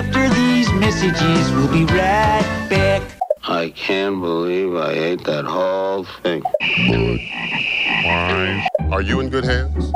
after 0.00 0.30
these 0.30 0.72
messages. 0.72 1.52
We'll 1.52 1.70
be 1.70 1.84
right 1.84 2.66
back. 2.70 3.02
I 3.46 3.68
can't 3.68 4.18
believe 4.18 4.74
I 4.74 4.92
ate 4.92 5.24
that 5.24 5.44
whole 5.44 6.04
thing. 6.22 6.42
Are 8.90 9.02
you 9.02 9.20
in 9.20 9.28
good 9.28 9.44
hands? 9.44 9.92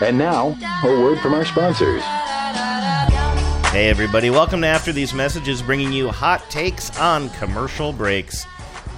And 0.00 0.16
now, 0.16 0.56
a 0.82 0.86
word 0.86 1.18
from 1.20 1.34
our 1.34 1.44
sponsors. 1.44 2.02
Hey, 3.70 3.90
everybody, 3.90 4.30
welcome 4.30 4.62
to 4.62 4.66
After 4.66 4.92
These 4.94 5.12
Messages, 5.12 5.60
bringing 5.60 5.92
you 5.92 6.08
hot 6.08 6.48
takes 6.48 6.98
on 6.98 7.28
commercial 7.30 7.92
breaks. 7.92 8.46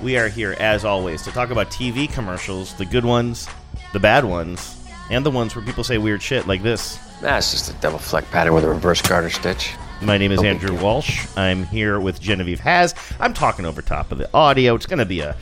We 0.01 0.17
are 0.17 0.29
here, 0.29 0.55
as 0.61 0.85
always, 0.85 1.23
to 1.23 1.33
talk 1.33 1.51
about 1.51 1.73
TV 1.73 2.09
commercials 2.09 2.73
the 2.75 2.85
good 2.85 3.05
ones, 3.05 3.49
the 3.93 3.99
bad 3.99 4.25
ones, 4.25 4.79
and 5.11 5.27
the 5.27 5.31
ones 5.33 5.57
where 5.57 5.65
people 5.65 5.83
say 5.83 5.99
weird 5.99 6.23
shit 6.23 6.47
like 6.47 6.63
this. 6.63 7.01
That's 7.23 7.53
just 7.53 7.71
a 7.71 7.73
double 7.75 7.99
fleck 8.01 8.29
pattern 8.33 8.53
with 8.53 8.65
a 8.65 8.69
reverse 8.69 9.01
garter 9.01 9.31
stitch. 9.31 9.75
My 10.01 10.19
name 10.19 10.33
is 10.33 10.43
Andrew 10.43 10.77
Walsh. 10.83 11.25
I'm 11.37 11.63
here 11.67 12.01
with 12.01 12.21
Genevieve 12.21 12.59
Has. 12.59 12.97
I'm 13.21 13.33
talking 13.33 13.65
over 13.65 13.81
top 13.81 14.11
of 14.11 14.19
the 14.19 14.29
audio. 14.35 14.75
It's 14.75 14.87
going 14.87 14.99
to 14.99 15.07
be 15.07 15.21
a 15.21 15.37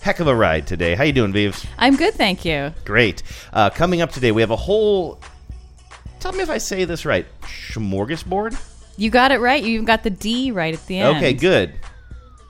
heck 0.00 0.18
of 0.18 0.28
a 0.28 0.34
ride 0.34 0.66
today. 0.66 0.94
How 0.94 1.04
you 1.04 1.12
doing, 1.12 1.34
Vives? 1.34 1.66
I'm 1.76 1.94
good, 1.96 2.14
thank 2.14 2.46
you. 2.46 2.72
Great. 2.86 3.22
Uh, 3.52 3.68
coming 3.68 4.00
up 4.00 4.12
today, 4.12 4.32
we 4.32 4.40
have 4.40 4.50
a 4.50 4.56
whole. 4.56 5.20
Tell 6.20 6.32
me 6.32 6.40
if 6.40 6.48
I 6.48 6.56
say 6.56 6.86
this 6.86 7.04
right. 7.04 7.26
Smorgasbord. 7.42 8.58
You 8.96 9.10
got 9.10 9.30
it 9.30 9.38
right. 9.38 9.62
You 9.62 9.74
even 9.74 9.84
got 9.84 10.04
the 10.04 10.10
D 10.10 10.50
right 10.52 10.72
at 10.72 10.86
the 10.86 11.00
end. 11.00 11.18
Okay, 11.18 11.34
good. 11.34 11.74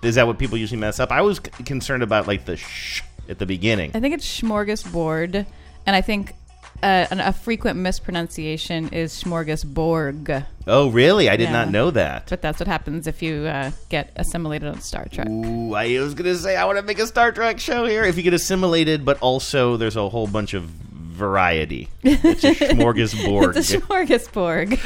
Is 0.05 0.15
that 0.15 0.29
what 0.29 0.39
people 0.39 0.59
usually 0.59 0.79
mess 0.79 1.01
up? 1.01 1.11
I 1.11 1.23
was 1.23 1.39
c- 1.39 1.65
concerned 1.65 2.05
about 2.05 2.29
like 2.29 2.45
the 2.45 2.57
sh 2.57 3.03
at 3.29 3.41
the 3.41 3.47
beginning. 3.47 3.91
I 3.95 3.99
think 3.99 4.15
it's 4.15 4.41
smorgasbord, 4.41 5.45
and 5.87 5.97
I 5.97 6.01
think 6.01 6.35
uh, 6.83 7.07
an, 7.11 7.21
a 7.21 7.33
frequent 7.33 7.79
mispronunciation 7.79 8.89
is 8.91 9.13
smorgasborg. 9.13 10.45
Oh, 10.67 10.91
really? 10.91 11.29
I 11.29 11.37
did 11.37 11.45
Yeah. 11.45 11.53
not 11.53 11.71
know 11.71 11.91
that. 11.91 12.27
But 12.29 12.43
that's 12.43 12.59
what 12.61 12.67
happens 12.69 13.07
if 13.07 13.23
you 13.23 13.47
uh, 13.47 13.71
get 13.89 14.13
assimilated 14.17 14.69
on 14.69 14.81
Star 14.81 15.07
Trek. 15.11 15.29
Ooh, 15.29 15.75
I 15.75 15.99
was 16.01 16.15
gonna 16.15 16.35
say 16.35 16.57
I 16.57 16.65
want 16.65 16.79
to 16.79 16.83
make 16.83 16.99
a 16.99 17.07
Star 17.07 17.33
Trek 17.33 17.59
show 17.61 17.87
here. 17.87 18.05
If 18.05 18.17
you 18.17 18.23
get 18.23 18.35
assimilated, 18.35 19.05
but 19.05 19.19
also 19.21 19.77
there's 19.77 19.97
a 19.97 20.09
whole 20.09 20.27
bunch 20.27 20.55
of 20.55 20.65
variety. 20.65 21.89
It's 22.03 22.45
a 22.45 22.55
smorgasbord. 22.75 23.57
It's 23.57 23.73
a 23.73 23.79
smorgasbord. 23.79 24.79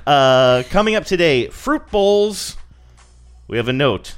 uh, 0.06 0.62
coming 0.70 0.94
up 0.94 1.04
today, 1.04 1.48
fruit 1.48 1.90
bowls. 1.90 2.56
We 3.46 3.56
have 3.56 3.68
a 3.68 3.72
note. 3.72 4.16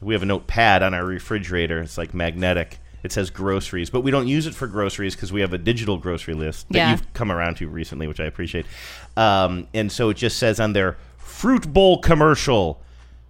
We 0.00 0.14
have 0.14 0.22
a 0.22 0.26
notepad 0.26 0.82
on 0.82 0.94
our 0.94 1.04
refrigerator. 1.04 1.80
It's 1.80 1.98
like 1.98 2.14
magnetic. 2.14 2.78
It 3.02 3.12
says 3.12 3.30
groceries, 3.30 3.90
but 3.90 4.00
we 4.00 4.10
don't 4.10 4.26
use 4.26 4.46
it 4.46 4.54
for 4.54 4.66
groceries 4.66 5.14
because 5.14 5.32
we 5.32 5.40
have 5.40 5.52
a 5.52 5.58
digital 5.58 5.98
grocery 5.98 6.34
list 6.34 6.66
that 6.70 6.78
Yeah. 6.78 6.90
you've 6.92 7.12
come 7.12 7.30
around 7.30 7.56
to 7.58 7.68
recently, 7.68 8.06
which 8.06 8.20
I 8.20 8.24
appreciate. 8.24 8.66
Um, 9.16 9.68
and 9.72 9.90
so 9.92 10.10
it 10.10 10.16
just 10.16 10.38
says 10.38 10.58
on 10.58 10.72
there, 10.72 10.96
fruit 11.16 11.72
bowl 11.72 11.98
commercial 11.98 12.82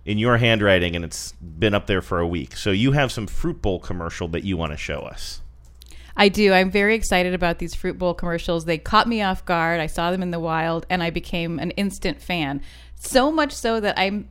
in 0.06 0.16
your 0.16 0.38
handwriting, 0.38 0.96
and 0.96 1.04
it's 1.04 1.32
been 1.32 1.74
up 1.74 1.86
there 1.86 2.00
for 2.00 2.18
a 2.18 2.26
week. 2.26 2.56
So 2.56 2.70
you 2.70 2.92
have 2.92 3.12
some 3.12 3.26
fruit 3.26 3.60
bowl 3.60 3.78
commercial 3.78 4.26
that 4.28 4.42
you 4.42 4.56
want 4.56 4.72
to 4.72 4.78
show 4.78 5.00
us. 5.00 5.42
I 6.16 6.28
do. 6.28 6.52
I'm 6.52 6.70
very 6.70 6.94
excited 6.94 7.34
about 7.34 7.58
these 7.58 7.74
fruit 7.74 7.98
bowl 7.98 8.14
commercials. 8.14 8.64
They 8.64 8.78
caught 8.78 9.06
me 9.06 9.22
off 9.22 9.44
guard. 9.44 9.80
I 9.80 9.86
saw 9.86 10.10
them 10.10 10.22
in 10.22 10.30
the 10.30 10.40
wild, 10.40 10.86
and 10.88 11.02
I 11.02 11.10
became 11.10 11.58
an 11.58 11.70
instant 11.72 12.20
fan. 12.22 12.62
So 12.98 13.30
much 13.30 13.52
so 13.52 13.78
that 13.80 13.96
I'm 13.98 14.28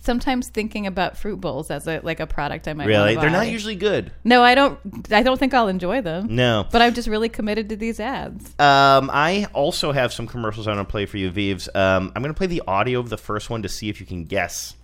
sometimes 0.00 0.48
thinking 0.48 0.86
about 0.86 1.16
fruit 1.16 1.40
bowls 1.40 1.70
as 1.70 1.86
a 1.86 2.00
like 2.02 2.20
a 2.20 2.26
product 2.26 2.68
I 2.68 2.72
might 2.74 2.86
Really? 2.86 3.16
They're 3.16 3.30
not 3.30 3.48
usually 3.48 3.76
good. 3.76 4.12
No, 4.24 4.42
I 4.42 4.54
don't. 4.54 4.78
I 5.12 5.22
don't 5.22 5.38
think 5.38 5.54
I'll 5.54 5.68
enjoy 5.68 6.00
them. 6.00 6.34
No. 6.34 6.66
but 6.70 6.82
I'm 6.82 6.94
just 6.94 7.08
really 7.08 7.28
committed 7.28 7.68
to 7.70 7.76
these 7.76 8.00
ads. 8.00 8.46
Um, 8.58 9.10
I 9.12 9.46
also 9.52 9.92
have 9.92 10.12
some 10.12 10.26
commercials 10.26 10.66
I 10.66 10.74
want 10.74 10.88
to 10.88 10.90
play 10.90 11.06
for 11.06 11.16
you, 11.16 11.30
Vives. 11.30 11.68
Um, 11.74 12.12
I'm 12.14 12.22
going 12.22 12.34
to 12.34 12.38
play 12.38 12.46
the 12.46 12.62
audio 12.66 13.00
of 13.00 13.08
the 13.08 13.18
first 13.18 13.50
one 13.50 13.62
to 13.62 13.68
see 13.68 13.88
if 13.88 14.00
you 14.00 14.06
can 14.06 14.24
guess 14.24 14.74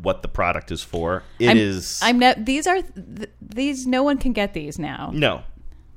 what 0.00 0.22
the 0.22 0.28
product 0.28 0.70
is 0.70 0.82
for. 0.82 1.22
It 1.38 1.50
I'm, 1.50 1.56
is 1.56 2.00
I'm. 2.02 2.22
These 2.44 2.66
are 2.66 2.82
th- 2.82 3.30
these. 3.40 3.86
No 3.86 4.02
one 4.02 4.18
can 4.18 4.32
get 4.32 4.54
these 4.54 4.78
now. 4.78 5.10
no, 5.14 5.42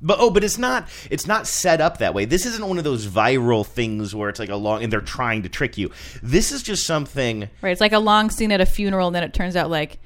but 0.01 0.17
oh, 0.19 0.29
but 0.29 0.43
it's 0.43 0.57
not. 0.57 0.87
It's 1.09 1.27
not 1.27 1.47
set 1.47 1.81
up 1.81 1.97
that 1.99 2.13
way. 2.13 2.25
This 2.25 2.45
isn't 2.45 2.67
one 2.67 2.77
of 2.77 2.83
those 2.83 3.07
viral 3.07 3.65
things 3.65 4.13
where 4.13 4.29
it's 4.29 4.39
like 4.39 4.49
a 4.49 4.55
long 4.55 4.83
and 4.83 4.91
they're 4.91 5.01
trying 5.01 5.43
to 5.43 5.49
trick 5.49 5.77
you. 5.77 5.91
This 6.21 6.51
is 6.51 6.63
just 6.63 6.85
something. 6.85 7.49
Right? 7.61 7.71
It's 7.71 7.81
like 7.81 7.93
a 7.93 7.99
long 7.99 8.29
scene 8.29 8.51
at 8.51 8.61
a 8.61 8.65
funeral, 8.65 9.07
and 9.07 9.15
then 9.15 9.23
it 9.23 9.33
turns 9.33 9.55
out 9.55 9.69
like 9.69 9.99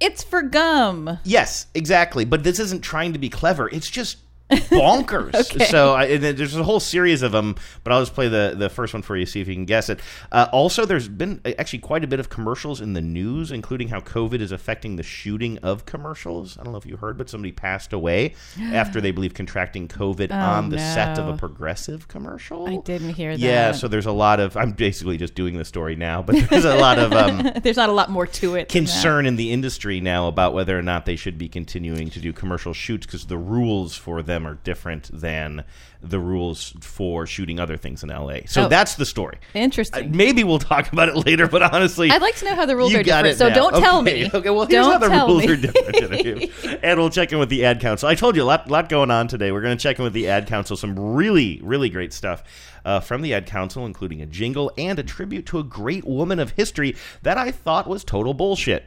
it's 0.00 0.22
for 0.22 0.42
gum. 0.42 1.18
Yes, 1.24 1.66
exactly. 1.74 2.24
But 2.24 2.44
this 2.44 2.58
isn't 2.58 2.82
trying 2.82 3.14
to 3.14 3.18
be 3.18 3.28
clever. 3.28 3.68
It's 3.68 3.90
just 3.90 4.18
bonkers. 4.50 5.34
Okay. 5.34 5.66
So 5.66 5.94
I, 5.94 6.04
and 6.04 6.22
there's 6.38 6.56
a 6.56 6.62
whole 6.62 6.80
series 6.80 7.22
of 7.22 7.32
them, 7.32 7.56
but 7.84 7.92
I'll 7.92 8.00
just 8.00 8.14
play 8.14 8.28
the, 8.28 8.54
the 8.56 8.68
first 8.68 8.94
one 8.94 9.02
for 9.02 9.16
you, 9.16 9.26
see 9.26 9.40
if 9.40 9.48
you 9.48 9.54
can 9.54 9.66
guess 9.66 9.88
it. 9.88 10.00
Uh, 10.32 10.46
also, 10.52 10.86
there's 10.86 11.08
been 11.08 11.40
uh, 11.44 11.52
actually 11.58 11.80
quite 11.80 12.02
a 12.02 12.06
bit 12.06 12.18
of 12.20 12.28
commercials 12.28 12.80
in 12.80 12.94
the 12.94 13.00
news, 13.02 13.52
including 13.52 13.88
how 13.88 14.00
COVID 14.00 14.40
is 14.40 14.52
affecting 14.52 14.96
the 14.96 15.02
shooting 15.02 15.58
of 15.58 15.84
commercials. 15.84 16.56
I 16.58 16.62
don't 16.62 16.72
know 16.72 16.78
if 16.78 16.86
you 16.86 16.96
heard, 16.96 17.18
but 17.18 17.28
somebody 17.28 17.52
passed 17.52 17.92
away 17.92 18.34
after 18.60 19.00
they 19.00 19.10
believe 19.10 19.34
contracting 19.34 19.88
COVID 19.88 20.32
on 20.32 20.70
the 20.70 20.78
set 20.78 21.18
of 21.18 21.28
a 21.28 21.36
progressive 21.36 22.08
commercial. 22.08 22.66
I 22.66 22.76
didn't 22.76 23.10
hear 23.10 23.32
that. 23.32 23.40
Yeah, 23.40 23.72
so 23.72 23.88
there's 23.88 24.06
a 24.06 24.12
lot 24.12 24.40
of. 24.40 24.56
I'm 24.56 24.72
basically 24.72 25.18
just 25.18 25.34
doing 25.34 25.58
the 25.58 25.64
story 25.64 25.96
now, 25.96 26.22
but 26.22 26.36
there's 26.48 26.64
a 26.64 26.76
lot 26.76 26.98
of. 26.98 27.12
Um, 27.12 27.52
There's 27.62 27.76
not 27.76 27.88
a 27.88 27.92
lot 27.92 28.10
more 28.10 28.26
to 28.26 28.54
it. 28.54 28.68
concern 28.68 29.26
in 29.26 29.36
the 29.36 29.52
industry 29.52 30.00
now 30.00 30.28
about 30.28 30.54
whether 30.54 30.78
or 30.78 30.82
not 30.82 31.06
they 31.06 31.16
should 31.16 31.38
be 31.38 31.48
continuing 31.48 32.08
to 32.10 32.20
do 32.20 32.32
commercial 32.32 32.72
shoots 32.72 33.06
because 33.06 33.26
the 33.26 33.36
rules 33.36 33.96
for 33.96 34.22
them 34.22 34.37
are 34.46 34.54
different 34.54 35.10
than 35.12 35.64
the 36.00 36.20
rules 36.20 36.74
for 36.80 37.26
shooting 37.26 37.58
other 37.58 37.76
things 37.76 38.02
in 38.04 38.08
LA. 38.10 38.38
So 38.46 38.64
Oh. 38.64 38.68
that's 38.68 38.94
the 38.94 39.04
story. 39.04 39.38
Uh, 39.54 39.58
Interesting. 39.58 40.16
maybe 40.16 40.44
we'll 40.44 40.60
talk 40.60 40.92
about 40.92 41.08
it 41.08 41.26
later, 41.26 41.48
but 41.48 41.62
honestly, 41.62 42.10
I'd 42.10 42.22
like 42.22 42.36
to 42.36 42.44
know 42.44 42.54
how 42.54 42.66
the 42.66 42.76
rules 42.76 42.94
are 42.94 43.02
different. 43.02 43.36
So 43.38 43.48
now. 43.48 43.54
don't 43.54 43.82
tell 43.82 44.02
me. 44.02 44.30
Okay, 44.38 44.50
well, 44.50 44.66
here's 44.66 44.86
Don't 44.86 44.92
how 44.92 44.98
the 45.26 45.26
rules 45.26 45.44
me. 45.46 45.52
are 45.52 45.56
different. 45.56 46.84
And 46.84 46.98
we'll 47.00 47.10
check 47.10 47.32
in 47.32 47.38
with 47.38 47.48
the 47.48 47.64
ad 47.64 47.80
council. 47.80 48.08
I 48.08 48.14
told 48.14 48.36
you 48.36 48.42
a 48.42 48.44
lot, 48.44 48.70
lot 48.70 48.88
going 48.88 49.10
on 49.10 49.26
today. 49.26 49.50
We're 49.50 49.60
going 49.62 49.76
to 49.76 49.82
check 49.82 49.98
in 49.98 50.04
with 50.04 50.12
the 50.12 50.28
ad 50.28 50.46
council. 50.46 50.76
Some 50.76 50.98
really, 50.98 51.60
really 51.64 51.88
great 51.88 52.12
stuff 52.12 52.44
uh, 52.84 53.00
from 53.00 53.22
the 53.22 53.34
ad 53.34 53.46
council, 53.46 53.84
including 53.86 54.22
a 54.22 54.26
jingle 54.26 54.70
and 54.78 54.98
a 54.98 55.02
tribute 55.02 55.46
to 55.46 55.58
a 55.58 55.64
great 55.64 56.04
woman 56.04 56.38
of 56.38 56.50
history 56.52 56.94
that 57.22 57.36
I 57.38 57.50
thought 57.50 57.88
was 57.88 58.04
total 58.04 58.34
bullshit. 58.34 58.84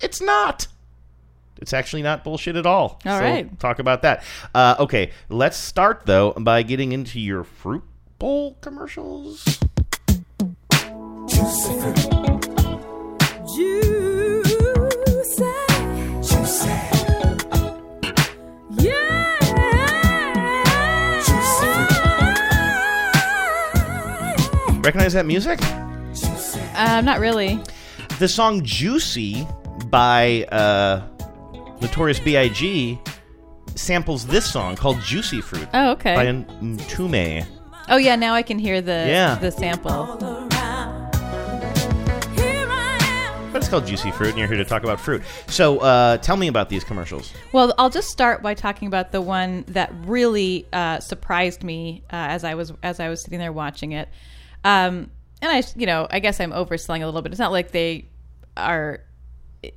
It's 0.00 0.20
not. 0.20 0.66
It's 1.60 1.72
actually 1.72 2.02
not 2.02 2.24
bullshit 2.24 2.56
at 2.56 2.66
all. 2.66 3.00
All 3.04 3.18
so 3.18 3.20
right. 3.20 3.58
talk 3.60 3.78
about 3.78 4.02
that. 4.02 4.24
Uh, 4.54 4.76
okay, 4.80 5.10
let's 5.28 5.56
start 5.56 6.02
though 6.06 6.32
by 6.32 6.62
getting 6.62 6.92
into 6.92 7.20
your 7.20 7.44
fruit 7.44 7.82
bowl 8.18 8.56
commercials. 8.60 9.58
Recognize 24.82 25.12
that 25.12 25.26
music? 25.26 25.60
Um, 26.74 27.04
not 27.04 27.20
really. 27.20 27.60
The 28.18 28.26
song 28.26 28.64
"Juicy" 28.64 29.46
by 29.86 30.44
uh, 30.50 31.02
Notorious 31.80 32.20
B.I.G. 32.20 32.98
samples 33.74 34.26
this 34.26 34.50
song 34.50 34.76
called 34.76 35.00
"Juicy 35.00 35.40
Fruit" 35.40 35.68
Oh, 35.72 35.92
okay. 35.92 36.14
by 36.14 36.26
Mtume. 36.26 37.46
Oh 37.88 37.96
yeah, 37.96 38.16
now 38.16 38.34
I 38.34 38.42
can 38.42 38.58
hear 38.58 38.80
the 38.80 39.04
Yeah. 39.08 39.36
the 39.36 39.50
sample. 39.50 40.18
But 43.52 43.62
it's 43.62 43.68
called 43.68 43.84
Juicy 43.86 44.12
Fruit, 44.12 44.28
and 44.28 44.38
you're 44.38 44.46
here 44.46 44.56
to 44.58 44.64
talk 44.64 44.84
about 44.84 45.00
fruit. 45.00 45.22
So, 45.48 45.78
uh, 45.78 46.18
tell 46.18 46.36
me 46.36 46.46
about 46.46 46.68
these 46.68 46.84
commercials. 46.84 47.32
Well, 47.52 47.74
I'll 47.78 47.90
just 47.90 48.08
start 48.08 48.42
by 48.42 48.54
talking 48.54 48.86
about 48.86 49.10
the 49.10 49.20
one 49.20 49.64
that 49.68 49.92
really 50.04 50.66
uh, 50.72 51.00
surprised 51.00 51.64
me 51.64 52.04
uh, 52.12 52.16
as 52.16 52.44
I 52.44 52.54
was 52.54 52.72
as 52.84 53.00
I 53.00 53.08
was 53.08 53.22
sitting 53.22 53.40
there 53.40 53.52
watching 53.52 53.90
it. 53.90 54.08
Um, 54.62 55.10
and 55.42 55.50
I, 55.50 55.64
you 55.74 55.86
know, 55.86 56.06
I 56.10 56.20
guess 56.20 56.38
I'm 56.38 56.52
overselling 56.52 57.02
a 57.02 57.06
little 57.06 57.22
bit. 57.22 57.32
It's 57.32 57.40
not 57.40 57.50
like 57.50 57.72
they 57.72 58.06
are, 58.56 59.00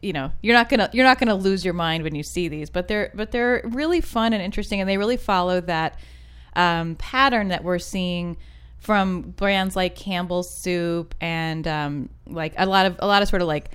you 0.01 0.13
know, 0.13 0.31
you're 0.41 0.55
not 0.55 0.69
gonna 0.69 0.89
you're 0.93 1.05
not 1.05 1.19
gonna 1.19 1.35
lose 1.35 1.65
your 1.65 1.73
mind 1.73 2.03
when 2.03 2.15
you 2.15 2.23
see 2.23 2.47
these, 2.47 2.69
but 2.69 2.87
they're 2.87 3.11
but 3.13 3.31
they're 3.31 3.61
really 3.65 4.01
fun 4.01 4.33
and 4.33 4.41
interesting, 4.41 4.79
and 4.79 4.89
they 4.89 4.97
really 4.97 5.17
follow 5.17 5.61
that 5.61 5.99
um, 6.55 6.95
pattern 6.95 7.49
that 7.49 7.63
we're 7.63 7.79
seeing 7.79 8.37
from 8.79 9.21
brands 9.21 9.75
like 9.75 9.95
Campbell's 9.95 10.53
Soup 10.53 11.13
and 11.21 11.67
um, 11.67 12.09
like 12.27 12.53
a 12.57 12.65
lot 12.65 12.85
of 12.85 12.95
a 12.99 13.07
lot 13.07 13.21
of 13.21 13.27
sort 13.27 13.41
of 13.41 13.47
like 13.47 13.71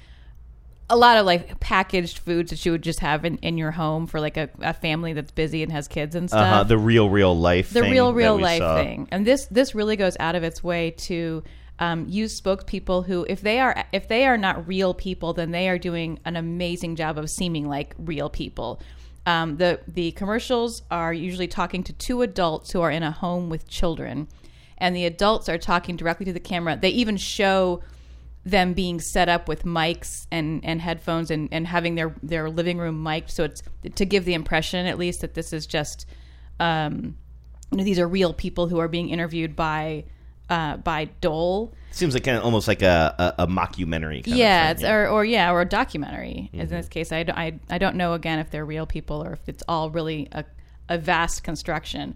a 0.90 0.96
lot 0.96 1.19
of 1.19 1.26
like 1.26 1.60
packaged 1.60 2.19
foods 2.19 2.50
that 2.50 2.64
you 2.64 2.72
would 2.72 2.82
just 2.82 3.00
have 3.00 3.25
in, 3.25 3.37
in 3.38 3.58
your 3.58 3.70
home 3.70 4.06
for 4.06 4.20
like 4.20 4.37
a, 4.37 4.49
a 4.61 4.72
family 4.72 5.12
that's 5.12 5.31
busy 5.31 5.62
and 5.62 5.70
has 5.70 5.87
kids 5.87 6.14
and 6.14 6.31
stuff. 6.31 6.40
Uh-huh, 6.40 6.64
the 6.64 6.78
real, 6.78 7.11
real 7.11 7.37
life. 7.37 7.70
the 7.70 7.82
real, 7.82 8.14
real 8.14 8.38
life 8.38 8.61
saw. 8.61 8.76
thing. 8.76 9.08
And 9.11 9.26
this 9.26 9.46
this 9.46 9.75
really 9.75 9.96
goes 9.96 10.16
out 10.19 10.34
of 10.34 10.43
its 10.43 10.64
way 10.64 10.93
to 10.93 11.43
um, 11.78 12.06
use 12.08 12.40
spokespeople 12.40 13.06
who, 13.06 13.25
if 13.28 13.40
they 13.40 13.60
are 13.60 13.84
if 13.92 14.08
they 14.08 14.26
are 14.26 14.36
not 14.36 14.66
real 14.66 14.94
people, 14.94 15.32
then 15.32 15.50
they 15.50 15.69
are 15.69 15.78
doing 15.78 16.19
an 16.25 16.36
amazing 16.36 16.96
job 16.96 17.19
of 17.19 17.30
seeming 17.30 17.69
like 17.69 17.94
real 17.98 18.28
people. 18.28 18.80
Um, 19.26 19.56
the 19.56 19.80
the 19.86 20.12
commercials 20.12 20.82
are 20.90 21.12
usually 21.12 21.48
talking 21.48 21.82
to 21.84 21.92
two 21.92 22.22
adults 22.22 22.72
who 22.72 22.80
are 22.80 22.90
in 22.90 23.02
a 23.02 23.10
home 23.10 23.48
with 23.48 23.69
children, 23.69 24.28
and 24.78 24.96
the 24.96 25.04
adults 25.04 25.48
are 25.48 25.58
talking 25.58 25.96
directly 25.96 26.26
to 26.26 26.32
the 26.32 26.40
camera. 26.40 26.76
They 26.80 26.90
even 26.90 27.16
show 27.16 27.82
them 28.44 28.72
being 28.72 29.00
set 29.00 29.28
up 29.28 29.46
with 29.48 29.64
mics 29.64 30.26
and, 30.30 30.64
and 30.64 30.80
headphones 30.80 31.30
and, 31.30 31.48
and 31.52 31.66
having 31.66 31.96
their, 31.96 32.14
their 32.22 32.48
living 32.48 32.78
room 32.78 33.02
mic'd. 33.02 33.30
So 33.30 33.44
it's 33.44 33.62
to 33.96 34.06
give 34.06 34.25
the 34.25 34.34
impression, 34.34 34.86
at 34.86 34.98
least, 34.98 35.20
that 35.20 35.34
this 35.34 35.52
is 35.52 35.66
just, 35.66 36.06
um, 36.58 37.16
you 37.70 37.78
know, 37.78 37.84
these 37.84 37.98
are 37.98 38.08
real 38.08 38.32
people 38.32 38.69
who 38.69 38.78
are 38.78 38.88
being 38.88 39.10
interviewed 39.10 39.54
by 39.54 40.04
uh, 40.50 40.77
by 40.79 41.06
Dole. 41.21 41.73
Seems 41.91 42.15
like 42.15 42.25
kind 42.25 42.37
of 42.37 42.45
almost 42.45 42.69
like 42.69 42.83
a, 42.83 43.35
a, 43.39 43.43
a 43.43 43.47
mockumentary. 43.47 44.25
Kind 44.25 44.37
yeah, 44.37 44.71
of 44.71 44.79
thing, 44.79 44.87
it's, 44.87 44.93
or 44.93 45.09
or 45.09 45.25
yeah, 45.25 45.50
or 45.50 45.61
a 45.61 45.65
documentary. 45.65 46.50
In 46.53 46.69
this 46.69 46.89
case, 46.89 47.12
I, 47.12 47.25
I, 47.29 47.59
I 47.71 47.79
don't 47.79 47.97
know 47.97 48.12
again 48.15 48.39
if 48.39 48.50
they're 48.50 48.65
real 48.65 48.87
people 48.87 49.23
or 49.23 49.33
if 49.33 49.49
it's 49.49 49.62
all 49.69 49.91
really 49.91 50.29
a, 50.33 50.45
a 50.89 50.99
vast 50.99 51.43
construction. 51.43 52.15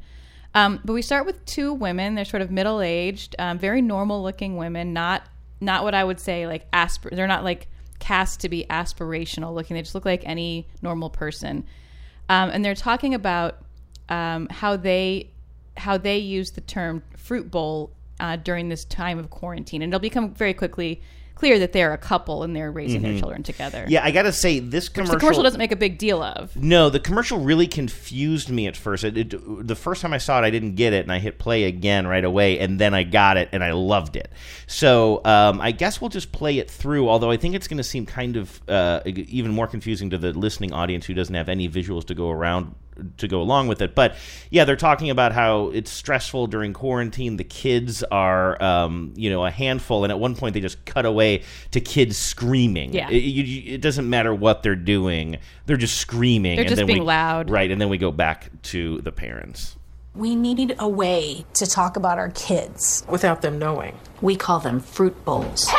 Um, 0.55 0.81
but 0.85 0.93
we 0.93 1.03
start 1.03 1.25
with 1.25 1.45
two 1.47 1.73
women. 1.73 2.15
They're 2.15 2.25
sort 2.25 2.43
of 2.43 2.51
middle 2.51 2.81
aged, 2.81 3.35
um, 3.39 3.59
very 3.59 3.81
normal 3.81 4.23
looking 4.23 4.57
women. 4.57 4.93
Not 4.93 5.23
not 5.61 5.85
what 5.85 5.95
I 5.95 6.05
would 6.05 6.21
say 6.21 6.47
like 6.47 6.71
aspir. 6.73 7.11
They're 7.11 7.27
not 7.27 7.45
like 7.45 7.69
cast 7.99 8.41
to 8.41 8.49
be 8.49 8.67
aspirational 8.69 9.55
looking. 9.55 9.75
They 9.75 9.83
just 9.83 9.95
look 9.95 10.05
like 10.05 10.23
any 10.27 10.67
normal 10.83 11.09
person. 11.09 11.65
Um, 12.29 12.51
and 12.51 12.65
they're 12.65 12.75
talking 12.75 13.15
about 13.15 13.59
um, 14.09 14.49
how 14.49 14.77
they 14.77 15.31
how 15.77 15.97
they 15.97 16.19
use 16.19 16.51
the 16.51 16.61
term 16.61 17.03
fruit 17.17 17.51
bowl 17.51 17.93
uh, 18.23 18.37
during 18.37 18.69
this 18.69 18.85
time 18.85 19.19
of 19.19 19.29
quarantine, 19.31 19.83
and 19.83 19.93
it'll 19.93 20.01
become 20.01 20.33
very 20.33 20.55
quickly 20.55 21.03
clear 21.35 21.59
that 21.59 21.73
they're 21.73 21.93
a 21.93 21.99
couple 21.99 22.45
and 22.45 22.55
they're 22.55 22.71
raising 22.71 23.03
their 23.03 23.19
children 23.19 23.43
together. 23.43 23.85
Yeah, 23.89 24.05
I 24.05 24.13
got 24.13 24.23
to 24.23 24.33
say 24.33 24.61
this 24.61 24.89
commercial. 24.89 25.19
commercial 25.19 25.43
doesn't 25.43 25.59
make 25.59 25.73
a 25.73 25.77
big 25.77 25.99
deal 25.99 26.23
of. 26.23 26.55
No, 26.55 26.89
the 26.89 27.01
commercial 27.01 27.41
really 27.41 27.67
confused 27.67 28.49
me 28.49 28.69
at 28.69 28.77
first. 28.77 29.03
It, 29.03 29.17
it, 29.17 29.67
the 29.67 29.75
first 29.75 30.03
time 30.03 30.13
I 30.13 30.19
saw 30.19 30.39
it, 30.41 30.45
I 30.45 30.51
didn't 30.51 30.77
get 30.77 30.93
it, 30.93 31.05
and 31.05 31.11
I 31.11 31.19
hit 31.19 31.41
play 31.41 31.65
again 31.65 32.07
right 32.07 32.25
away, 32.25 32.61
and 32.61 32.79
then 32.79 32.95
I 32.95 33.03
got 33.03 33.39
it, 33.39 33.49
and 33.51 33.65
I 33.65 33.73
loved 33.73 34.15
it. 34.15 34.31
So 34.69 35.21
um, 35.25 35.61
I 35.61 35.73
guess 35.73 36.01
we'll 36.01 36.11
just 36.11 36.31
play 36.31 36.59
it 36.59 36.71
through. 36.71 37.09
Although 37.09 37.33
I 37.33 37.39
think 37.39 37.57
it's 37.57 37.67
going 37.67 37.79
to 37.79 37.83
seem 37.83 38.07
kind 38.07 38.37
of 38.37 38.61
uh, 38.69 39.01
even 39.05 39.51
more 39.51 39.67
confusing 39.67 40.11
to 40.11 40.19
the 40.19 40.33
listening 40.33 40.73
audience 40.73 41.07
who 41.07 41.15
doesn't 41.15 41.35
have 41.35 41.49
any 41.49 41.69
visuals 41.69 42.07
to 42.07 42.15
go 42.15 42.31
around 42.31 42.77
to 43.19 43.29
go 43.29 43.41
along 43.41 43.69
with 43.69 43.81
it. 43.83 43.95
But 43.95 44.17
yeah, 44.51 44.65
they're 44.65 44.77
talking 44.77 45.11
about 45.11 45.33
how 45.33 45.69
it's 45.69 45.91
stressful 45.91 46.47
during 46.49 46.73
quarantine. 46.73 47.37
The 47.37 47.45
kids 47.45 48.03
are, 48.05 48.63
um, 48.63 49.13
you 49.17 49.31
know, 49.31 49.45
a 49.45 49.51
handful, 49.51 50.05
and 50.05 50.11
at 50.13 50.19
one 50.19 50.35
point 50.37 50.55
they 50.55 50.61
just 50.61 50.85
cut 50.85 51.07
away 51.07 51.43
to 51.71 51.81
kids 51.81 52.17
screaming. 52.19 52.93
Yeah. 52.93 53.09
It, 53.11 53.19
you- 53.23 53.75
it 53.75 53.81
doesn't 53.81 54.09
matter 54.09 54.35
what 54.35 54.63
they're 54.63 54.75
doing; 54.77 55.39
they're 55.67 55.77
just 55.77 55.97
screaming. 55.97 56.57
They're 56.57 56.63
and 56.65 56.69
just 56.69 56.77
then 56.79 56.87
being 56.87 57.01
we, 57.01 57.05
loud. 57.07 57.51
right? 57.51 57.71
And 57.71 57.81
then 57.81 57.89
we 57.89 57.99
go 57.99 58.11
back 58.11 58.51
to 58.65 59.01
the 59.01 59.13
parents. 59.13 59.77
We 60.15 60.35
needed 60.37 60.75
a 60.79 60.87
way 60.89 61.47
to 61.55 61.67
talk 61.67 61.97
about 61.97 62.19
our 62.19 62.29
kids. 62.31 63.03
without 63.09 63.41
them 63.41 63.59
knowing. 63.59 63.99
We 64.21 64.37
call 64.37 64.61
them 64.61 64.79
fruit 64.81 65.25
bowls. 65.25 65.71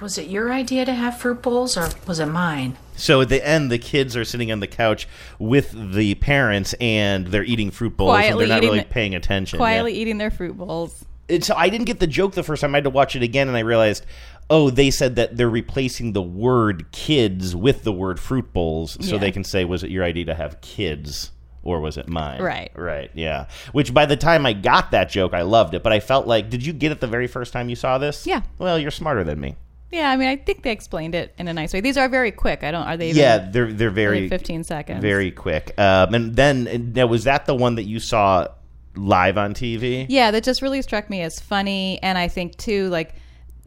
Was 0.00 0.16
it 0.16 0.28
your 0.28 0.52
idea 0.52 0.84
to 0.84 0.92
have 0.94 1.18
fruit 1.18 1.42
bowls 1.42 1.76
or 1.76 1.88
was 2.06 2.20
it 2.20 2.26
mine? 2.26 2.76
So 2.94 3.20
at 3.20 3.28
the 3.28 3.44
end, 3.46 3.70
the 3.70 3.78
kids 3.78 4.16
are 4.16 4.24
sitting 4.24 4.52
on 4.52 4.60
the 4.60 4.66
couch 4.66 5.08
with 5.38 5.72
the 5.94 6.14
parents, 6.16 6.74
and 6.80 7.26
they're 7.28 7.44
eating 7.44 7.70
fruit 7.70 7.96
bowls, 7.96 8.10
Quietly 8.10 8.44
and 8.44 8.50
they're 8.52 8.58
not 8.60 8.64
really 8.64 8.78
the- 8.80 8.84
paying 8.86 9.14
attention. 9.14 9.56
Quietly 9.58 9.94
Yeah. 9.94 10.00
eating 10.02 10.18
their 10.18 10.30
fruit 10.30 10.56
bowls. 10.56 11.04
And 11.28 11.44
so 11.44 11.54
I 11.56 11.68
didn't 11.68 11.86
get 11.86 12.00
the 12.00 12.06
joke 12.06 12.32
the 12.32 12.42
first 12.42 12.60
time. 12.62 12.74
I 12.74 12.78
had 12.78 12.84
to 12.84 12.90
watch 12.90 13.14
it 13.16 13.22
again, 13.22 13.48
and 13.48 13.56
I 13.56 13.60
realized, 13.60 14.04
oh, 14.50 14.70
they 14.70 14.90
said 14.90 15.16
that 15.16 15.36
they're 15.36 15.48
replacing 15.50 16.12
the 16.12 16.22
word 16.22 16.90
"kids" 16.92 17.54
with 17.54 17.82
the 17.84 17.92
word 17.92 18.18
"fruit 18.18 18.52
bowls," 18.52 18.96
so 19.00 19.14
Yeah. 19.16 19.20
they 19.20 19.30
can 19.32 19.44
say, 19.44 19.64
"Was 19.64 19.82
it 19.84 19.90
your 19.90 20.04
idea 20.04 20.24
to 20.26 20.34
have 20.34 20.60
kids?" 20.60 21.32
Or 21.64 21.80
was 21.80 21.98
it 21.98 22.08
mine? 22.08 22.40
Right. 22.40 22.70
Right. 22.74 23.10
Yeah. 23.14 23.44
Which 23.72 23.92
by 23.92 24.06
the 24.06 24.16
time 24.16 24.46
I 24.46 24.54
got 24.54 24.92
that 24.92 25.10
joke, 25.10 25.34
I 25.34 25.42
loved 25.42 25.74
it. 25.74 25.82
But 25.82 25.92
I 25.92 26.00
felt 26.00 26.26
like, 26.26 26.48
did 26.48 26.64
you 26.64 26.72
get 26.72 26.92
it 26.92 27.00
the 27.00 27.06
very 27.08 27.26
first 27.26 27.52
time 27.52 27.68
you 27.68 27.76
saw 27.76 27.98
this? 27.98 28.26
Yeah. 28.26 28.40
Well, 28.58 28.78
you're 28.78 28.90
smarter 28.92 29.22
than 29.22 29.38
me. 29.40 29.56
Yeah, 29.90 30.10
I 30.10 30.16
mean, 30.16 30.28
I 30.28 30.36
think 30.36 30.62
they 30.62 30.72
explained 30.72 31.14
it 31.14 31.34
in 31.38 31.48
a 31.48 31.52
nice 31.54 31.72
way. 31.72 31.80
These 31.80 31.96
are 31.96 32.08
very 32.08 32.30
quick. 32.30 32.62
I 32.62 32.70
don't. 32.70 32.86
Are 32.86 32.96
they? 32.96 33.10
Even, 33.10 33.20
Yeah, 33.20 33.38
they're 33.38 33.72
they're 33.72 33.90
very 33.90 34.28
15 34.28 34.64
seconds. 34.64 35.00
very 35.00 35.30
quick. 35.30 35.72
Um, 35.78 36.14
and 36.14 36.36
then 36.36 36.92
now 36.94 37.06
was 37.06 37.24
that 37.24 37.46
the 37.46 37.54
one 37.54 37.76
that 37.76 37.84
you 37.84 37.98
saw 37.98 38.48
live 38.94 39.38
on 39.38 39.54
TV? 39.54 40.06
Yeah, 40.08 40.30
that 40.30 40.44
just 40.44 40.60
really 40.60 40.82
struck 40.82 41.08
me 41.08 41.22
as 41.22 41.40
funny, 41.40 41.98
and 42.02 42.18
I 42.18 42.28
think 42.28 42.56
too, 42.58 42.88
like 42.88 43.14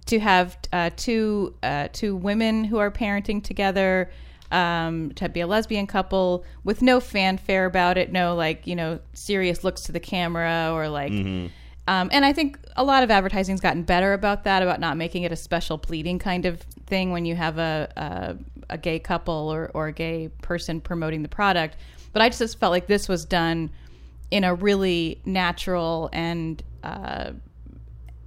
to 0.08 0.20
have 0.20 0.58
uh, 0.72 0.92
two 0.96 1.56
uh, 1.64 1.88
two 1.92 2.16
women 2.16 2.66
who 2.66 2.78
are 2.78 2.92
parenting 2.92 3.44
together, 3.44 4.12
um, 4.52 5.12
to 5.14 5.28
be 5.28 5.40
a 5.42 5.48
lesbian 5.48 5.88
couple 5.88 6.46
with 6.64 6.84
no 6.84 7.00
fanfare 7.00 7.66
about 7.66 7.98
it, 7.98 8.12
no 8.12 8.36
like 8.36 8.68
you 8.68 8.76
know 8.76 9.00
serious 9.14 9.64
looks 9.64 9.82
to 9.84 9.92
the 9.92 10.00
camera 10.00 10.70
or 10.72 10.88
like. 10.88 11.12
Um, 11.88 12.10
and 12.12 12.24
I 12.24 12.32
think 12.32 12.60
a 12.76 12.84
lot 12.84 13.04
of 13.04 13.12
advertising's 13.12 13.60
gotten 13.60 13.84
better 13.84 14.14
about 14.14 14.44
that, 14.44 14.62
about 14.62 14.80
not 14.80 14.98
making 14.98 15.24
it 15.24 15.32
a 15.32 15.36
special 15.36 15.78
pleading 15.78 16.20
kind 16.20 16.46
of 16.46 16.62
thing 16.86 17.12
when 17.12 17.26
you 17.26 17.36
have 17.36 17.58
a 17.58 17.92
a, 17.98 18.76
a 18.76 18.78
gay 18.78 19.00
couple 19.00 19.50
or, 19.52 19.72
or 19.74 19.88
a 19.88 19.92
gay 19.92 20.30
person 20.42 20.80
promoting 20.80 21.24
the 21.24 21.30
product. 21.30 21.76
But 22.14 22.22
I 22.22 22.30
just 22.30 22.60
felt 22.60 22.72
like 22.72 22.88
this 22.88 23.08
was 23.10 23.26
done 23.26 23.72
in 24.30 24.44
a 24.44 24.54
really 24.54 25.22
natural 25.26 26.10
and 26.14 26.62
uh, 26.84 27.32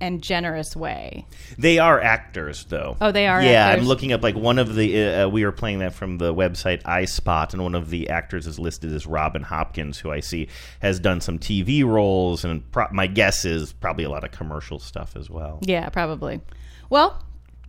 and 0.04 0.20
generous 0.22 0.76
way. 0.76 1.26
They 1.56 1.78
are 1.78 1.98
actors, 1.98 2.66
though. 2.68 2.96
Oh, 3.00 3.10
they 3.10 3.26
are 3.26 3.42
Yeah, 3.42 3.68
actors? 3.68 3.82
I'm 3.82 3.88
looking 3.88 4.12
up 4.12 4.22
like 4.22 4.34
one 4.34 4.58
of 4.58 4.74
the. 4.74 5.02
Uh, 5.02 5.28
we 5.28 5.44
were 5.44 5.52
playing 5.52 5.78
that 5.78 5.94
from 5.94 6.18
the 6.18 6.34
website 6.34 6.82
iSpot, 6.82 7.52
and 7.54 7.62
one 7.62 7.74
of 7.74 7.88
the 7.88 8.10
actors 8.10 8.46
is 8.46 8.58
listed 8.58 8.92
as 8.92 9.06
Robin 9.06 9.42
Hopkins, 9.42 9.98
who 9.98 10.10
I 10.10 10.20
see 10.20 10.48
has 10.80 11.00
done 11.00 11.22
some 11.22 11.38
TV 11.38 11.84
roles, 11.84 12.44
and 12.44 12.70
pro- 12.70 12.88
my 12.92 13.06
guess 13.06 13.46
is 13.46 13.72
probably 13.72 14.04
a 14.04 14.10
lot 14.10 14.24
of 14.24 14.30
commercial 14.30 14.78
stuff 14.78 15.16
as 15.16 15.30
well. 15.30 15.58
Yeah, 15.62 15.88
probably. 15.88 16.42
Well, 16.90 17.24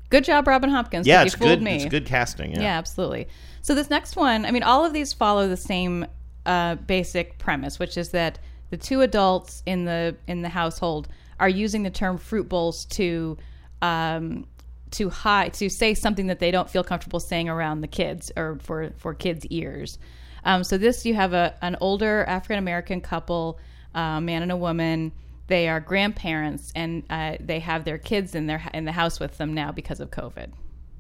good 0.10 0.26
job, 0.26 0.48
Robin 0.48 0.70
Hopkins. 0.70 1.08
Yeah, 1.08 1.24
it's 1.24 1.36
good. 1.36 1.62
Me. 1.62 1.76
It's 1.78 1.86
good 1.86 2.06
casting. 2.06 2.52
Yeah. 2.52 2.62
Yeah, 2.64 2.78
absolutely. 2.78 3.30
So 3.62 3.74
this 3.74 3.90
next 3.90 4.18
one, 4.18 4.46
I 4.46 4.52
mean, 4.52 4.64
all 4.64 4.84
of 4.84 4.92
these 4.92 5.14
follow 5.14 5.48
the 5.48 5.58
same 5.58 6.06
uh, 6.46 6.76
basic 6.76 7.38
premise, 7.38 7.80
which 7.80 7.98
is 7.98 8.10
that 8.10 8.40
the 8.72 8.78
two 8.78 9.00
adults 9.02 9.64
in 9.66 9.86
the 9.86 10.18
in 10.28 10.42
the 10.42 10.50
household 10.50 11.08
are 11.40 11.50
using 11.50 11.84
the 11.84 11.90
term 11.90 12.18
fruit 12.18 12.48
bowls 12.50 12.86
to 12.86 13.38
um, 13.82 14.46
to 14.92 15.10
hide 15.10 15.54
to 15.56 15.70
say 15.70 15.94
something 15.94 16.28
that 16.28 16.40
they 16.40 16.52
don't 16.52 16.70
feel 16.70 16.84
comfortable 16.84 17.20
saying 17.20 17.50
around 17.50 17.82
the 17.82 17.88
kids 17.88 18.32
or 18.36 18.58
for 18.62 18.92
for 18.98 19.14
kids' 19.14 19.46
ears. 19.48 19.98
Um, 20.44 20.64
so 20.64 20.78
this 20.78 21.06
you 21.06 21.14
have 21.16 21.34
a 21.34 21.56
an 21.62 21.76
older 21.82 22.24
African 22.26 22.58
American 22.58 23.02
couple, 23.02 23.60
uh, 23.96 24.00
a 24.00 24.22
man 24.22 24.42
and 24.42 24.52
a 24.52 24.58
woman. 24.58 25.12
They 25.48 25.68
are 25.68 25.80
grandparents 25.80 26.72
and 26.76 27.04
uh, 27.10 27.38
they 27.40 27.60
have 27.60 27.86
their 27.86 28.00
kids 28.00 28.34
in 28.34 28.48
their 28.48 28.64
in 28.74 28.86
the 28.86 28.92
house 28.92 29.20
with 29.20 29.38
them 29.38 29.54
now 29.54 29.72
because 29.72 30.00
of 30.00 30.12
COVID. 30.12 30.52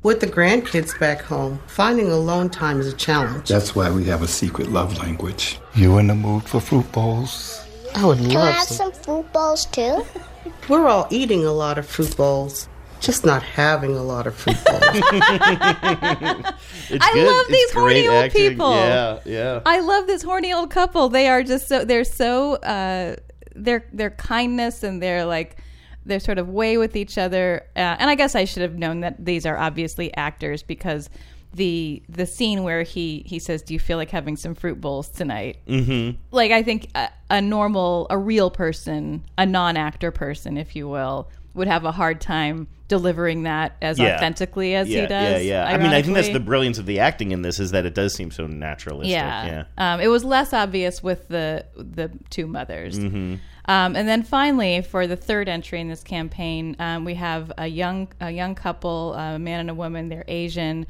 With 0.04 0.20
the 0.20 0.28
grandkids 0.28 1.00
back 1.00 1.22
home, 1.22 1.60
finding 1.66 2.12
alone 2.12 2.52
time 2.52 2.80
is 2.80 2.86
a 2.86 2.96
challenge. 2.96 3.48
That's 3.48 3.76
why 3.76 3.90
we 3.90 4.04
have 4.04 4.22
a 4.22 4.28
secret 4.28 4.70
love 4.70 5.00
language. 5.00 5.60
You 5.74 5.98
in 5.98 6.08
the 6.08 6.14
mood 6.14 6.44
for 6.44 6.60
fruit 6.60 6.92
bowls? 6.92 7.65
I 7.96 8.06
would 8.06 8.18
Can 8.20 8.38
I 8.38 8.52
have 8.52 8.68
some. 8.68 8.94
some 8.94 9.04
fruit 9.04 9.32
bowls 9.34 9.66
too? 9.68 10.06
We're 10.70 10.88
all 10.88 11.08
eating 11.10 11.46
a 11.46 11.52
lot 11.52 11.78
of 11.78 11.88
fruit 11.88 12.16
bowls, 12.18 12.68
just 13.00 13.26
not 13.26 13.42
having 13.44 13.96
a 13.96 14.04
lot 14.04 14.28
of 14.28 14.36
fruit 14.36 14.58
bowls. 14.66 14.82
It's 16.88 17.04
I 17.04 17.14
good. 17.14 17.26
love 17.28 17.46
It's 17.48 17.50
these 17.50 17.72
horny 17.72 17.94
great 18.04 18.08
old 18.08 18.26
acting. 18.26 18.50
people. 18.52 18.76
Yeah, 18.76 19.20
yeah. 19.26 19.60
I 19.66 19.80
love 19.80 20.06
this 20.08 20.22
horny 20.22 20.54
old 20.54 20.70
couple. 20.70 21.10
They 21.10 21.28
are 21.28 21.42
just 21.44 21.68
so 21.68 21.84
they're 21.84 22.04
so 22.04 22.56
uh, 22.56 23.16
their 23.56 23.88
their 23.92 24.12
kindness 24.12 24.84
and 24.84 25.02
their 25.02 25.26
like 25.26 25.58
their 26.06 26.20
sort 26.20 26.38
of 26.38 26.48
way 26.50 26.78
with 26.78 26.96
each 26.96 27.18
other. 27.18 27.66
Uh, 27.76 27.80
and 28.00 28.10
I 28.10 28.16
guess 28.16 28.36
I 28.36 28.46
should 28.46 28.62
have 28.62 28.76
known 28.76 29.00
that 29.00 29.24
these 29.26 29.46
are 29.48 29.58
obviously 29.58 30.14
actors 30.16 30.62
because 30.62 31.10
the 31.56 32.04
the 32.10 32.26
scene 32.26 32.64
where 32.64 32.84
he 32.84 33.24
he 33.26 33.40
says, 33.40 33.62
"Do 33.62 33.74
you 33.74 33.80
feel 33.80 33.98
like 33.98 34.12
having 34.12 34.36
some 34.36 34.56
fruit 34.56 34.80
bowls 34.82 35.10
tonight?" 35.10 35.58
Mm-hmm. 35.68 36.18
Like 36.32 36.52
I 36.52 36.64
think 36.64 36.90
a, 36.96 37.10
a 37.30 37.42
normal, 37.42 38.08
a 38.10 38.18
real 38.18 38.52
person, 38.52 39.24
a 39.38 39.46
non 39.46 39.78
actor 39.78 40.12
person, 40.12 40.58
if 40.58 40.76
you 40.76 40.88
will, 40.88 41.30
would 41.54 41.68
have 41.68 41.86
a 41.86 41.92
hard 41.92 42.22
time 42.22 42.68
delivering 42.88 43.44
that 43.44 43.76
as 43.82 43.98
Yeah. 43.98 44.16
authentically 44.16 44.76
as 44.76 44.88
yeah, 44.88 45.02
he 45.02 45.08
does. 45.08 45.44
Yeah, 45.44 45.66
yeah. 45.66 45.74
I 45.74 45.78
mean, 45.78 45.92
I 45.92 46.02
think 46.04 46.14
that's 46.16 46.30
the 46.30 46.40
brilliance 46.40 46.78
of 46.78 46.86
the 46.86 47.00
acting 47.00 47.32
in 47.32 47.42
this 47.42 47.60
is 47.60 47.72
that 47.72 47.86
it 47.86 47.96
does 47.96 48.14
seem 48.14 48.30
so 48.30 48.46
naturalistic. 48.46 49.12
Yeah. 49.12 49.64
Yeah. 49.78 49.94
Um, 49.94 50.02
it 50.02 50.08
was 50.08 50.24
less 50.24 50.54
obvious 50.54 51.02
with 51.02 51.28
the 51.28 51.66
the 51.76 52.12
two 52.30 52.48
mothers. 52.48 53.00
Mm-hmm. 53.00 53.36
Um, 53.68 53.96
and 53.96 54.08
then 54.08 54.22
finally, 54.22 54.84
for 54.84 55.08
the 55.08 55.16
third 55.16 55.50
entry 55.50 55.82
in 55.82 55.88
this 55.88 56.04
campaign, 56.04 56.76
um, 56.78 57.06
we 57.06 57.16
have 57.16 57.52
a 57.58 57.66
young 57.66 58.10
a 58.22 58.30
young 58.30 58.54
couple, 58.54 59.14
a 59.16 59.40
man 59.40 59.62
and 59.62 59.70
a 59.72 59.74
woman. 59.74 60.10
They're 60.10 60.26
Asian, 60.28 60.86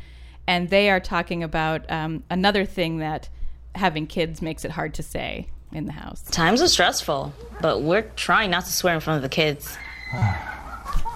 and 0.48 0.70
they 0.70 0.90
are 0.90 1.00
talking 1.00 1.44
about 1.44 1.90
um, 1.92 2.24
another 2.30 2.66
thing 2.66 3.00
that 3.00 3.30
having 3.74 4.08
kids 4.08 4.42
makes 4.42 4.64
it 4.66 4.72
hard 4.72 4.94
to 4.96 5.04
say 5.04 5.48
in 5.72 5.86
the 5.86 5.92
house. 5.92 6.22
Times 6.24 6.62
are 6.62 6.68
stressful, 6.68 7.34
but 7.62 7.82
we're 7.82 8.04
trying 8.16 8.52
not 8.52 8.66
to 8.66 8.72
swear 8.72 8.94
in 8.96 9.00
front 9.02 9.18
of 9.18 9.24
the 9.24 9.30
kids. 9.30 9.78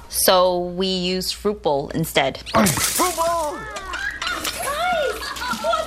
so 0.09 0.59
we 0.59 0.87
use 0.87 1.31
fruit 1.31 1.61
bowl 1.63 1.89
instead. 1.89 2.37
fruit 2.37 3.15
bowl! 3.15 3.57
Guys, 4.63 5.19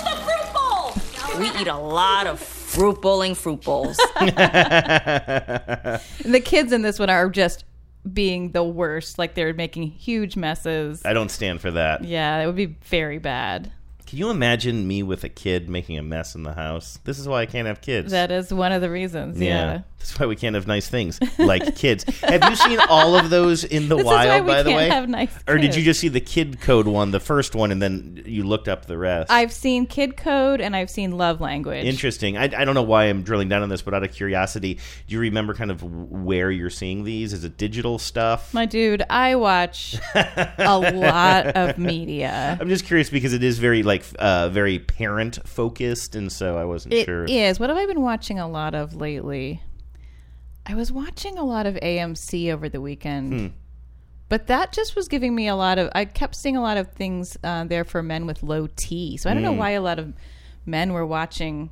the 0.05 0.17
fruit 0.25 0.53
bowl? 0.55 0.95
We 1.39 1.51
eat 1.61 1.69
a 1.69 1.77
lot 1.77 2.27
of 2.27 2.41
fruit 2.41 3.03
bowling 3.03 3.35
fruit 3.35 3.63
bowls. 3.63 3.97
the 4.21 6.01
kids 6.43 6.73
in 6.73 6.81
this 6.83 6.99
one 6.99 7.11
are 7.11 7.29
just 7.29 7.65
being 8.11 8.53
the 8.53 8.65
worst. 8.65 9.19
Like 9.19 9.35
they're 9.35 9.55
making 9.55 9.85
huge 9.89 10.37
messes. 10.37 11.05
I 11.05 11.13
don't 11.13 11.31
stand 11.31 11.61
for 11.61 11.71
that. 11.73 12.05
Yeah, 12.05 12.39
it 12.39 12.47
would 12.47 12.57
be 12.57 12.77
very 12.85 13.19
bad. 13.19 13.73
Can 14.07 14.19
you 14.19 14.29
imagine 14.29 14.87
me 14.87 15.03
with 15.03 15.25
a 15.25 15.29
kid 15.31 15.71
making 15.71 15.97
a 15.97 16.03
mess 16.03 16.35
in 16.35 16.43
the 16.43 16.53
house? 16.53 16.99
This 17.05 17.19
is 17.19 17.27
why 17.27 17.41
I 17.41 17.47
can't 17.47 17.67
have 17.67 17.81
kids. 17.81 18.13
That 18.13 18.31
is 18.31 18.53
one 18.53 18.71
of 18.73 18.83
the 18.83 18.91
reasons. 18.91 19.41
Yeah. 19.41 19.83
That's 20.03 20.19
why 20.19 20.27
we 20.27 20.37
can't 20.37 20.55
have 20.57 20.67
nice 20.67 20.89
things 20.89 21.19
like 21.39 21.77
kids. 21.77 22.05
Have 22.21 22.43
you 22.51 22.57
seen 22.57 22.79
all 22.89 23.15
of 23.17 23.31
those 23.31 23.65
in 23.65 23.89
the 23.89 23.95
This 23.97 24.03
is 24.03 24.07
why 24.07 24.27
wild, 24.27 24.47
by 24.47 24.63
the 24.63 24.71
way? 24.73 24.89
have 24.89 25.09
nice 25.09 25.31
or 25.47 25.59
did 25.59 25.75
you 25.77 25.83
just 25.83 26.01
see 26.01 26.09
the 26.09 26.21
kid 26.21 26.61
code 26.61 26.87
one, 26.87 27.13
the 27.13 27.21
first 27.21 27.55
one, 27.55 27.71
and 27.71 27.81
then 27.81 28.23
you 28.27 28.43
looked 28.43 28.69
up 28.69 28.87
the 28.87 28.99
rest? 28.99 29.31
I've 29.31 29.53
seen 29.53 29.87
Kid 29.87 30.17
Code 30.17 30.61
and 30.61 30.75
I've 30.77 30.91
seen 30.91 31.13
Love 31.13 31.41
Language. 31.41 31.85
Interesting. 31.85 32.37
I, 32.37 32.45
I 32.45 32.65
don't 32.65 32.75
know 32.75 32.83
why 32.83 33.05
I'm 33.05 33.23
drilling 33.23 33.49
down 33.49 33.63
on 33.63 33.69
this, 33.69 33.81
but 33.83 33.95
out 33.95 34.03
of 34.03 34.13
curiosity, 34.13 34.75
do 35.07 35.15
you 35.15 35.21
remember 35.21 35.55
kind 35.55 35.71
of 35.71 35.83
where 35.83 36.51
you're 36.51 36.71
seeing 36.71 37.05
these? 37.05 37.33
Is 37.33 37.45
it 37.45 37.57
digital 37.57 37.99
stuff? 37.99 38.53
My 38.53 38.67
dude, 38.67 39.03
I 39.09 39.37
watch 39.37 39.97
a 40.15 40.79
lot 40.95 41.47
of 41.47 41.79
media. 41.79 42.59
I'm 42.61 42.69
just 42.69 42.85
curious 42.87 43.09
because 43.11 43.33
it 43.33 43.43
is 43.43 43.59
very 43.59 43.83
like 43.83 44.05
uh, 44.19 44.49
very 44.49 44.79
parent 44.79 45.39
focused, 45.47 46.15
and 46.17 46.31
so 46.33 46.57
I 46.59 46.65
wasn't 46.65 46.95
It 46.95 47.05
sure. 47.07 47.25
is. 47.25 47.61
What 47.61 47.69
have 47.71 47.79
I 47.79 47.87
been 47.87 48.01
watching 48.03 48.39
a 48.39 48.49
lot 48.49 48.75
of 48.75 48.95
lately? 48.95 49.63
I 50.67 50.75
was 50.75 50.93
watching 50.93 51.39
a 51.39 51.45
lot 51.45 51.67
of 51.67 51.75
AMC 51.77 52.53
over 52.53 52.69
the 52.69 52.81
weekend. 52.81 53.33
Hmm. 53.33 53.47
But 54.29 54.47
that 54.47 54.73
just 54.73 54.97
was 54.97 55.09
giving 55.09 55.35
me 55.35 55.47
a 55.49 55.55
lot 55.57 55.79
of. 55.79 55.91
I 55.95 56.05
kept 56.07 56.35
seeing 56.37 56.57
a 56.57 56.63
lot 56.63 56.77
of 56.79 56.93
things 56.93 57.37
uh, 57.45 57.65
there 57.65 57.85
for 57.85 58.03
men 58.03 58.27
with 58.27 58.43
low 58.43 58.67
T. 58.77 59.17
So 59.19 59.29
I 59.29 59.35
don't 59.35 59.43
know 59.43 59.53
Hmm. 59.53 59.59
why 59.59 59.71
a 59.71 59.83
lot 59.83 59.99
of 59.99 60.15
men 60.65 60.93
were 60.93 61.05
watching. 61.05 61.71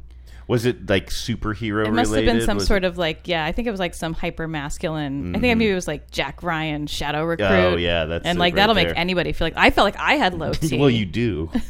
Was 0.51 0.67
it 0.67 0.91
like 0.91 1.11
superhero 1.11 1.87
It 1.87 1.93
must 1.93 2.11
related? 2.11 2.29
have 2.29 2.37
been 2.39 2.47
some 2.47 2.57
Was 2.57 2.67
sort 2.67 2.83
it- 2.85 2.89
of 2.89 2.99
like, 2.99 3.29
yeah, 3.29 3.45
I 3.45 3.53
think 3.53 3.69
it 3.69 3.71
was 3.71 3.79
like 3.79 3.95
some 3.95 4.13
hyper 4.15 4.49
masculine. 4.49 5.35
I 5.35 5.39
Mhm. 5.39 5.41
think 5.41 5.59
maybe 5.59 5.71
it 5.71 5.75
was 5.75 5.87
like 5.87 6.11
Jack 6.11 6.43
Ryan, 6.43 6.89
Shadow 6.89 7.25
Recruit. 7.25 7.47
Oh, 7.47 7.77
yeah, 7.77 8.07
that's 8.07 8.27
and 8.27 8.39
like 8.39 8.55
right 8.55 8.57
that'll 8.61 8.75
there. 8.75 8.89
make 8.89 8.99
anybody 8.99 9.33
feel 9.33 9.47
like 9.47 9.55
I 9.57 9.71
felt 9.71 9.85
like 9.85 9.97
I 10.01 10.15
had 10.15 10.35
low 10.35 10.53
T. 10.55 10.77
well, 10.79 10.91
you 10.91 11.07
do. 11.07 11.51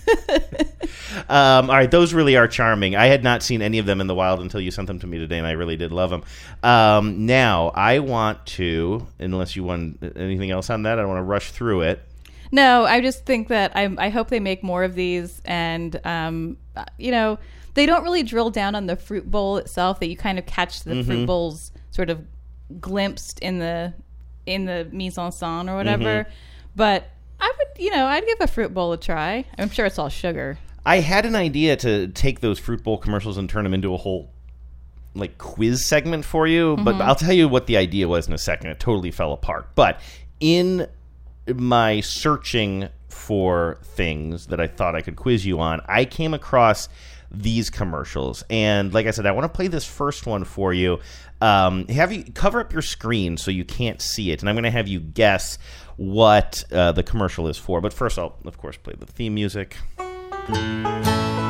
um, 1.28 1.68
all 1.70 1.76
right, 1.76 1.90
those 1.90 2.14
really 2.14 2.36
are 2.36 2.48
charming. 2.48 2.96
I 2.96 3.06
had 3.06 3.22
not 3.22 3.42
seen 3.42 3.62
any 3.62 3.78
of 3.78 3.86
them 3.86 4.00
in 4.00 4.06
the 4.06 4.14
wild 4.14 4.40
until 4.40 4.60
you 4.60 4.70
sent 4.70 4.86
them 4.86 4.98
to 5.00 5.06
me 5.06 5.18
today, 5.18 5.38
and 5.38 5.46
I 5.46 5.52
really 5.52 5.76
did 5.76 5.92
love 5.92 6.10
them. 6.10 6.22
Um, 6.62 7.26
now, 7.26 7.68
I 7.74 7.98
want 7.98 8.46
to, 8.46 9.06
unless 9.18 9.56
you 9.56 9.64
want 9.64 9.98
anything 10.16 10.50
else 10.50 10.70
on 10.70 10.82
that, 10.84 10.98
I 10.98 11.02
don't 11.02 11.08
want 11.10 11.18
to 11.18 11.24
rush 11.24 11.50
through 11.50 11.82
it. 11.82 12.00
No, 12.52 12.84
I 12.84 13.00
just 13.00 13.24
think 13.26 13.48
that 13.48 13.72
I, 13.76 13.94
I 13.98 14.08
hope 14.08 14.28
they 14.28 14.40
make 14.40 14.62
more 14.64 14.82
of 14.84 14.94
these, 14.94 15.40
and 15.44 16.00
um, 16.04 16.56
uh, 16.76 16.84
you 16.98 17.12
know, 17.12 17.38
they 17.80 17.86
don't 17.86 18.04
really 18.04 18.22
drill 18.22 18.50
down 18.50 18.74
on 18.74 18.84
the 18.86 18.94
fruit 18.94 19.30
bowl 19.30 19.56
itself. 19.56 20.00
That 20.00 20.08
you 20.08 20.16
kind 20.16 20.38
of 20.38 20.44
catch 20.44 20.82
the 20.82 20.96
Mhm. 20.96 21.06
fruit 21.06 21.26
bowls 21.26 21.72
sort 21.90 22.10
of 22.10 22.20
glimpsed 22.78 23.38
in 23.40 23.58
the 23.58 23.94
in 24.46 24.66
the 24.66 24.86
mise 24.92 25.16
en 25.16 25.30
scène 25.30 25.70
or 25.70 25.76
whatever. 25.76 26.24
Mhm. 26.24 26.26
But 26.76 27.08
I 27.40 27.50
would, 27.58 27.82
you 27.82 27.90
know, 27.90 28.06
I'd 28.06 28.26
give 28.26 28.38
a 28.40 28.46
fruit 28.46 28.74
bowl 28.74 28.92
a 28.92 28.96
try. 28.98 29.44
I'm 29.58 29.70
sure 29.70 29.86
it's 29.86 29.98
all 29.98 30.08
sugar. 30.10 30.58
I 30.84 31.00
had 31.00 31.24
an 31.24 31.34
idea 31.36 31.76
to 31.76 32.08
take 32.08 32.40
those 32.40 32.58
fruit 32.58 32.82
bowl 32.82 32.98
commercials 32.98 33.36
and 33.38 33.48
turn 33.48 33.64
them 33.64 33.72
into 33.74 33.94
a 33.94 33.96
whole 33.96 34.30
like 35.14 35.38
quiz 35.38 35.86
segment 35.88 36.24
for 36.24 36.46
you, 36.46 36.76
but 36.84 36.96
Mhm. 36.96 37.00
I'll 37.02 37.14
tell 37.16 37.32
you 37.32 37.48
what 37.48 37.66
the 37.66 37.76
idea 37.76 38.08
was 38.08 38.28
in 38.28 38.32
a 38.34 38.38
second. 38.38 38.70
It 38.70 38.78
totally 38.80 39.10
fell 39.10 39.32
apart. 39.32 39.68
But 39.74 40.00
in 40.40 40.86
my 41.54 42.00
searching 42.00 42.88
for 43.08 43.78
things 43.82 44.46
that 44.46 44.60
I 44.60 44.66
thought 44.68 44.94
I 44.94 45.00
could 45.00 45.16
quiz 45.16 45.44
you 45.44 45.60
on, 45.60 45.80
I 45.88 46.04
came 46.04 46.32
across 46.32 46.88
these 47.30 47.70
commercials. 47.70 48.42
And 48.50 48.92
like 48.92 49.06
I 49.06 49.12
said, 49.12 49.26
I 49.26 49.32
want 49.32 49.44
to 49.44 49.56
play 49.56 49.68
this 49.68 49.84
first 49.84 50.26
one 50.26 50.44
for 50.44 50.72
you. 50.72 50.98
Um, 51.40 51.86
have 51.88 52.12
you 52.12 52.24
cover 52.34 52.60
up 52.60 52.72
your 52.72 52.82
screen 52.82 53.36
so 53.36 53.50
you 53.50 53.64
can't 53.64 54.02
see 54.02 54.30
it, 54.30 54.40
and 54.40 54.48
I'm 54.48 54.54
going 54.54 54.64
to 54.64 54.70
have 54.70 54.88
you 54.88 55.00
guess 55.00 55.58
what 55.96 56.64
uh, 56.72 56.92
the 56.92 57.02
commercial 57.02 57.48
is 57.48 57.58
for. 57.58 57.80
But 57.80 57.92
first, 57.92 58.18
I'll 58.18 58.36
of 58.44 58.58
course 58.58 58.76
play 58.76 58.94
the 58.98 59.06
theme 59.06 59.34
music. 59.34 59.76
Oh, 59.98 61.40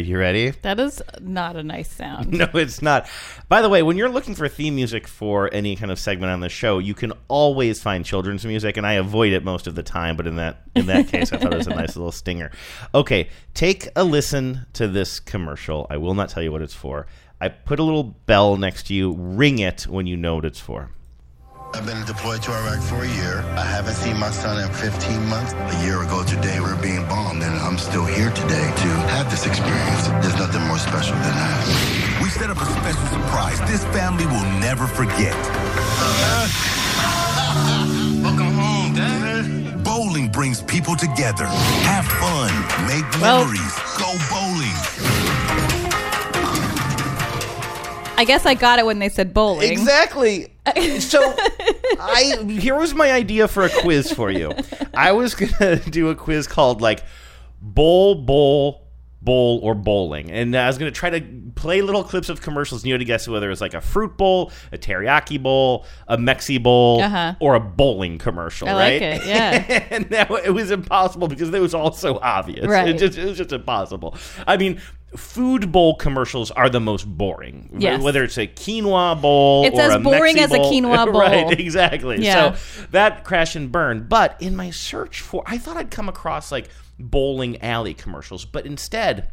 right, 0.00 0.08
you 0.08 0.18
ready? 0.18 0.50
That 0.62 0.80
is 0.80 1.02
not 1.20 1.56
a 1.56 1.62
nice 1.62 1.90
sound. 1.92 2.30
No, 2.40 2.48
it's 2.54 2.80
not. 2.80 3.06
By 3.48 3.60
the 3.60 3.68
way, 3.68 3.82
when 3.82 3.98
you're 3.98 4.08
looking 4.08 4.34
for 4.34 4.48
theme 4.48 4.74
music 4.74 5.06
for 5.06 5.52
any 5.52 5.76
kind 5.76 5.92
of 5.92 5.98
segment 5.98 6.32
on 6.32 6.40
the 6.40 6.48
show, 6.48 6.78
you 6.78 6.94
can 6.94 7.12
always 7.28 7.82
find 7.82 8.04
children's 8.04 8.46
music, 8.46 8.78
and 8.78 8.86
I 8.86 8.94
avoid 8.94 9.34
it 9.34 9.44
most 9.44 9.66
of 9.66 9.74
the 9.74 9.82
time. 9.82 10.16
But 10.16 10.26
in 10.26 10.36
that 10.36 10.62
in 10.74 10.86
that 10.86 11.08
case, 11.12 11.32
I 11.32 11.36
thought 11.36 11.52
it 11.52 11.58
was 11.58 11.66
a 11.66 11.74
nice 11.74 11.96
little 11.96 12.12
stinger. 12.12 12.50
Okay, 12.94 13.28
take 13.52 13.88
a 13.94 14.04
listen 14.04 14.66
to 14.74 14.88
this 14.88 15.20
commercial. 15.20 15.86
I 15.90 15.98
will 15.98 16.14
not 16.14 16.30
tell 16.30 16.42
you 16.42 16.50
what 16.52 16.62
it's 16.62 16.74
for. 16.74 17.06
I 17.40 17.48
put 17.48 17.78
a 17.78 17.82
little 17.82 18.04
bell 18.04 18.56
next 18.56 18.86
to 18.86 18.94
you. 18.94 19.12
Ring 19.12 19.58
it 19.58 19.82
when 19.82 20.06
you 20.06 20.16
know 20.16 20.36
what 20.36 20.44
it's 20.46 20.60
for. 20.60 20.90
I've 21.72 21.86
been 21.86 22.04
deployed 22.04 22.42
to 22.42 22.52
Iraq 22.52 22.80
for 22.82 23.04
a 23.04 23.08
year. 23.08 23.40
I 23.56 23.64
haven't 23.64 23.94
seen 23.94 24.18
my 24.18 24.30
son 24.30 24.58
in 24.62 24.68
15 24.74 25.24
months. 25.26 25.52
A 25.54 25.84
year 25.84 26.02
ago 26.02 26.22
today, 26.24 26.58
we 26.60 26.66
were 26.66 26.76
being 26.82 27.06
bombed, 27.06 27.42
and 27.42 27.54
I'm 27.60 27.78
still 27.78 28.04
here 28.04 28.30
today 28.30 28.66
to 28.82 28.88
have 29.14 29.30
this 29.30 29.46
experience. 29.46 30.08
There's 30.22 30.36
nothing 30.36 30.62
more 30.66 30.78
special 30.78 31.14
than 31.14 31.34
that. 31.34 32.20
We 32.22 32.28
set 32.28 32.50
up 32.50 32.60
a 32.60 32.66
special 32.66 33.06
surprise 33.06 33.58
this 33.70 33.84
family 33.96 34.26
will 34.26 34.44
never 34.60 34.86
forget. 34.86 35.34
Welcome 38.22 38.52
home, 38.52 38.94
Dad. 38.94 39.82
Bowling 39.84 40.28
brings 40.28 40.60
people 40.62 40.96
together. 40.96 41.46
Have 41.86 42.04
fun, 42.06 42.52
make 42.86 43.04
Well- 43.22 43.44
memories, 43.46 43.74
go 43.96 44.18
bowling. 44.28 44.76
I 48.20 48.24
guess 48.24 48.44
I 48.44 48.52
got 48.52 48.78
it 48.78 48.84
when 48.84 48.98
they 48.98 49.08
said 49.08 49.32
bowling. 49.32 49.72
Exactly. 49.72 50.48
So 51.00 51.18
I 51.98 52.44
here 52.48 52.76
was 52.76 52.94
my 52.94 53.10
idea 53.10 53.48
for 53.48 53.64
a 53.64 53.70
quiz 53.80 54.12
for 54.12 54.30
you. 54.30 54.52
I 54.94 55.10
was 55.10 55.34
gonna 55.34 55.76
do 55.90 56.10
a 56.10 56.14
quiz 56.14 56.46
called 56.46 56.80
like 56.80 57.02
bowl 57.60 58.14
bowl 58.14 58.86
bowl 59.22 59.60
or 59.62 59.74
bowling, 59.74 60.30
and 60.30 60.56
I 60.56 60.66
was 60.66 60.78
gonna 60.78 60.90
try 60.90 61.10
to 61.10 61.20
play 61.54 61.82
little 61.82 62.02
clips 62.02 62.28
of 62.30 62.40
commercials, 62.40 62.82
and 62.82 62.88
you 62.88 62.94
had 62.94 63.00
to 63.00 63.04
guess 63.04 63.28
whether 63.28 63.50
it's 63.50 63.60
like 63.60 63.74
a 63.74 63.80
fruit 63.80 64.16
bowl, 64.16 64.50
a 64.72 64.78
teriyaki 64.78 65.42
bowl, 65.42 65.84
a 66.08 66.16
Mexi 66.16 66.62
bowl, 66.62 67.02
Uh-huh. 67.02 67.34
or 67.40 67.54
a 67.54 67.60
bowling 67.60 68.16
commercial. 68.18 68.68
I 68.68 68.72
right? 68.72 69.02
like 69.02 69.20
it, 69.20 69.26
yeah. 69.26 69.86
and 69.90 70.10
now 70.10 70.26
it 70.36 70.50
was 70.54 70.70
impossible 70.70 71.28
because 71.28 71.52
it 71.52 71.60
was 71.60 71.74
all 71.74 71.92
so 71.92 72.18
obvious. 72.22 72.66
Right. 72.66 72.88
It, 72.88 72.98
just, 72.98 73.18
it 73.18 73.24
was 73.26 73.36
just 73.38 73.52
impossible. 73.52 74.16
I 74.46 74.56
mean. 74.56 74.80
Food 75.16 75.72
bowl 75.72 75.96
commercials 75.96 76.52
are 76.52 76.70
the 76.70 76.78
most 76.78 77.02
boring. 77.04 77.68
Yes. 77.80 78.00
Whether 78.00 78.22
it's 78.22 78.38
a 78.38 78.46
quinoa 78.46 79.20
bowl 79.20 79.64
It's 79.66 79.76
or 79.76 79.80
as 79.90 80.02
boring 80.04 80.36
Mexi 80.36 80.42
as 80.42 80.52
a 80.52 80.58
quinoa 80.58 81.06
bowl. 81.12 81.20
right, 81.20 81.58
exactly. 81.58 82.22
Yeah. 82.24 82.54
So 82.54 82.86
that 82.92 83.24
crash 83.24 83.56
and 83.56 83.72
burn. 83.72 84.06
But 84.08 84.36
in 84.40 84.54
my 84.54 84.70
search 84.70 85.20
for, 85.20 85.42
I 85.46 85.58
thought 85.58 85.76
I'd 85.76 85.90
come 85.90 86.08
across 86.08 86.52
like 86.52 86.68
bowling 87.00 87.60
alley 87.62 87.94
commercials, 87.94 88.44
but 88.44 88.66
instead, 88.66 89.28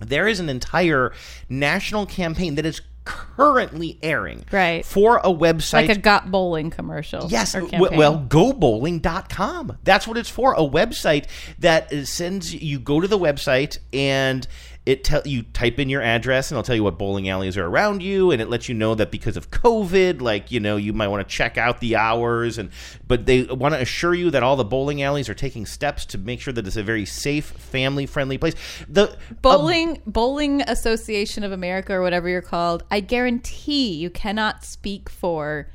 there 0.00 0.26
is 0.28 0.40
an 0.40 0.48
entire 0.48 1.12
national 1.48 2.06
campaign 2.06 2.54
that 2.56 2.64
is 2.66 2.80
currently 3.04 3.98
airing 4.02 4.44
Right. 4.52 4.84
for 4.84 5.18
a 5.18 5.30
website 5.32 5.88
Like 5.88 5.96
a 5.96 5.98
got 5.98 6.30
bowling 6.30 6.70
commercial. 6.70 7.26
Yes, 7.30 7.54
w- 7.54 7.70
well, 7.96 8.24
gobowling.com. 8.28 9.78
That's 9.82 10.06
what 10.06 10.16
it's 10.16 10.28
for. 10.28 10.52
A 10.54 10.58
website 10.58 11.24
that 11.58 11.90
sends 12.06 12.54
you 12.54 12.78
go 12.78 13.00
to 13.00 13.08
the 13.08 13.18
website 13.18 13.78
and 13.92 14.46
it 14.90 15.04
tell 15.04 15.22
you 15.24 15.44
type 15.44 15.78
in 15.78 15.88
your 15.88 16.02
address 16.02 16.50
and 16.50 16.56
it'll 16.56 16.64
tell 16.64 16.74
you 16.74 16.82
what 16.82 16.98
bowling 16.98 17.28
alleys 17.28 17.56
are 17.56 17.64
around 17.64 18.02
you 18.02 18.32
and 18.32 18.42
it 18.42 18.50
lets 18.50 18.68
you 18.68 18.74
know 18.74 18.96
that 18.96 19.12
because 19.12 19.36
of 19.36 19.48
COVID, 19.52 20.20
like, 20.20 20.50
you 20.50 20.58
know, 20.58 20.76
you 20.76 20.92
might 20.92 21.06
want 21.06 21.26
to 21.26 21.32
check 21.32 21.56
out 21.56 21.78
the 21.78 21.94
hours 21.94 22.58
and 22.58 22.70
but 23.06 23.24
they 23.24 23.44
want 23.44 23.72
to 23.74 23.80
assure 23.80 24.14
you 24.14 24.32
that 24.32 24.42
all 24.42 24.56
the 24.56 24.64
bowling 24.64 25.00
alleys 25.00 25.28
are 25.28 25.34
taking 25.34 25.64
steps 25.64 26.04
to 26.06 26.18
make 26.18 26.40
sure 26.40 26.52
that 26.52 26.66
it's 26.66 26.74
a 26.74 26.82
very 26.82 27.04
safe, 27.04 27.44
family-friendly 27.44 28.38
place. 28.38 28.56
The 28.88 29.10
um, 29.10 29.16
Bowling 29.40 30.02
Bowling 30.06 30.62
Association 30.62 31.44
of 31.44 31.52
America 31.52 31.92
or 31.92 32.02
whatever 32.02 32.28
you're 32.28 32.42
called, 32.42 32.82
I 32.90 32.98
guarantee 32.98 33.92
you 33.92 34.10
cannot 34.10 34.64
speak 34.64 35.08
for 35.08 35.70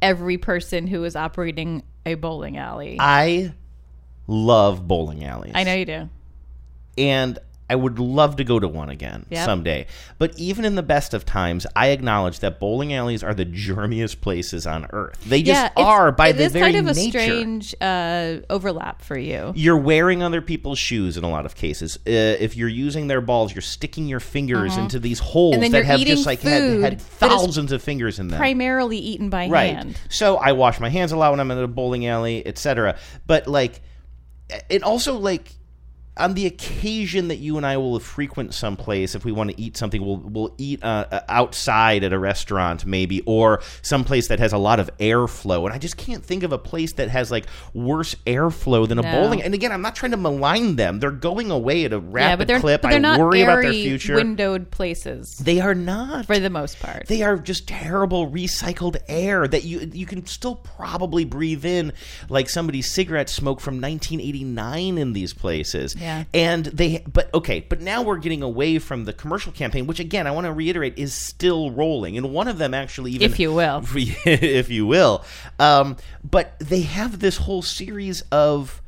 every 0.00 0.38
person 0.38 0.86
who 0.86 1.04
is 1.04 1.14
operating 1.14 1.82
a 2.06 2.14
bowling 2.14 2.56
alley. 2.56 2.96
I 2.98 3.52
love 4.26 4.88
bowling 4.88 5.22
alleys. 5.22 5.52
I 5.54 5.64
know 5.64 5.74
you 5.74 5.84
do. 5.84 6.08
and 6.96 7.38
I 7.70 7.76
would 7.76 7.98
love 7.98 8.36
to 8.36 8.44
go 8.44 8.58
to 8.58 8.66
one 8.66 8.88
again 8.88 9.26
Yep. 9.30 9.44
someday. 9.44 9.86
But 10.18 10.38
even 10.38 10.64
in 10.64 10.74
the 10.74 10.82
best 10.82 11.12
of 11.12 11.26
times, 11.26 11.66
I 11.76 11.88
acknowledge 11.88 12.40
that 12.40 12.58
bowling 12.58 12.94
alleys 12.94 13.22
are 13.22 13.34
the 13.34 13.44
germiest 13.44 14.20
places 14.22 14.66
on 14.66 14.86
earth. 14.90 15.22
They 15.26 15.42
just 15.42 15.60
yeah, 15.60 15.66
it's- 15.66 15.86
are 15.86 16.10
by 16.10 16.32
the 16.32 16.44
is 16.44 16.54
It 16.54 16.58
is 16.58 16.62
kind 16.62 16.76
of 16.76 16.86
a 16.86 16.94
nature. 16.94 17.18
strange 17.20 17.74
uh, 17.80 18.36
overlap 18.48 19.02
for 19.02 19.18
you. 19.18 19.52
You're 19.54 19.76
wearing 19.76 20.22
other 20.22 20.40
people's 20.40 20.78
shoes 20.78 21.16
in 21.18 21.24
a 21.24 21.30
lot 21.30 21.44
of 21.44 21.54
cases. 21.56 21.96
Uh, 22.06 22.10
if 22.10 22.56
you're 22.56 22.68
using 22.68 23.06
their 23.08 23.20
balls, 23.20 23.54
you're 23.54 23.60
sticking 23.62 24.06
your 24.08 24.20
fingers 24.20 24.72
Uh-huh. 24.72 24.82
into 24.82 24.98
these 24.98 25.18
holes 25.18 25.58
that 25.70 25.84
have 25.84 26.00
just 26.00 26.24
like 26.26 26.40
had, 26.40 26.80
had 26.80 27.00
thousands 27.00 27.70
of 27.72 27.82
fingers 27.82 28.18
in 28.18 28.28
them. 28.28 28.38
Primarily 28.38 28.96
eaten 28.98 29.28
by 29.30 29.46
right. 29.48 29.74
hand. 29.74 29.98
So 30.08 30.36
I 30.36 30.52
wash 30.52 30.80
my 30.80 30.88
hands 30.88 31.12
a 31.12 31.16
lot 31.16 31.32
when 31.32 31.40
I'm 31.40 31.50
in 31.50 31.58
a 31.58 31.68
bowling 31.68 32.06
alley, 32.06 32.46
etc. 32.46 32.96
But 33.26 33.46
like, 33.46 33.82
it 34.70 34.82
also 34.82 35.18
like 35.18 35.52
on 36.18 36.34
the 36.34 36.46
occasion 36.46 37.28
that 37.28 37.36
you 37.36 37.56
and 37.56 37.64
I 37.64 37.76
will 37.76 37.98
frequent 38.00 38.54
someplace, 38.54 39.14
if 39.14 39.24
we 39.24 39.32
want 39.32 39.50
to 39.50 39.60
eat 39.60 39.76
something, 39.76 40.04
we'll 40.04 40.16
we'll 40.16 40.54
eat 40.58 40.82
uh, 40.82 41.06
uh, 41.10 41.20
outside 41.28 42.04
at 42.04 42.12
a 42.12 42.18
restaurant 42.18 42.84
maybe, 42.84 43.20
or 43.22 43.60
someplace 43.82 44.28
that 44.28 44.38
has 44.38 44.52
a 44.52 44.58
lot 44.58 44.80
of 44.80 44.90
airflow. 44.98 45.64
And 45.64 45.72
I 45.72 45.78
just 45.78 45.96
can't 45.96 46.24
think 46.24 46.42
of 46.42 46.52
a 46.52 46.58
place 46.58 46.92
that 46.94 47.08
has 47.08 47.30
like 47.30 47.46
worse 47.72 48.14
airflow 48.26 48.88
than 48.88 48.98
a 48.98 49.02
No. 49.02 49.12
bowling. 49.12 49.42
And 49.42 49.54
again, 49.54 49.72
I'm 49.72 49.82
not 49.82 49.94
trying 49.94 50.10
to 50.12 50.16
malign 50.16 50.76
them; 50.76 50.98
they're 51.00 51.10
going 51.10 51.50
away 51.50 51.84
at 51.84 51.92
a 51.92 52.00
rapid 52.00 52.48
yeah, 52.48 52.60
clip. 52.60 52.84
I 52.84 52.98
not 52.98 53.20
worry 53.20 53.42
about 53.42 53.62
their 53.62 53.72
future. 53.72 54.16
windowed 54.16 54.70
places. 54.70 55.36
They 55.36 55.60
are 55.60 55.74
not 55.74 56.26
for 56.26 56.38
the 56.38 56.50
most 56.50 56.80
part. 56.80 57.06
They 57.06 57.22
are 57.22 57.36
just 57.36 57.68
terrible 57.68 58.30
recycled 58.30 58.96
air 59.08 59.46
that 59.46 59.64
you 59.64 59.90
you 59.92 60.06
can 60.06 60.26
still 60.26 60.56
probably 60.56 61.24
breathe 61.24 61.64
in 61.64 61.92
like 62.28 62.48
somebody's 62.48 62.90
cigarette 62.90 63.28
smoke 63.28 63.60
from 63.60 63.80
1989 63.80 64.98
in 64.98 65.12
these 65.12 65.32
places. 65.32 65.94
Yeah. 65.98 66.07
And 66.34 66.66
they 66.66 67.04
but 67.12 67.32
okay, 67.34 67.60
but 67.60 67.80
now 67.80 68.02
we're 68.02 68.18
getting 68.18 68.42
away 68.42 68.78
from 68.78 69.04
the 69.04 69.12
commercial 69.12 69.52
campaign, 69.52 69.86
which 69.86 70.00
again 70.00 70.26
I 70.26 70.30
want 70.30 70.46
to 70.46 70.52
reiterate 70.52 70.98
is 70.98 71.14
still 71.14 71.70
rolling. 71.70 72.16
And 72.16 72.32
one 72.32 72.48
of 72.48 72.58
them 72.58 72.74
actually 72.74 73.12
even 73.12 73.30
If 73.30 73.38
you 73.38 73.52
will. 73.52 73.82
if 73.94 74.70
you 74.70 74.86
will. 74.86 75.24
Um, 75.58 75.96
but 76.22 76.58
they 76.58 76.82
have 76.82 77.20
this 77.20 77.38
whole 77.38 77.62
series 77.62 78.22
of 78.32 78.82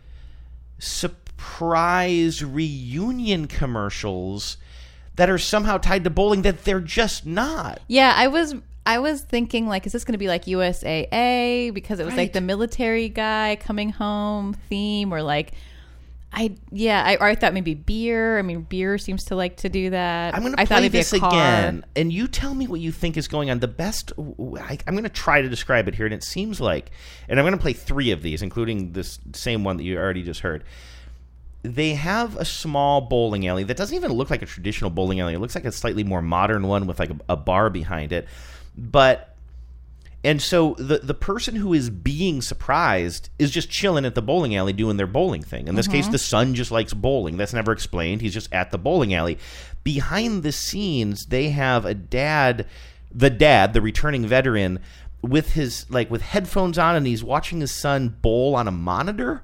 surprise 0.78 2.44
reunion 2.44 3.46
commercials 3.46 4.56
that 5.16 5.28
are 5.28 5.38
somehow 5.38 5.76
tied 5.76 6.04
to 6.04 6.10
bowling 6.10 6.42
that 6.42 6.64
they're 6.64 6.80
just 6.80 7.26
not. 7.26 7.80
Yeah, 7.88 8.14
I 8.16 8.28
was 8.28 8.54
I 8.86 8.98
was 8.98 9.20
thinking 9.20 9.68
like, 9.68 9.86
is 9.86 9.92
this 9.92 10.04
going 10.04 10.14
to 10.14 10.18
be 10.18 10.28
like 10.28 10.46
USAA 10.46 11.72
because 11.72 12.00
it 12.00 12.06
was 12.06 12.16
like 12.16 12.32
the 12.32 12.40
military 12.40 13.08
guy 13.08 13.56
coming 13.60 13.90
home 13.90 14.54
theme, 14.68 15.12
or 15.12 15.22
like, 15.22 15.52
I 16.32 16.54
yeah, 16.70 17.02
I, 17.04 17.16
or 17.16 17.26
I 17.26 17.34
thought 17.34 17.54
maybe 17.54 17.74
beer. 17.74 18.38
I 18.38 18.42
mean, 18.42 18.62
beer 18.62 18.98
seems 18.98 19.24
to 19.26 19.36
like 19.36 19.56
to 19.58 19.68
do 19.68 19.90
that. 19.90 20.32
I'm 20.34 20.42
going 20.42 20.54
to 20.54 20.64
play 20.64 20.88
this 20.88 21.12
again, 21.12 21.84
and 21.96 22.12
you 22.12 22.28
tell 22.28 22.54
me 22.54 22.68
what 22.68 22.80
you 22.80 22.92
think 22.92 23.16
is 23.16 23.26
going 23.26 23.50
on. 23.50 23.58
The 23.58 23.68
best, 23.68 24.12
I, 24.18 24.78
I'm 24.86 24.94
going 24.94 25.02
to 25.02 25.08
try 25.08 25.42
to 25.42 25.48
describe 25.48 25.88
it 25.88 25.96
here, 25.96 26.06
and 26.06 26.14
it 26.14 26.22
seems 26.22 26.60
like, 26.60 26.92
and 27.28 27.40
I'm 27.40 27.44
going 27.44 27.56
to 27.56 27.60
play 27.60 27.72
three 27.72 28.12
of 28.12 28.22
these, 28.22 28.42
including 28.42 28.92
this 28.92 29.18
same 29.34 29.64
one 29.64 29.76
that 29.78 29.82
you 29.82 29.98
already 29.98 30.22
just 30.22 30.40
heard. 30.40 30.62
They 31.62 31.94
have 31.94 32.36
a 32.36 32.44
small 32.44 33.00
bowling 33.00 33.48
alley 33.48 33.64
that 33.64 33.76
doesn't 33.76 33.94
even 33.94 34.12
look 34.12 34.30
like 34.30 34.42
a 34.42 34.46
traditional 34.46 34.90
bowling 34.90 35.18
alley. 35.18 35.34
It 35.34 35.40
looks 35.40 35.56
like 35.56 35.64
a 35.64 35.72
slightly 35.72 36.04
more 36.04 36.22
modern 36.22 36.68
one 36.68 36.86
with 36.86 37.00
like 37.00 37.10
a, 37.10 37.16
a 37.30 37.36
bar 37.36 37.70
behind 37.70 38.12
it, 38.12 38.28
but. 38.76 39.26
And 40.22 40.42
so 40.42 40.74
the 40.78 40.98
the 40.98 41.14
person 41.14 41.56
who 41.56 41.72
is 41.72 41.88
being 41.88 42.42
surprised 42.42 43.30
is 43.38 43.50
just 43.50 43.70
chilling 43.70 44.04
at 44.04 44.14
the 44.14 44.20
bowling 44.22 44.54
alley 44.54 44.72
doing 44.74 44.96
their 44.98 45.06
bowling 45.06 45.42
thing. 45.42 45.66
In 45.66 45.76
this 45.76 45.88
case, 45.88 46.08
Mhm. 46.08 46.12
the 46.12 46.18
son 46.18 46.54
just 46.54 46.70
likes 46.70 46.92
bowling. 46.92 47.36
That's 47.38 47.54
never 47.54 47.72
explained. 47.72 48.20
He's 48.20 48.34
just 48.34 48.52
at 48.52 48.70
the 48.70 48.76
bowling 48.78 49.14
alley. 49.14 49.38
Behind 49.82 50.42
the 50.42 50.52
scenes, 50.52 51.24
they 51.26 51.50
have 51.50 51.86
a 51.86 51.94
dad, 51.94 52.66
the 53.14 53.30
dad, 53.30 53.72
the 53.72 53.80
returning 53.80 54.26
veteran, 54.26 54.78
with 55.22 55.52
his 55.54 55.86
like 55.88 56.10
with 56.10 56.20
headphones 56.22 56.76
on, 56.76 56.96
and 56.96 57.06
he's 57.06 57.24
watching 57.24 57.60
his 57.60 57.72
son 57.72 58.14
bowl 58.20 58.54
on 58.54 58.68
a 58.68 58.72
monitor. 58.72 59.42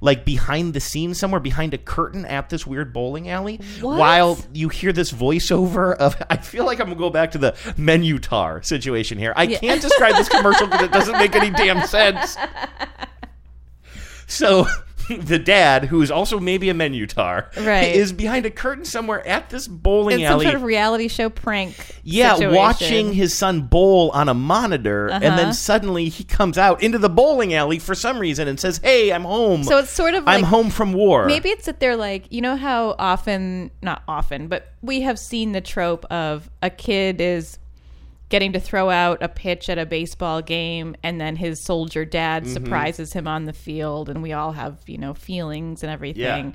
Like 0.00 0.24
behind 0.24 0.74
the 0.74 0.80
scenes, 0.80 1.18
somewhere 1.18 1.40
behind 1.40 1.72
a 1.74 1.78
curtain 1.78 2.24
at 2.26 2.50
this 2.50 2.66
weird 2.66 2.92
bowling 2.92 3.30
alley, 3.30 3.60
What? 3.80 3.98
while 3.98 4.38
you 4.52 4.68
hear 4.68 4.92
this 4.92 5.10
voiceover 5.12 5.94
of. 5.96 6.20
I 6.30 6.36
feel 6.36 6.66
like 6.66 6.80
I'm 6.80 6.86
gonna 6.88 6.98
go 6.98 7.10
back 7.10 7.30
to 7.32 7.38
the 7.38 7.56
menu 7.76 8.18
tar 8.18 8.62
situation 8.62 9.18
here. 9.18 9.32
I 9.36 9.44
Yeah. 9.44 9.58
can't 9.58 9.80
describe 9.80 10.14
this 10.16 10.28
commercial 10.28 10.66
because 10.66 10.82
it 10.82 10.92
doesn't 10.92 11.18
make 11.18 11.34
any 11.34 11.50
damn 11.50 11.86
sense. 11.86 12.36
So 14.28 14.66
the 15.20 15.38
dad, 15.38 15.84
who 15.86 16.02
is 16.02 16.10
also 16.10 16.38
maybe 16.40 16.68
a 16.68 16.74
menu 16.74 17.06
tar, 17.06 17.50
Right. 17.56 17.94
is 17.94 18.12
behind 18.12 18.46
a 18.46 18.50
curtain 18.50 18.84
somewhere 18.84 19.26
at 19.26 19.50
this 19.50 19.68
bowling 19.68 20.20
It's 20.20 20.28
some 20.28 20.40
sort 20.40 20.54
of 20.54 20.62
reality 20.62 21.08
show 21.08 21.28
prank. 21.28 21.74
yeah, 22.02 22.34
situation. 22.34 22.56
watching 22.56 23.12
his 23.12 23.36
son 23.36 23.62
bowl 23.62 24.10
on 24.14 24.28
a 24.28 24.34
monitor, 24.34 25.08
and 25.08 25.24
Uh-huh. 25.24 25.36
then 25.36 25.52
suddenly 25.52 26.08
he 26.08 26.24
comes 26.24 26.58
out 26.58 26.82
into 26.82 26.98
the 26.98 27.08
bowling 27.08 27.54
alley 27.54 27.78
for 27.78 27.94
some 27.94 28.18
reason 28.18 28.48
and 28.48 28.58
says, 28.58 28.80
"Hey, 28.82 29.12
I'm 29.12 29.24
home." 29.24 29.64
So 29.64 29.78
it's 29.78 29.90
sort 29.90 30.14
of 30.14 30.24
I'm 30.26 30.42
like- 30.42 30.50
home 30.50 30.70
from 30.70 30.92
war. 30.92 31.26
Maybe 31.26 31.48
it's 31.50 31.66
that 31.66 31.80
they're 31.80 31.96
like, 31.96 32.24
you 32.30 32.40
know 32.40 32.56
how 32.56 32.94
often, 32.98 33.70
not 33.82 34.02
often, 34.08 34.48
but 34.48 34.68
we 34.82 35.02
have 35.02 35.18
seen 35.18 35.52
the 35.52 35.60
trope 35.60 36.04
of 36.06 36.50
a 36.62 36.70
kid 36.70 37.20
is 37.20 37.58
getting 38.28 38.52
to 38.52 38.60
throw 38.60 38.90
out 38.90 39.22
a 39.22 39.28
pitch 39.28 39.68
at 39.68 39.78
a 39.78 39.86
baseball 39.86 40.42
game 40.42 40.96
and 41.02 41.20
then 41.20 41.36
his 41.36 41.60
soldier 41.60 42.04
dad 42.04 42.44
Mhm. 42.44 42.52
surprises 42.52 43.12
him 43.12 43.28
on 43.28 43.44
the 43.44 43.52
field 43.52 44.08
and 44.08 44.22
we 44.22 44.32
all 44.32 44.52
have, 44.52 44.78
you 44.86 44.98
know, 44.98 45.14
feelings 45.14 45.82
and 45.82 45.92
everything. 45.92 46.46
Yeah. 46.46 46.52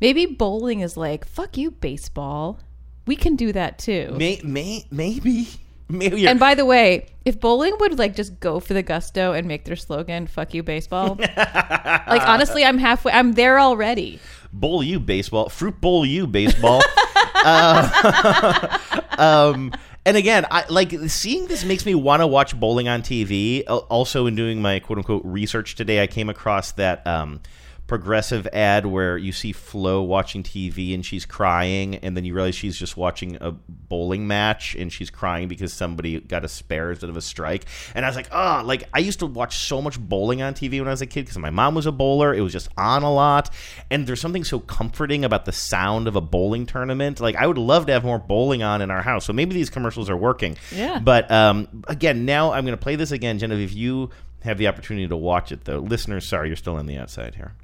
Maybe 0.00 0.26
bowling 0.26 0.80
is 0.80 0.96
like, 0.96 1.26
fuck 1.26 1.56
you, 1.56 1.70
baseball. 1.70 2.58
We 3.06 3.14
can 3.16 3.36
do 3.36 3.52
that 3.52 3.78
too. 3.78 4.14
May, 4.16 4.40
may, 4.42 4.84
maybe, 4.90 5.48
maybe. 5.88 6.26
And 6.26 6.40
by 6.40 6.54
the 6.54 6.64
way, 6.64 7.06
if 7.24 7.38
bowling 7.40 7.74
would 7.80 7.98
like 7.98 8.16
just 8.16 8.40
go 8.40 8.58
for 8.58 8.72
the 8.74 8.82
gusto 8.82 9.32
and 9.32 9.46
make 9.46 9.64
their 9.64 9.76
slogan 9.76 10.26
"fuck 10.26 10.54
you 10.54 10.62
baseball," 10.62 11.16
like 11.36 12.26
honestly, 12.26 12.64
I'm 12.64 12.78
halfway. 12.78 13.12
I'm 13.12 13.32
there 13.32 13.60
already. 13.60 14.18
bowl 14.52 14.82
you 14.82 14.98
baseball, 15.00 15.48
fruit 15.48 15.80
bowl 15.80 16.04
you 16.06 16.26
baseball. 16.26 16.80
uh, 17.44 18.78
um, 19.18 19.72
and 20.04 20.16
again, 20.16 20.46
I 20.50 20.64
like 20.68 20.92
seeing 21.08 21.46
this 21.46 21.64
makes 21.64 21.86
me 21.86 21.94
want 21.94 22.20
to 22.20 22.26
watch 22.26 22.58
bowling 22.58 22.88
on 22.88 23.02
TV. 23.02 23.64
Also, 23.68 24.26
in 24.26 24.34
doing 24.34 24.60
my 24.60 24.80
quote 24.80 24.98
unquote 24.98 25.22
research 25.24 25.74
today, 25.76 26.02
I 26.02 26.06
came 26.06 26.28
across 26.28 26.72
that 26.72 27.06
um, 27.06 27.40
progressive 27.86 28.46
ad 28.52 28.86
where 28.86 29.18
you 29.18 29.32
see 29.32 29.52
Flo 29.52 30.02
watching 30.02 30.42
TV 30.42 30.94
and 30.94 31.04
she's 31.04 31.26
crying, 31.26 31.96
and 31.96 32.16
then 32.16 32.24
you 32.24 32.34
realize 32.34 32.54
she's 32.54 32.76
just 32.76 32.96
watching 32.96 33.36
a 33.40 33.52
bowling 33.52 34.26
match 34.26 34.74
and 34.74 34.92
she's 34.92 35.10
crying 35.10 35.48
because 35.48 35.72
somebody 35.72 36.20
got 36.20 36.44
a 36.44 36.48
spare 36.48 36.90
instead 36.90 37.10
of 37.10 37.16
a 37.16 37.20
strike. 37.20 37.66
And 37.94 38.04
I 38.04 38.08
was 38.08 38.16
like, 38.16 38.28
oh, 38.32 38.62
like 38.64 38.88
I 38.94 39.00
used 39.00 39.18
to 39.18 39.26
watch 39.26 39.58
so 39.58 39.82
much 39.82 40.00
bowling 40.00 40.42
on 40.42 40.54
TV 40.54 40.78
when 40.78 40.88
I 40.88 40.92
was 40.92 41.02
a 41.02 41.06
kid 41.06 41.22
because 41.22 41.38
my 41.38 41.50
mom 41.50 41.74
was 41.74 41.86
a 41.86 41.92
bowler. 41.92 42.32
It 42.32 42.40
was 42.40 42.52
just 42.52 42.68
on 42.76 43.02
a 43.02 43.12
lot, 43.12 43.50
and 43.90 44.06
there's 44.06 44.20
something 44.20 44.44
so 44.44 44.60
comforting 44.60 45.24
about 45.24 45.44
the 45.44 45.52
sound 45.52 46.08
of 46.08 46.16
a 46.16 46.20
bowling 46.20 46.66
tournament. 46.66 47.20
Like 47.20 47.36
I 47.36 47.46
would 47.46 47.58
love 47.58 47.86
to 47.86 47.92
have 47.92 48.04
more 48.04 48.18
bowling 48.18 48.62
on 48.62 48.80
in 48.80 48.90
our 48.90 49.02
house. 49.02 49.26
So 49.26 49.32
maybe 49.32 49.54
these 49.54 49.70
commercials 49.70 50.08
are 50.08 50.16
working. 50.16 50.56
Yeah. 50.70 50.98
But 50.98 51.30
um, 51.30 51.84
again, 51.88 52.24
now 52.24 52.52
I'm 52.52 52.64
going 52.64 52.76
to 52.76 52.82
play 52.82 52.96
this 52.96 53.10
again, 53.10 53.38
Genevieve. 53.38 53.72
You 53.72 54.10
have 54.44 54.58
the 54.58 54.68
opportunity 54.68 55.06
to 55.08 55.16
watch 55.16 55.52
it, 55.52 55.64
though. 55.64 55.78
Listeners, 55.78 56.26
sorry, 56.26 56.48
you're 56.48 56.56
still 56.56 56.76
on 56.76 56.86
the 56.86 56.96
outside 56.96 57.34
here. 57.34 57.54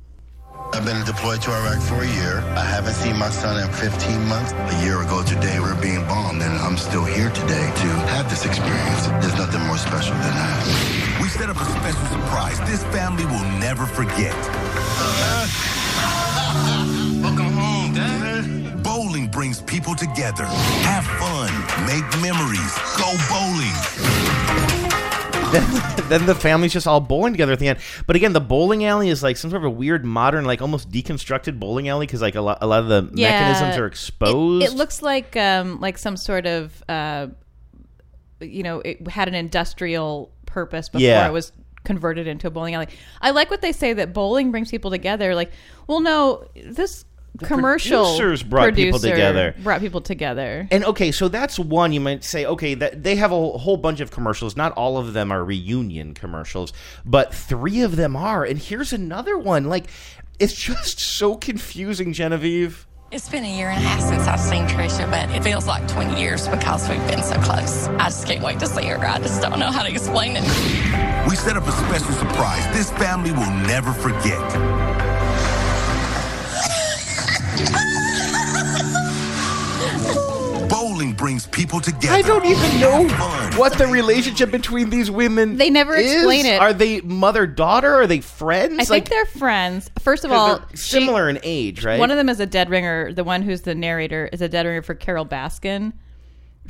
I've 0.73 0.85
been 0.85 1.05
deployed 1.05 1.41
to 1.43 1.51
Iraq 1.51 1.81
for 1.81 2.03
a 2.03 2.07
year. 2.07 2.41
I 2.57 2.65
haven't 2.65 2.95
seen 2.95 3.17
my 3.17 3.31
son 3.31 3.59
in 3.63 3.73
15 3.73 4.27
months. 4.27 4.53
A 4.53 4.85
year 4.85 5.03
ago 5.03 5.23
today, 5.23 5.59
we 5.59 5.67
are 5.67 5.81
being 5.81 6.05
bombed, 6.07 6.43
and 6.43 6.53
I'm 6.59 6.77
still 6.77 7.05
here 7.05 7.31
today 7.31 7.67
to 7.67 7.89
have 8.15 8.29
this 8.29 8.45
experience. 8.45 9.07
There's 9.23 9.35
nothing 9.35 9.63
more 9.67 9.79
special 9.79 10.15
than 10.15 10.35
that. 10.35 11.19
We 11.23 11.29
set 11.29 11.49
up 11.51 11.57
a 11.57 11.65
special 11.65 12.07
surprise 12.07 12.61
this 12.69 12.85
family 12.95 13.25
will 13.27 13.49
never 13.59 13.87
forget. 13.87 14.37
Welcome 17.23 17.53
home, 17.53 17.95
Dad. 17.95 18.83
Bowling 18.83 19.29
brings 19.29 19.63
people 19.63 19.95
together. 19.95 20.45
Have 20.87 21.07
fun, 21.19 21.51
make 21.87 22.07
memories, 22.23 22.75
go 22.97 23.17
bowling. 23.29 24.78
Then, 25.53 26.09
then 26.09 26.27
the 26.27 26.35
family's 26.35 26.73
just 26.73 26.87
all 26.87 27.01
bowling 27.01 27.33
together 27.33 27.53
at 27.53 27.59
the 27.59 27.69
end. 27.69 27.79
But 28.07 28.17
again, 28.17 28.33
the 28.33 28.41
bowling 28.41 28.85
alley 28.85 29.09
is 29.09 29.23
like 29.23 29.37
some 29.37 29.51
sort 29.51 29.63
of 29.63 29.67
a 29.67 29.71
weird, 29.71 30.05
modern, 30.05 30.45
like 30.45 30.61
almost 30.63 30.91
deconstructed 30.91 31.59
bowling 31.59 31.89
alley 31.89 32.07
because 32.07 32.21
like 32.23 32.35
a 32.35 32.41
lot, 32.41 32.59
a 32.61 32.67
lot 32.67 32.81
of 32.81 32.89
the 32.89 33.03
mechanisms 33.03 33.77
are 33.77 33.87
exposed. 33.87 34.65
It, 34.65 34.73
it 34.73 34.77
looks 34.77 35.03
like 35.03 35.37
um, 35.37 35.81
like 35.81 35.99
some 35.99 36.17
sort 36.17 36.47
of 36.47 36.83
uh, 36.89 37.29
you 38.41 38.63
know 38.63 38.81
it 38.85 39.07
had 39.09 39.29
an 39.29 39.35
industrial 39.35 40.33
purpose 40.47 40.89
before 40.89 41.03
Yeah. 41.07 41.29
it 41.29 41.33
was 41.33 41.53
converted 41.85 42.27
into 42.27 42.47
a 42.47 42.51
bowling 42.51 42.75
alley. 42.75 42.89
I 43.21 43.31
like 43.31 43.51
what 43.51 43.63
they 43.63 43.73
say 43.73 43.93
that 43.95 44.13
bowling 44.13 44.51
brings 44.51 44.71
people 44.71 44.91
together. 44.91 45.35
Like, 45.35 45.53
well, 45.87 46.01
no, 46.01 46.45
this 46.55 47.05
commercial 47.43 48.05
producers 48.05 48.43
brought 48.43 48.75
people 48.75 48.99
together. 48.99 49.55
Brought 49.63 49.81
people 49.81 50.01
together. 50.01 50.67
And 50.71 50.85
okay, 50.85 51.13
so 51.13 51.29
that's 51.29 51.59
one 51.59 51.93
you 51.93 52.01
might 52.01 52.25
say. 52.25 52.45
Okay, 52.47 52.75
that 52.75 53.03
they 53.03 53.17
have 53.17 53.31
a 53.31 53.35
whole- 53.35 53.59
whole 53.59 53.77
bunch 53.77 54.01
of 54.01 54.11
commercials. 54.11 54.57
Not 54.57 54.73
all 54.73 54.99
of 54.99 55.13
them 55.13 55.31
are 55.31 55.45
reunion 55.45 56.15
commercials, 56.15 56.73
but 57.05 57.33
three 57.35 57.83
of 57.83 57.97
them 57.97 58.17
are. 58.17 58.45
And 58.45 58.59
here's 58.59 58.93
another 58.93 59.39
one. 59.39 59.65
Like, 59.65 59.85
it's 60.39 60.55
just 60.55 61.01
so 61.01 61.37
confusing, 61.37 62.13
Genevieve. 62.13 62.87
It's 63.11 63.29
been 63.31 63.43
a 63.45 63.57
year 63.57 63.71
and 63.71 63.83
a 63.83 63.89
half 63.89 64.01
since 64.03 64.27
I've 64.27 64.39
seen 64.39 64.67
Trisha, 64.67 65.11
but 65.11 65.35
it 65.35 65.43
feels 65.43 65.67
like 65.67 65.89
20 65.89 66.21
years 66.21 66.47
because 66.47 66.87
we've 66.91 67.07
been 67.09 67.23
so 67.23 67.41
close. 67.41 67.89
I 67.89 68.05
just 68.11 68.27
can't 68.27 68.43
wait 68.45 68.59
to 68.61 68.67
see 68.67 68.85
her. 68.85 68.99
I 68.99 69.19
just 69.19 69.41
don't 69.41 69.59
know 69.59 69.71
how 69.71 69.83
to 69.83 69.89
explain 69.91 70.37
it. 70.37 70.43
We 71.27 71.35
set 71.35 71.57
up 71.57 71.67
a 71.67 71.73
special 71.73 72.13
surprise 72.13 72.67
this 72.77 72.91
family 72.93 73.33
will 73.33 73.51
never 73.67 73.93
forget. 73.95 74.88
Bowling 80.69 81.13
brings 81.13 81.47
people 81.47 81.81
together. 81.81 82.15
I 82.15 82.23
don't 82.23 82.45
even 82.45 82.81
know 82.81 83.09
what 83.57 83.77
the 83.79 83.87
relationship 83.87 84.51
between 84.51 84.91
these 84.91 85.11
women. 85.11 85.57
They 85.57 85.71
never 85.71 85.95
is. 85.95 86.13
explain 86.13 86.47
it. 86.47 86.61
Are 86.61 86.73
they 86.73 87.01
mother 87.01 87.47
daughter? 87.47 87.95
Are 87.95 88.07
they 88.07 88.21
friends? 88.21 88.79
I 88.79 88.85
think 88.85 89.09
they're 89.09 89.25
friends. 89.25 89.91
First 89.99 90.25
of 90.25 90.33
all, 90.33 90.59
they're 90.59 90.77
similar 90.77 91.29
in 91.29 91.39
age, 91.43 91.85
right? 91.85 91.99
One 91.99 92.11
of 92.11 92.17
them 92.17 92.29
is 92.29 92.41
a 92.41 92.47
dead 92.47 92.71
ringer. 92.71 93.13
The 93.13 93.25
one 93.25 93.43
who's 93.43 93.63
the 93.63 93.75
narrator 93.75 94.29
is 94.33 94.43
a 94.43 94.49
dead 94.49 94.67
ringer 94.67 94.83
for 94.83 94.95
Carole 94.95 95.27
Baskin. 95.27 95.93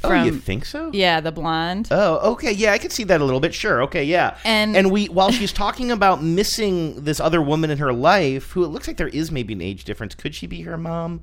Oh, 0.04 0.22
you 0.24 0.32
think 0.38 0.64
so? 0.64 0.90
Yeah, 0.92 1.20
the 1.20 1.32
blonde. 1.32 1.88
Oh, 1.90 2.32
okay. 2.32 2.52
Yeah, 2.52 2.72
I 2.72 2.78
can 2.78 2.90
see 2.90 3.04
that 3.04 3.20
a 3.20 3.24
little 3.24 3.40
bit. 3.40 3.54
Sure. 3.54 3.82
Okay. 3.82 4.04
Yeah. 4.04 4.37
And- 4.44 4.76
and 4.76 4.90
we 4.90 5.06
while 5.06 5.30
she's 5.32 5.52
talking 5.52 5.90
about 5.90 6.22
missing 6.22 7.02
this 7.04 7.20
other 7.20 7.40
woman 7.42 7.70
in 7.70 7.78
her 7.78 7.92
life, 7.92 8.52
who 8.52 8.64
it 8.64 8.68
looks 8.68 8.87
like 8.87 8.96
there 8.96 9.08
is 9.08 9.30
maybe 9.30 9.52
an 9.54 9.61
age 9.61 9.84
difference. 9.84 10.14
Could 10.14 10.34
she 10.34 10.46
be 10.46 10.62
her 10.62 10.76
mom? 10.76 11.20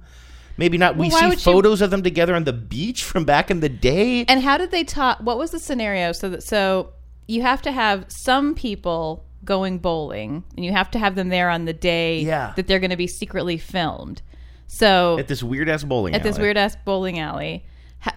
Maybe 0.57 0.77
not. 0.77 0.95
we 0.95 1.09
Well, 1.09 1.11
why 1.11 1.19
see 1.21 1.25
would 1.27 1.39
she- 1.39 1.43
photos 1.51 1.81
of 1.81 1.89
them 1.91 2.01
together 2.03 2.33
on 2.35 2.43
the 2.45 2.53
beach 2.53 3.03
from 3.03 3.25
back 3.25 3.51
in 3.51 3.59
the 3.59 3.69
day. 3.69 4.23
And 4.27 4.41
how 4.41 4.57
did 4.57 4.71
they 4.71 4.83
talk? 4.83 5.19
What 5.19 5.37
was 5.37 5.51
the 5.51 5.59
scenario? 5.59 6.11
So 6.13 6.29
that 6.29 6.43
so 6.43 6.93
you 7.27 7.41
have 7.41 7.61
to 7.63 7.71
have 7.71 8.05
some 8.09 8.55
people 8.55 9.25
going 9.43 9.77
bowling, 9.79 10.43
and 10.55 10.65
you 10.65 10.71
have 10.71 10.89
to 10.91 10.97
have 10.99 11.15
them 11.15 11.29
there 11.29 11.49
on 11.49 11.65
the 11.65 11.73
day 11.73 12.21
Yeah. 12.21 12.53
that 12.55 12.67
they're 12.67 12.79
going 12.79 12.89
to 12.91 12.95
be 12.97 13.05
secretly 13.07 13.57
filmed. 13.57 14.21
So 14.67 15.19
at 15.19 15.27
this 15.27 15.43
weird 15.43 15.69
ass 15.69 15.83
bowling 15.83 16.15
at 16.15 16.23
this 16.23 16.39
weird 16.39 16.57
ass 16.57 16.75
bowling 16.85 17.19
alley, 17.19 17.63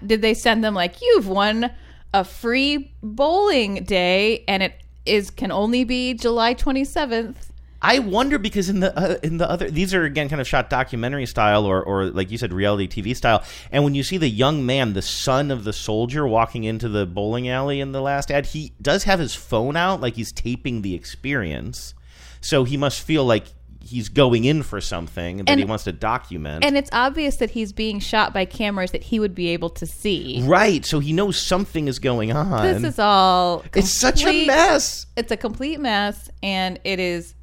did 0.05 0.23
they 0.23 0.35
send 0.35 0.65
them 0.65 0.75
like 0.75 1.01
you've 1.03 1.29
won 1.29 1.71
a 2.15 2.25
free 2.25 2.93
bowling 3.03 3.85
day, 3.85 4.45
and 4.49 4.63
it 4.63 4.75
is 5.07 5.31
can 5.31 5.53
only 5.53 5.85
be 5.85 6.15
July 6.15 6.55
twenty 6.55 6.85
seventh? 6.85 7.49
I 7.81 8.01
wonder 8.01 8.39
because 8.39 8.69
in 8.69 8.81
the 8.81 8.97
uh, 8.99 9.19
in 9.23 9.39
the 9.39 9.49
other 9.49 9.71
these 9.71 9.95
are 9.95 10.03
again 10.03 10.29
kind 10.29 10.41
of 10.41 10.49
shot 10.49 10.69
documentary 10.69 11.27
style 11.27 11.65
or 11.65 11.83
or 11.83 12.07
like 12.07 12.31
you 12.31 12.39
said 12.39 12.53
reality 12.53 12.89
TV 12.89 13.15
style 13.15 13.45
and 13.71 13.85
when 13.85 13.95
you 13.95 14.03
see 14.03 14.17
the 14.17 14.29
young 14.29 14.67
man 14.67 14.95
the 14.95 15.03
son 15.03 15.53
of 15.53 15.63
the 15.63 15.73
soldier 15.73 16.27
walking 16.27 16.65
into 16.65 16.89
the 16.89 17.07
bowling 17.07 17.49
alley 17.49 17.81
in 17.81 17.93
the 17.93 18.01
last 18.01 18.33
ad 18.33 18.47
he 18.47 18.73
does 18.83 19.05
have 19.05 19.21
his 19.21 19.35
phone 19.35 19.77
out 19.77 20.01
like 20.01 20.15
he's 20.15 20.33
taping 20.33 20.83
the 20.83 20.95
experience 20.95 21.95
so 22.41 22.65
he 22.65 22.77
must 22.77 23.01
feel 23.01 23.25
like 23.25 23.47
he's 23.89 24.09
going 24.09 24.45
in 24.45 24.63
for 24.63 24.81
something 24.81 25.39
that 25.39 25.49
And- 25.51 25.61
he 25.61 25.65
wants 25.67 25.85
to 25.85 25.93
document 25.93 26.65
And 26.65 26.77
it's 26.77 26.91
obvious 26.93 27.37
that 27.37 27.51
he's 27.51 27.73
being 27.73 28.01
shot 28.01 28.33
by 28.35 28.45
cameras 28.45 28.91
that 28.93 29.03
he 29.05 29.19
would 29.21 29.35
be 29.35 29.49
able 29.49 29.71
to 29.71 29.87
see. 29.87 30.43
right 30.45 30.85
so 30.85 30.99
he 31.01 31.13
knows 31.13 31.39
something 31.41 31.89
is 31.89 31.99
going 31.99 32.33
on 32.33 32.63
This 32.83 32.93
is 32.93 32.99
all. 32.99 33.65
It's 33.75 33.91
such 33.91 34.25
a 34.25 34.47
mess. 34.47 35.07
It's 35.17 35.33
a 35.33 35.37
complete 35.37 35.81
mess, 35.81 36.31
and 36.43 36.79
it 36.85 37.01
is, 37.01 37.35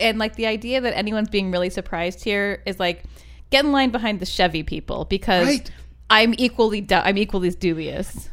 and 0.00 0.18
like 0.18 0.36
the 0.36 0.46
idea 0.46 0.80
that 0.80 0.96
anyone's 0.96 1.28
being 1.28 1.50
really 1.50 1.70
surprised 1.70 2.24
here 2.24 2.62
is 2.66 2.80
like 2.80 3.04
get 3.50 3.64
in 3.64 3.72
line 3.72 3.90
behind 3.90 4.18
the 4.20 4.26
Chevy 4.26 4.62
people 4.62 5.04
because 5.04 5.46
Right. 5.46 5.70
I'm 6.10 6.34
equally 6.38 6.80
du- 6.80 7.06
I'm 7.06 7.18
equally 7.18 7.50
dubious. 7.50 8.28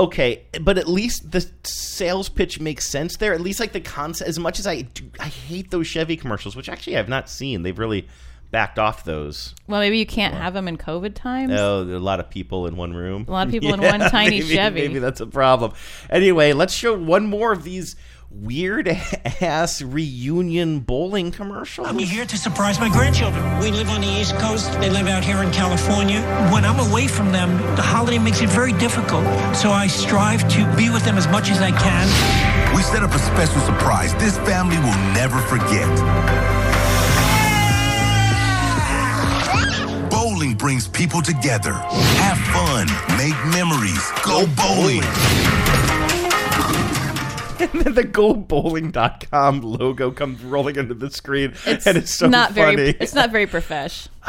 Okay 0.00 0.42
but 0.60 0.78
at 0.78 0.88
least 0.88 1.30
the 1.30 1.46
sales 1.64 2.28
pitch 2.28 2.58
makes 2.60 2.88
sense 2.88 3.16
there. 3.18 3.34
At 3.34 3.40
least 3.40 3.60
like 3.60 3.72
the 3.72 3.80
concept 3.80 4.28
as 4.28 4.38
much 4.38 4.58
as 4.58 4.66
i 4.66 4.82
do, 4.82 5.04
i 5.18 5.26
hate 5.26 5.70
those 5.70 5.86
chevy 5.86 6.16
commercials 6.16 6.56
which 6.56 6.68
actually 6.68 6.96
i've 6.96 7.08
not 7.08 7.28
seen. 7.28 7.62
They've 7.62 7.78
really 7.78 8.08
backed 8.50 8.80
off 8.80 9.04
those. 9.04 9.54
Well, 9.68 9.78
maybe 9.78 9.98
you 9.98 10.06
can't 10.06 10.34
have 10.34 10.54
them 10.54 10.66
in 10.66 10.76
COVID 10.76 11.14
times. 11.14 11.52
oh 11.54 11.84
there 11.84 11.94
are 11.94 11.98
a 11.98 12.02
lot 12.02 12.18
of 12.18 12.28
people 12.30 12.66
in 12.66 12.76
one 12.76 12.92
room. 12.94 13.24
A 13.28 13.30
lot 13.30 13.46
of 13.46 13.52
people 13.52 13.72
in 13.74 13.80
one 13.80 14.00
tiny 14.00 14.40
maybe, 14.40 14.54
Chevy. 14.54 14.80
maybe 14.88 14.98
that's 14.98 15.20
a 15.20 15.26
problem. 15.26 15.72
Anyway 16.08 16.52
let's 16.52 16.74
show 16.74 16.96
one 16.96 17.26
more 17.26 17.52
of 17.52 17.62
these 17.62 17.96
weird 18.30 18.88
ass 19.40 19.82
reunion 19.82 20.80
bowling 20.80 21.32
commercial. 21.32 21.84
I'm 21.84 21.98
here 21.98 22.24
to 22.24 22.38
surprise 22.38 22.78
my 22.78 22.88
grandchildren. 22.88 23.58
We 23.58 23.70
live 23.70 23.90
on 23.90 24.00
the 24.00 24.06
East 24.06 24.36
Coast. 24.36 24.72
They 24.80 24.88
live 24.88 25.08
out 25.08 25.24
here 25.24 25.42
in 25.42 25.50
California. 25.50 26.20
When 26.52 26.64
I'm 26.64 26.78
away 26.90 27.08
from 27.08 27.32
them, 27.32 27.58
the 27.76 27.82
holiday 27.82 28.18
makes 28.18 28.40
it 28.40 28.48
very 28.48 28.72
difficult. 28.74 29.24
So 29.56 29.70
I 29.70 29.88
strive 29.88 30.48
to 30.52 30.76
be 30.76 30.90
with 30.90 31.04
them 31.04 31.16
as 31.16 31.26
much 31.28 31.50
as 31.50 31.60
I 31.60 31.70
can. 31.72 32.06
We 32.76 32.82
set 32.82 33.02
up 33.02 33.12
a 33.12 33.18
special 33.18 33.60
surprise 33.62 34.14
this 34.14 34.36
family 34.38 34.78
will 34.78 34.98
never 35.12 35.38
forget. 35.38 35.88
Bowling 40.10 40.54
brings 40.54 40.86
people 40.86 41.20
together. 41.20 41.72
Have 41.72 42.38
fun, 42.54 42.86
make 43.18 43.34
memories, 43.52 44.10
go 44.24 44.46
bowling. 44.56 45.02
and 47.72 47.80
then 47.82 47.94
the 47.94 48.04
gobowling.com 48.04 49.60
logo 49.60 50.10
comes 50.10 50.42
rolling 50.42 50.76
into 50.76 50.94
the 50.94 51.10
screen 51.10 51.52
It's 51.66 51.86
and 51.86 51.98
it's 51.98 52.12
so 52.14 52.28
not 52.28 52.52
funny 52.52 52.76
very. 52.76 52.90
It's 53.00 53.14
not 53.14 53.30
very 53.30 53.46
profesh. 53.46 54.08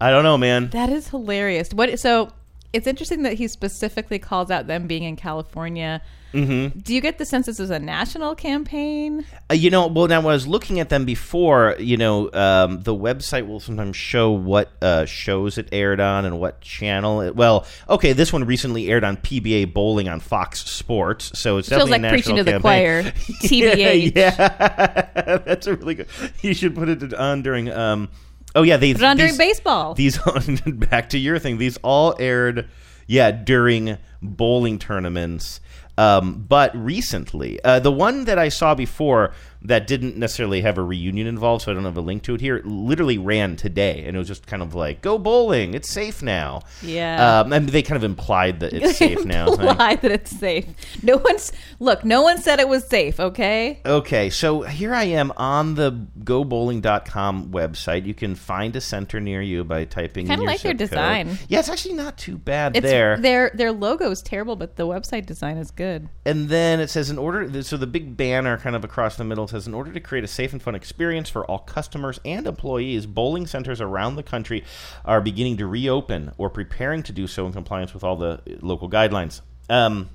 i 0.00 0.10
don't 0.10 0.24
know 0.24 0.36
man 0.36 0.70
That 0.70 0.90
is 0.90 1.08
hilarious. 1.08 1.72
What? 1.72 1.98
So 1.98 2.30
it's 2.74 2.88
interesting 2.88 3.22
that 3.22 3.34
he 3.34 3.46
specifically 3.46 4.18
calls 4.18 4.50
out 4.50 4.66
them 4.66 4.88
being 4.88 5.04
in 5.04 5.14
California. 5.14 6.02
mm-hmm. 6.32 6.76
Do 6.80 6.92
you 6.92 7.00
get 7.00 7.18
the 7.18 7.24
sense 7.24 7.46
this 7.46 7.60
is 7.60 7.70
a 7.70 7.78
national 7.78 8.34
campaign? 8.34 9.24
Uh, 9.48 9.54
you 9.54 9.70
know, 9.70 9.86
well, 9.86 10.08
now 10.08 10.20
when 10.20 10.32
I 10.32 10.34
was 10.34 10.48
looking 10.48 10.80
at 10.80 10.88
them 10.88 11.04
before, 11.04 11.76
you 11.78 11.96
know, 11.96 12.32
um, 12.32 12.82
the 12.82 12.94
website 12.94 13.46
will 13.46 13.60
sometimes 13.60 13.96
show 13.96 14.32
what 14.32 14.72
uh, 14.82 15.04
shows 15.04 15.56
it 15.56 15.68
aired 15.70 16.00
on 16.00 16.24
and 16.24 16.40
what 16.40 16.60
channel. 16.60 17.20
It, 17.20 17.36
well, 17.36 17.64
okay, 17.88 18.12
this 18.12 18.32
one 18.32 18.42
recently 18.44 18.90
aired 18.90 19.04
on 19.04 19.18
PBA 19.18 19.72
Bowling 19.72 20.08
on 20.08 20.18
Fox 20.18 20.64
Sports, 20.64 21.38
so 21.38 21.58
it's 21.58 21.68
Feels 21.68 21.88
definitely 21.88 22.02
like 22.02 22.10
a 22.10 22.14
preaching 22.14 22.36
to 22.36 22.44
the 22.44 22.50
campaign. 22.50 22.62
choir. 22.62 23.02
TBH. 23.44 24.12
yeah, 24.16 24.34
yeah. 24.36 25.38
that's 25.46 25.68
a 25.68 25.76
really 25.76 25.94
good. 25.94 26.08
You 26.42 26.54
should 26.54 26.74
put 26.74 26.88
it 26.88 27.14
on 27.14 27.42
during. 27.42 27.70
Um, 27.70 28.08
oh 28.54 28.62
yeah, 28.62 28.76
they 28.76 28.92
Put 28.94 29.02
on 29.02 29.16
during 29.16 29.32
these- 29.32 29.38
baseball. 29.38 29.94
These 29.94 30.18
back 30.66 31.10
to 31.10 31.18
your 31.18 31.38
thing. 31.38 31.58
These 31.58 31.76
all 31.78 32.14
aired, 32.18 32.68
yeah, 33.06 33.30
during 33.30 33.98
bowling 34.22 34.78
tournaments. 34.78 35.60
Um, 35.96 36.44
but 36.48 36.74
recently, 36.76 37.62
uh, 37.62 37.78
the 37.78 37.92
one 37.92 38.24
that 38.24 38.36
I 38.38 38.48
saw 38.48 38.74
before 38.74 39.32
that 39.64 39.86
didn't 39.86 40.16
necessarily 40.16 40.60
have 40.60 40.76
a 40.78 40.82
reunion 40.82 41.26
involved, 41.26 41.62
so 41.64 41.72
I 41.72 41.74
don't 41.74 41.84
have 41.84 41.96
a 41.96 42.00
link 42.02 42.22
to 42.24 42.34
it 42.34 42.40
here. 42.40 42.56
It 42.56 42.66
Literally 42.66 43.16
ran 43.18 43.56
today, 43.56 44.04
and 44.06 44.14
it 44.14 44.18
was 44.18 44.28
just 44.28 44.46
kind 44.46 44.62
of 44.62 44.74
like, 44.74 45.00
"Go 45.00 45.18
bowling! 45.18 45.74
It's 45.74 45.88
safe 45.90 46.22
now." 46.22 46.62
Yeah. 46.82 47.40
um, 47.40 47.52
and 47.52 47.68
they 47.68 47.82
kind 47.82 47.96
of 47.96 48.04
implied 48.04 48.60
that 48.60 48.72
it's 48.72 48.98
safe 48.98 49.24
now. 49.24 49.46
Imply 49.46 49.96
that 49.96 50.10
it's 50.10 50.30
safe. 50.30 50.66
No 51.02 51.16
one's 51.16 51.50
look. 51.80 52.04
No 52.04 52.22
one 52.22 52.38
said 52.42 52.60
it 52.60 52.68
was 52.68 52.84
safe. 52.86 53.18
Okay. 53.18 53.80
Okay, 53.86 54.30
so 54.30 54.62
here 54.62 54.94
I 54.94 55.04
am 55.04 55.32
on 55.36 55.74
the 55.76 55.92
gobowling.com 56.22 57.50
website. 57.50 58.06
You 58.06 58.14
can 58.14 58.34
find 58.34 58.74
a 58.76 58.80
center 58.80 59.20
near 59.20 59.42
you 59.42 59.64
by 59.64 59.84
typing 59.84 60.26
in 60.26 60.30
Kinda 60.30 60.44
like 60.44 60.60
their 60.62 60.72
zip 60.72 60.78
code. 60.78 60.88
design. 60.90 61.38
Yeah, 61.48 61.60
it's 61.60 61.68
actually 61.68 61.94
not 61.94 62.16
too 62.18 62.36
bad 62.38 62.76
It's, 62.76 62.84
there. 62.84 63.16
Their 63.16 63.50
their 63.54 63.72
logo 63.72 64.10
is 64.10 64.22
terrible, 64.22 64.56
but 64.56 64.76
the 64.76 64.86
website 64.86 65.26
design 65.26 65.56
is 65.56 65.70
good. 65.70 66.08
And 66.24 66.48
then 66.48 66.80
it 66.80 66.90
says, 66.90 67.10
in 67.10 67.18
order, 67.18 67.62
so 67.62 67.76
the 67.76 67.86
big 67.86 68.16
banner 68.16 68.56
kind 68.58 68.76
of 68.76 68.84
across 68.84 69.16
the 69.16 69.24
middle 69.24 69.46
says, 69.54 69.66
in 69.66 69.74
order 69.74 69.92
to 69.92 70.00
create 70.00 70.24
a 70.24 70.28
safe 70.28 70.52
and 70.52 70.60
fun 70.60 70.74
experience 70.74 71.28
for 71.28 71.44
all 71.46 71.60
customers 71.60 72.20
and 72.24 72.46
employees, 72.46 73.06
bowling 73.06 73.46
centers 73.46 73.80
around 73.80 74.16
the 74.16 74.22
country 74.22 74.64
are 75.04 75.20
beginning 75.20 75.56
to 75.58 75.66
reopen 75.66 76.32
or 76.38 76.50
preparing 76.50 77.02
to 77.04 77.12
do 77.12 77.26
so 77.26 77.46
in 77.46 77.52
compliance 77.52 77.94
with 77.94 78.02
all 78.02 78.16
the 78.16 78.40
local 78.60 78.90
guidelines. 78.90 79.40
Um, 79.70 80.10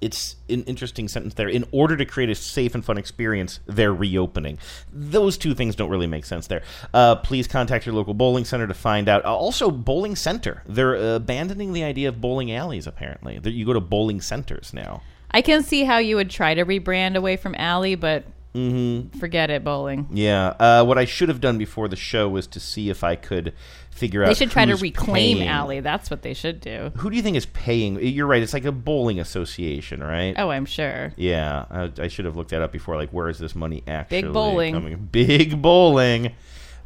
it's 0.00 0.36
an 0.48 0.62
interesting 0.64 1.08
sentence 1.08 1.34
there. 1.34 1.48
In 1.48 1.64
order 1.72 1.96
to 1.96 2.04
create 2.04 2.28
a 2.28 2.34
safe 2.34 2.74
and 2.74 2.84
fun 2.84 2.98
experience, 2.98 3.60
they're 3.66 3.94
reopening. 3.94 4.58
Those 4.92 5.38
two 5.38 5.54
things 5.54 5.74
don't 5.74 5.88
really 5.90 6.06
make 6.06 6.24
sense 6.24 6.46
there. 6.46 6.62
Uh, 6.92 7.16
please 7.16 7.48
contact 7.48 7.86
your 7.86 7.94
local 7.94 8.14
bowling 8.14 8.44
center 8.44 8.66
to 8.66 8.74
find 8.74 9.08
out. 9.08 9.24
Uh, 9.24 9.34
also, 9.34 9.70
bowling 9.70 10.14
center. 10.14 10.62
They're 10.66 10.94
abandoning 10.94 11.72
the 11.72 11.84
idea 11.84 12.10
of 12.10 12.20
bowling 12.20 12.52
alleys, 12.52 12.86
apparently. 12.86 13.40
You 13.42 13.64
go 13.64 13.72
to 13.72 13.80
bowling 13.80 14.20
centers 14.20 14.72
now. 14.74 15.02
I 15.34 15.42
can 15.42 15.62
see 15.62 15.84
how 15.84 15.98
you 15.98 16.16
would 16.16 16.30
try 16.30 16.54
to 16.54 16.64
rebrand 16.64 17.16
away 17.16 17.36
from 17.36 17.54
Alley, 17.56 17.94
but 17.96 18.24
Mm-hmm. 18.54 19.18
forget 19.18 19.50
it. 19.50 19.64
Bowling. 19.64 20.06
Yeah. 20.12 20.54
Uh, 20.60 20.84
what 20.84 20.96
I 20.96 21.06
should 21.06 21.28
have 21.28 21.40
done 21.40 21.58
before 21.58 21.88
the 21.88 21.96
show 21.96 22.28
was 22.28 22.46
to 22.46 22.60
see 22.60 22.88
if 22.88 23.02
I 23.02 23.16
could 23.16 23.52
figure 23.90 24.22
out. 24.22 24.28
They 24.28 24.34
should 24.34 24.52
try 24.52 24.64
to 24.64 24.76
reclaim 24.76 25.38
paying. 25.38 25.48
Alley. 25.48 25.80
That's 25.80 26.08
what 26.08 26.22
they 26.22 26.34
should 26.34 26.60
do. 26.60 26.92
Who 26.98 27.10
do 27.10 27.16
you 27.16 27.22
think 27.22 27.36
is 27.36 27.46
paying? 27.46 27.98
You're 28.00 28.28
right. 28.28 28.40
It's 28.40 28.52
like 28.54 28.64
a 28.64 28.70
bowling 28.70 29.18
association, 29.18 30.04
right? 30.04 30.36
Oh, 30.38 30.50
I'm 30.50 30.66
sure. 30.66 31.12
Yeah, 31.16 31.64
I, 31.68 31.90
I 31.98 32.06
should 32.06 32.26
have 32.26 32.36
looked 32.36 32.50
that 32.50 32.62
up 32.62 32.70
before. 32.70 32.94
Like, 32.94 33.10
where 33.10 33.28
is 33.28 33.40
this 33.40 33.56
money 33.56 33.82
actually 33.88 34.22
Big 34.22 34.32
bowling. 34.32 34.74
coming? 34.74 35.08
Big 35.10 35.60
bowling. 35.60 36.26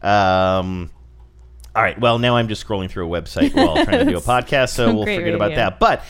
Um, 0.02 0.90
all 1.76 1.82
right. 1.82 2.00
Well, 2.00 2.18
now 2.18 2.36
I'm 2.36 2.48
just 2.48 2.66
scrolling 2.66 2.88
through 2.90 3.14
a 3.14 3.20
website 3.22 3.54
while 3.54 3.74
trying 3.84 4.06
to 4.06 4.10
do 4.10 4.16
a 4.16 4.20
podcast, 4.22 4.70
so 4.70 4.86
we'll 4.94 5.04
forget 5.04 5.34
about 5.34 5.54
that. 5.54 5.78
But 5.78 6.02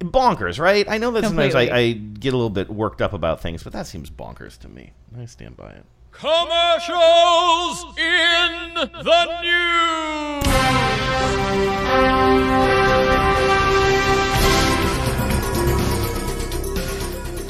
bonkers, 0.00 0.58
right? 0.58 0.88
I 0.88 0.98
know 0.98 1.10
that 1.12 1.24
sometimes 1.24 1.54
I, 1.54 1.62
I, 1.62 1.92
get 1.92 2.34
a 2.34 2.36
little 2.36 2.50
bit 2.50 2.68
worked 2.68 3.00
up 3.00 3.12
about 3.12 3.40
things, 3.40 3.62
but 3.62 3.72
that 3.72 3.86
seems 3.86 4.10
bonkers 4.10 4.58
to 4.60 4.68
me. 4.68 4.92
I 5.18 5.24
stand 5.26 5.56
by 5.56 5.70
it. 5.70 5.84
Commercials 6.12 7.84
in 7.98 8.74
the 8.74 9.40
news. 9.42 10.46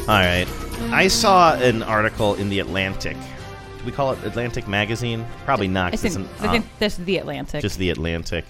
All 0.08 0.14
right. 0.14 0.46
I 0.92 1.08
saw 1.08 1.54
an 1.54 1.82
article 1.82 2.34
in 2.36 2.48
the 2.48 2.60
Atlantic. 2.60 3.16
Do 3.78 3.84
we 3.84 3.90
call 3.90 4.12
it 4.12 4.22
Atlantic 4.24 4.68
Magazine? 4.68 5.26
Probably 5.44 5.66
not. 5.66 5.92
I 5.92 5.96
think, 5.96 6.14
an, 6.14 6.24
uh, 6.24 6.28
I 6.40 6.48
think 6.52 6.64
uh, 6.64 6.68
that's 6.78 6.96
the 6.96 7.16
Atlantic. 7.18 7.60
Just 7.60 7.78
the 7.78 7.90
Atlantic. 7.90 8.44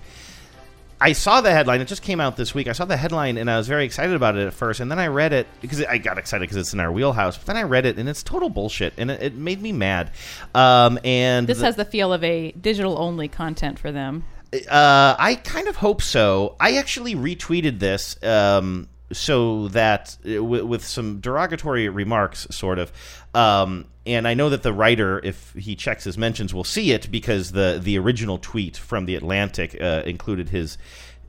I 1.01 1.13
saw 1.13 1.41
the 1.43 1.51
headline. 1.51 1.81
It 1.83 1.89
just 1.89 2.03
came 2.03 2.21
out 2.21 2.37
this 2.37 2.55
week. 2.55 2.69
I 2.69 2.73
saw 2.73 2.87
the 2.87 2.97
headline 2.97 3.37
and 3.37 3.51
I 3.51 3.59
was 3.59 3.69
very 3.69 3.85
excited 3.85 4.15
about 4.17 4.37
it 4.37 4.47
at 4.47 4.55
first, 4.55 4.81
and 4.81 4.91
then 4.91 4.99
I 4.99 5.09
read 5.09 5.33
it 5.35 5.47
because 5.61 5.83
I 5.85 5.99
got 5.99 6.17
excited 6.19 6.41
because 6.43 6.57
it's 6.57 6.73
in 6.73 6.81
our 6.81 6.91
wheelhouse. 6.91 7.37
But 7.37 7.47
then 7.47 7.57
I 7.57 7.65
read 7.65 7.85
it 7.85 7.99
and 7.99 8.09
it's 8.09 8.23
total 8.23 8.49
bullshit, 8.49 8.95
and 8.97 9.11
it, 9.11 9.23
it 9.23 9.35
made 9.35 9.61
me 9.61 9.73
mad. 9.73 10.11
Um, 10.55 10.99
and 11.05 11.47
this 11.47 11.59
the- 11.59 11.65
has 11.67 11.77
the 11.77 11.85
feel 11.85 12.13
of 12.13 12.25
a 12.25 12.53
digital 12.53 12.99
only 12.99 13.29
content 13.29 13.79
for 13.79 13.93
them. 13.93 14.25
uh, 14.71 15.17
I 15.19 15.35
kind 15.45 15.69
of 15.69 15.77
hope 15.77 16.01
so. 16.03 16.57
I 16.59 16.77
actually 16.79 17.15
retweeted 17.15 17.79
this 17.79 18.17
um, 18.25 18.89
so 19.13 19.69
that 19.69 20.17
uh, 20.25 20.31
w- 20.37 20.65
with 20.65 20.85
some 20.85 21.21
derogatory 21.21 21.89
remarks, 21.91 22.47
sort 22.51 22.79
of. 22.79 22.91
Um, 23.35 23.85
and 24.07 24.29
I 24.29 24.35
know 24.35 24.49
that 24.51 24.63
the 24.63 24.73
writer, 24.73 25.21
if 25.23 25.53
he 25.55 25.75
checks 25.75 26.05
his 26.05 26.17
mentions, 26.17 26.55
will 26.55 26.65
see 26.65 26.93
it 26.93 27.11
because 27.11 27.53
the 27.53 27.81
the 27.83 27.99
original 27.99 28.39
tweet 28.39 28.77
from 28.77 29.07
the 29.07 29.17
Atlantic 29.17 29.77
uh, 29.81 30.03
included 30.07 30.51
his 30.51 30.79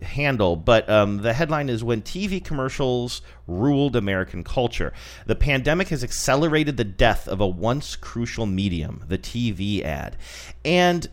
handle. 0.01 0.55
But 0.55 0.87
um, 0.89 1.17
the 1.17 1.33
headline 1.33 1.69
is 1.69 1.83
"When 1.83 2.01
TV 2.01 2.43
commercials 2.43 3.21
ruled 3.47 3.95
American 3.95 4.43
culture." 4.43 4.93
The 5.25 5.35
pandemic 5.35 5.89
has 5.89 6.03
accelerated 6.03 6.77
the 6.77 6.83
death 6.83 7.27
of 7.27 7.41
a 7.41 7.47
once 7.47 7.95
crucial 7.95 8.45
medium, 8.45 9.03
the 9.07 9.17
TV 9.17 9.83
ad, 9.83 10.15
and 10.63 11.07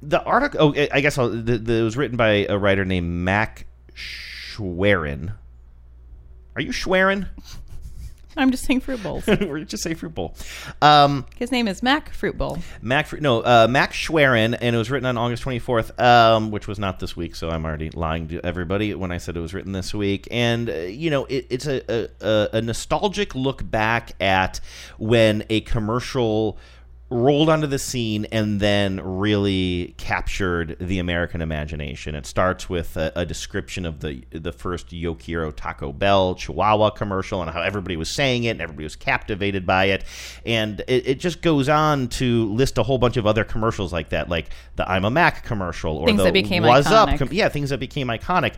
the 0.00 0.22
article. 0.22 0.74
Oh, 0.74 0.86
I 0.92 1.00
guess 1.00 1.18
I'll, 1.18 1.28
the, 1.28 1.58
the, 1.58 1.74
it 1.74 1.82
was 1.82 1.96
written 1.96 2.16
by 2.16 2.46
a 2.48 2.56
writer 2.56 2.84
named 2.84 3.08
Mac 3.08 3.66
Schwerin. 3.94 5.34
Are 6.56 6.62
you 6.62 6.72
Schwerin? 6.72 7.28
I'm 8.36 8.50
just 8.50 8.64
saying 8.64 8.80
fruit 8.80 9.02
bowls. 9.02 9.26
We're 9.40 9.64
just 9.64 9.82
say 9.82 9.94
fruit 9.94 10.14
bowl. 10.14 10.34
Um, 10.80 11.26
His 11.36 11.52
name 11.52 11.68
is 11.68 11.82
Mac 11.82 12.12
Fruit 12.14 12.36
Bowl. 12.38 12.58
Mac, 12.80 13.06
Fr- 13.08 13.18
no, 13.18 13.40
uh, 13.40 13.66
Mac 13.68 13.92
Schwerin, 13.92 14.54
and 14.60 14.74
it 14.74 14.78
was 14.78 14.90
written 14.90 15.06
on 15.06 15.18
August 15.18 15.42
24th, 15.44 16.00
um, 16.00 16.50
which 16.50 16.66
was 16.66 16.78
not 16.78 16.98
this 17.00 17.16
week, 17.16 17.34
so 17.34 17.50
I'm 17.50 17.64
already 17.64 17.90
lying 17.90 18.28
to 18.28 18.40
everybody 18.44 18.94
when 18.94 19.12
I 19.12 19.18
said 19.18 19.36
it 19.36 19.40
was 19.40 19.52
written 19.54 19.72
this 19.72 19.92
week. 19.94 20.28
And, 20.30 20.70
uh, 20.70 20.72
you 20.74 21.10
know, 21.10 21.24
it, 21.26 21.46
it's 21.50 21.66
a, 21.66 21.82
a, 21.92 22.08
a- 22.20 22.48
a 22.54 22.60
nostalgic 22.62 23.34
look 23.34 23.68
back 23.70 24.12
at 24.20 24.60
when 24.98 25.44
a 25.50 25.60
commercial 25.62 26.58
rolled 27.12 27.48
onto 27.48 27.66
the 27.66 27.78
scene 27.78 28.26
and 28.32 28.58
then 28.58 29.00
really 29.00 29.94
captured 29.98 30.76
the 30.80 30.98
American 30.98 31.42
imagination. 31.42 32.14
It 32.14 32.26
starts 32.26 32.68
with 32.68 32.96
a, 32.96 33.12
a 33.14 33.26
description 33.26 33.84
of 33.84 34.00
the 34.00 34.24
the 34.30 34.52
first 34.52 34.92
Yo 34.92 35.14
quiero 35.14 35.50
Taco 35.50 35.92
Bell 35.92 36.34
Chihuahua 36.34 36.90
commercial 36.90 37.42
and 37.42 37.50
how 37.50 37.60
everybody 37.60 37.96
was 37.96 38.10
saying 38.10 38.44
it 38.44 38.50
and 38.50 38.60
everybody 38.60 38.84
was 38.84 38.96
captivated 38.96 39.66
by 39.66 39.86
it. 39.86 40.04
And 40.46 40.80
it, 40.88 41.06
it 41.06 41.20
just 41.20 41.42
goes 41.42 41.68
on 41.68 42.08
to 42.08 42.52
list 42.52 42.78
a 42.78 42.82
whole 42.82 42.98
bunch 42.98 43.16
of 43.16 43.26
other 43.26 43.44
commercials 43.44 43.92
like 43.92 44.08
that, 44.08 44.28
like 44.28 44.50
the 44.76 44.90
I'm 44.90 45.04
a 45.04 45.10
Mac 45.10 45.44
commercial 45.44 45.98
or 45.98 46.06
Things 46.06 46.18
the 46.18 46.24
that 46.24 46.32
became 46.32 46.62
Whassup, 46.62 47.18
com- 47.18 47.28
yeah, 47.32 47.48
things 47.48 47.70
that 47.70 47.78
became 47.78 48.08
iconic, 48.08 48.54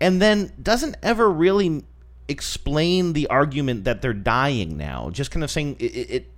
and 0.00 0.20
then 0.20 0.52
doesn't 0.62 0.96
ever 1.02 1.30
really 1.30 1.84
explain 2.28 3.14
the 3.14 3.26
argument 3.28 3.84
that 3.84 4.02
they're 4.02 4.12
dying 4.12 4.76
now. 4.76 5.10
Just 5.10 5.30
kind 5.30 5.42
of 5.42 5.50
saying 5.50 5.76
it, 5.80 5.84
it 5.84 6.37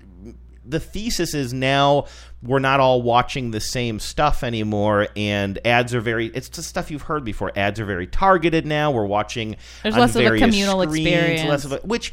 the 0.64 0.80
thesis 0.80 1.34
is 1.34 1.52
now 1.52 2.06
we're 2.42 2.58
not 2.58 2.80
all 2.80 3.02
watching 3.02 3.50
the 3.50 3.60
same 3.60 3.98
stuff 3.98 4.42
anymore 4.44 5.08
and 5.16 5.58
ads 5.64 5.94
are 5.94 6.00
very 6.00 6.26
it's 6.28 6.48
the 6.50 6.62
stuff 6.62 6.90
you've 6.90 7.02
heard 7.02 7.24
before 7.24 7.50
ads 7.56 7.80
are 7.80 7.84
very 7.86 8.06
targeted 8.06 8.66
now 8.66 8.90
we're 8.90 9.06
watching 9.06 9.56
There's 9.82 9.96
less 9.96 10.14
of 10.16 10.24
a 10.26 10.38
communal 10.38 10.82
screens, 10.82 11.06
experience. 11.06 11.48
less 11.48 11.64
of 11.64 11.72
a, 11.72 11.76
which 11.78 12.12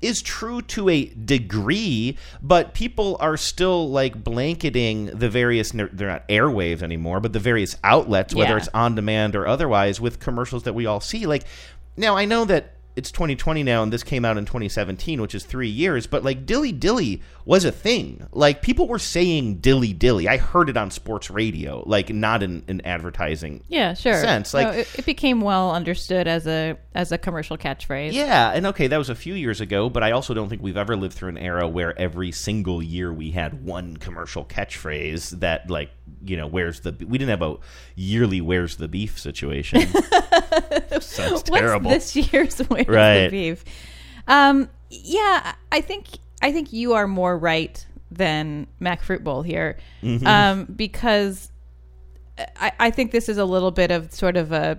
is 0.00 0.20
true 0.20 0.60
to 0.60 0.88
a 0.88 1.04
degree, 1.04 2.18
but 2.42 2.74
people 2.74 3.16
are 3.20 3.36
still 3.36 3.88
like 3.88 4.24
blanketing 4.24 5.06
the 5.06 5.28
various 5.28 5.70
they're 5.70 5.88
not 6.08 6.28
airwaves 6.28 6.82
anymore, 6.82 7.20
but 7.20 7.32
the 7.32 7.38
various 7.38 7.76
outlets, 7.84 8.34
whether 8.34 8.50
Yeah. 8.50 8.56
it's 8.56 8.68
on 8.74 8.96
demand 8.96 9.36
or 9.36 9.46
otherwise, 9.46 10.00
with 10.00 10.18
commercials 10.18 10.64
that 10.64 10.72
we 10.72 10.86
all 10.86 10.98
see. 10.98 11.24
Like 11.26 11.44
now, 11.96 12.16
I 12.16 12.24
know 12.24 12.44
that 12.46 12.72
it's 12.94 13.10
2020 13.10 13.62
now, 13.62 13.82
and 13.82 13.92
this 13.92 14.02
came 14.02 14.24
out 14.24 14.36
in 14.36 14.44
2017, 14.44 15.20
which 15.20 15.34
is 15.34 15.44
three 15.44 15.68
years. 15.68 16.06
But 16.06 16.22
like 16.24 16.44
dilly 16.46 16.72
dilly 16.72 17.22
was 17.44 17.64
a 17.64 17.72
thing. 17.72 18.26
Like 18.32 18.62
people 18.62 18.86
were 18.86 18.98
saying 18.98 19.56
dilly 19.56 19.92
dilly. 19.92 20.28
I 20.28 20.36
heard 20.36 20.68
it 20.68 20.76
on 20.76 20.90
sports 20.90 21.30
radio, 21.30 21.82
like 21.86 22.10
not 22.10 22.42
in 22.42 22.62
an 22.68 22.80
advertising 22.84 23.64
Yeah, 23.68 23.94
sure. 23.94 24.20
sense. 24.20 24.52
No, 24.54 24.60
Like 24.62 24.74
it, 24.78 24.98
it 25.00 25.06
became 25.06 25.40
well 25.40 25.72
understood 25.72 26.28
as 26.28 26.46
a 26.46 26.76
as 26.94 27.12
a 27.12 27.18
commercial 27.18 27.56
catchphrase. 27.56 28.12
yeah, 28.12 28.50
and 28.50 28.66
okay, 28.66 28.86
that 28.86 28.98
was 28.98 29.08
a 29.08 29.14
few 29.14 29.34
years 29.34 29.60
ago, 29.60 29.88
but 29.88 30.02
I 30.02 30.10
also 30.10 30.34
don't 30.34 30.48
think 30.48 30.62
we've 30.62 30.76
ever 30.76 30.94
lived 30.96 31.14
through 31.14 31.30
an 31.30 31.38
era 31.38 31.66
where 31.66 31.98
every 31.98 32.30
single 32.32 32.82
year 32.82 33.12
we 33.12 33.30
had 33.30 33.64
one 33.64 33.96
commercial 33.96 34.44
catchphrase 34.44 35.30
that, 35.40 35.70
like, 35.70 35.90
you 36.24 36.36
know, 36.36 36.46
where's 36.46 36.80
the 36.80 36.92
we 37.08 37.16
didn't 37.18 37.30
have 37.30 37.42
a 37.42 37.56
yearly 37.96 38.40
where's 38.40 38.76
the 38.76 38.88
beef 38.88 39.18
situation. 39.18 39.80
Sounds 41.00 41.44
What's 41.48 41.82
this 41.82 42.16
year's 42.16 42.58
Where's 42.68 42.86
Right. 42.88 43.30
beef? 43.30 43.64
Um, 44.28 44.68
yeah, 44.90 45.54
I 45.70 45.80
think 45.80 46.06
I 46.40 46.52
think 46.52 46.72
you 46.72 46.94
are 46.94 47.06
more 47.06 47.36
right 47.38 47.84
than 48.10 48.66
Mac 48.80 49.02
Fruit 49.02 49.24
Bowl 49.24 49.42
here, 49.42 49.78
Mhm. 50.02 50.26
um, 50.26 50.64
because 50.66 51.50
I, 52.56 52.72
I 52.78 52.90
think 52.90 53.10
this 53.12 53.28
is 53.28 53.38
a 53.38 53.44
little 53.44 53.70
bit 53.70 53.90
of 53.90 54.12
sort 54.12 54.36
of 54.36 54.52
a 54.52 54.78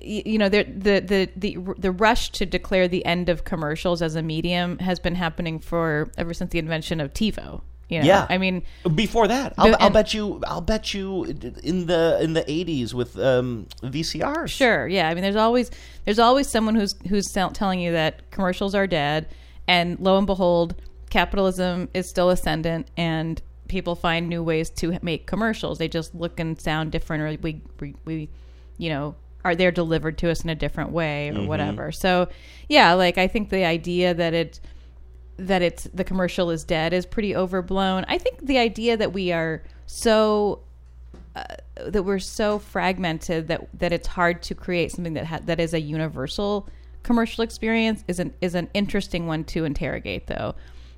you 0.00 0.38
know 0.38 0.48
the, 0.48 0.64
the 0.64 1.00
the 1.00 1.28
the 1.36 1.74
the 1.78 1.92
rush 1.92 2.30
to 2.32 2.44
declare 2.46 2.88
the 2.88 3.04
end 3.06 3.28
of 3.28 3.44
commercials 3.44 4.02
as 4.02 4.16
a 4.16 4.22
medium 4.22 4.78
has 4.78 4.98
been 4.98 5.14
happening 5.14 5.60
for 5.60 6.10
ever 6.18 6.34
since 6.34 6.50
the 6.50 6.58
invention 6.58 7.00
of 7.00 7.12
TiVo. 7.14 7.60
You 7.88 8.00
know? 8.00 8.06
Yeah. 8.06 8.26
I 8.30 8.38
mean, 8.38 8.62
Before 8.94 9.28
that, 9.28 9.52
I'll, 9.58 9.70
But- 9.72 9.82
I'll 9.82 9.90
bet 9.90 10.14
you, 10.14 10.40
I'll 10.46 10.60
bet 10.62 10.94
you, 10.94 11.24
in 11.62 11.86
the 11.86 12.18
in 12.22 12.32
the 12.32 12.42
'80s 12.44 12.94
with 12.94 13.18
um, 13.18 13.66
VCRs. 13.82 14.48
Sure, 14.48 14.88
yeah. 14.88 15.08
I 15.10 15.14
mean, 15.14 15.22
there's 15.22 15.36
always 15.36 15.70
there's 16.06 16.18
always 16.18 16.48
someone 16.48 16.74
who's 16.74 16.94
who's 17.08 17.30
telling 17.32 17.80
you 17.80 17.92
that 17.92 18.30
commercials 18.30 18.74
are 18.74 18.86
dead, 18.86 19.28
and 19.68 20.00
lo 20.00 20.16
and 20.16 20.26
behold, 20.26 20.74
capitalism 21.10 21.88
is 21.92 22.08
still 22.08 22.30
ascendant, 22.30 22.88
and 22.96 23.42
people 23.68 23.94
find 23.94 24.28
new 24.28 24.42
ways 24.42 24.70
to 24.70 24.98
make 25.02 25.26
commercials. 25.26 25.78
They 25.78 25.88
just 25.88 26.14
look 26.14 26.40
and 26.40 26.58
sound 26.60 26.92
different, 26.92 27.22
or 27.22 27.42
we 27.42 27.60
we, 27.80 27.94
we 28.06 28.28
you 28.78 28.88
know 28.88 29.14
are 29.44 29.54
they're 29.54 29.70
delivered 29.72 30.16
to 30.18 30.30
us 30.30 30.42
in 30.44 30.48
a 30.50 30.54
different 30.54 30.92
way 30.92 31.28
or 31.28 31.32
Mhm. 31.34 31.46
whatever. 31.46 31.92
So 31.92 32.28
yeah, 32.68 32.94
like 32.94 33.18
I 33.18 33.26
think 33.26 33.50
the 33.50 33.64
idea 33.66 34.14
that 34.14 34.32
it 34.32 34.60
that 35.36 35.62
it's 35.62 35.84
the 35.94 36.04
commercial 36.04 36.50
is 36.50 36.64
dead 36.64 36.92
is 36.92 37.06
pretty 37.06 37.34
overblown. 37.34 38.04
I 38.08 38.18
think 38.18 38.46
the 38.46 38.58
idea 38.58 38.96
that 38.96 39.12
we 39.12 39.32
are 39.32 39.62
so 39.86 40.60
uh, 41.34 41.44
that 41.86 42.02
we're 42.02 42.18
so 42.18 42.58
fragmented 42.58 43.48
that 43.48 43.66
that 43.78 43.92
it's 43.92 44.06
hard 44.06 44.42
to 44.42 44.54
create 44.54 44.92
something 44.92 45.14
that 45.14 45.26
ha- 45.26 45.40
that 45.44 45.58
is 45.58 45.72
a 45.74 45.80
universal 45.80 46.68
commercial 47.02 47.42
experience 47.42 48.04
is 48.06 48.18
an 48.18 48.32
is 48.40 48.54
an 48.54 48.68
interesting 48.74 49.26
one 49.26 49.44
to 49.44 49.64
interrogate 49.64 50.26
though. 50.26 50.54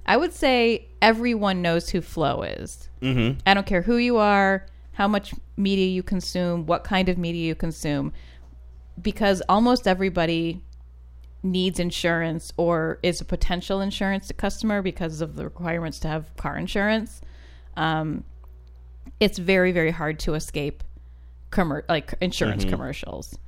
I 0.06 0.16
would 0.18 0.32
say 0.34 0.86
everyone 1.00 1.62
knows 1.62 1.88
who 1.90 2.00
Flo 2.02 2.42
is. 2.42 2.90
Mhm. 3.00 3.38
I 3.46 3.54
don't 3.54 3.66
care 3.66 3.82
who 3.82 3.96
you 3.96 4.18
are, 4.18 4.66
how 4.92 5.08
much 5.08 5.32
media 5.56 5.86
you 5.86 6.02
consume, 6.02 6.66
what 6.66 6.84
kind 6.84 7.08
of 7.08 7.16
media 7.16 7.46
you 7.46 7.54
consume, 7.54 8.12
because 9.00 9.40
almost 9.48 9.86
everybody 9.88 10.62
needs 11.44 11.78
insurance 11.78 12.52
or 12.56 12.98
is 13.02 13.20
a 13.20 13.24
potential 13.24 13.80
insurance 13.80 14.32
customer 14.36 14.82
because 14.82 15.20
of 15.20 15.36
the 15.36 15.44
requirements 15.44 16.00
to 16.00 16.08
have 16.08 16.34
car 16.36 16.56
insurance. 16.56 17.20
Um, 17.76 18.24
it's 19.20 19.38
very 19.38 19.70
very 19.70 19.90
hard 19.92 20.18
to 20.20 20.34
escape 20.34 20.82
commer- 21.52 21.84
like 21.88 22.14
insurance 22.20 22.64
Mhm. 22.64 22.70
commercials. 22.70 23.38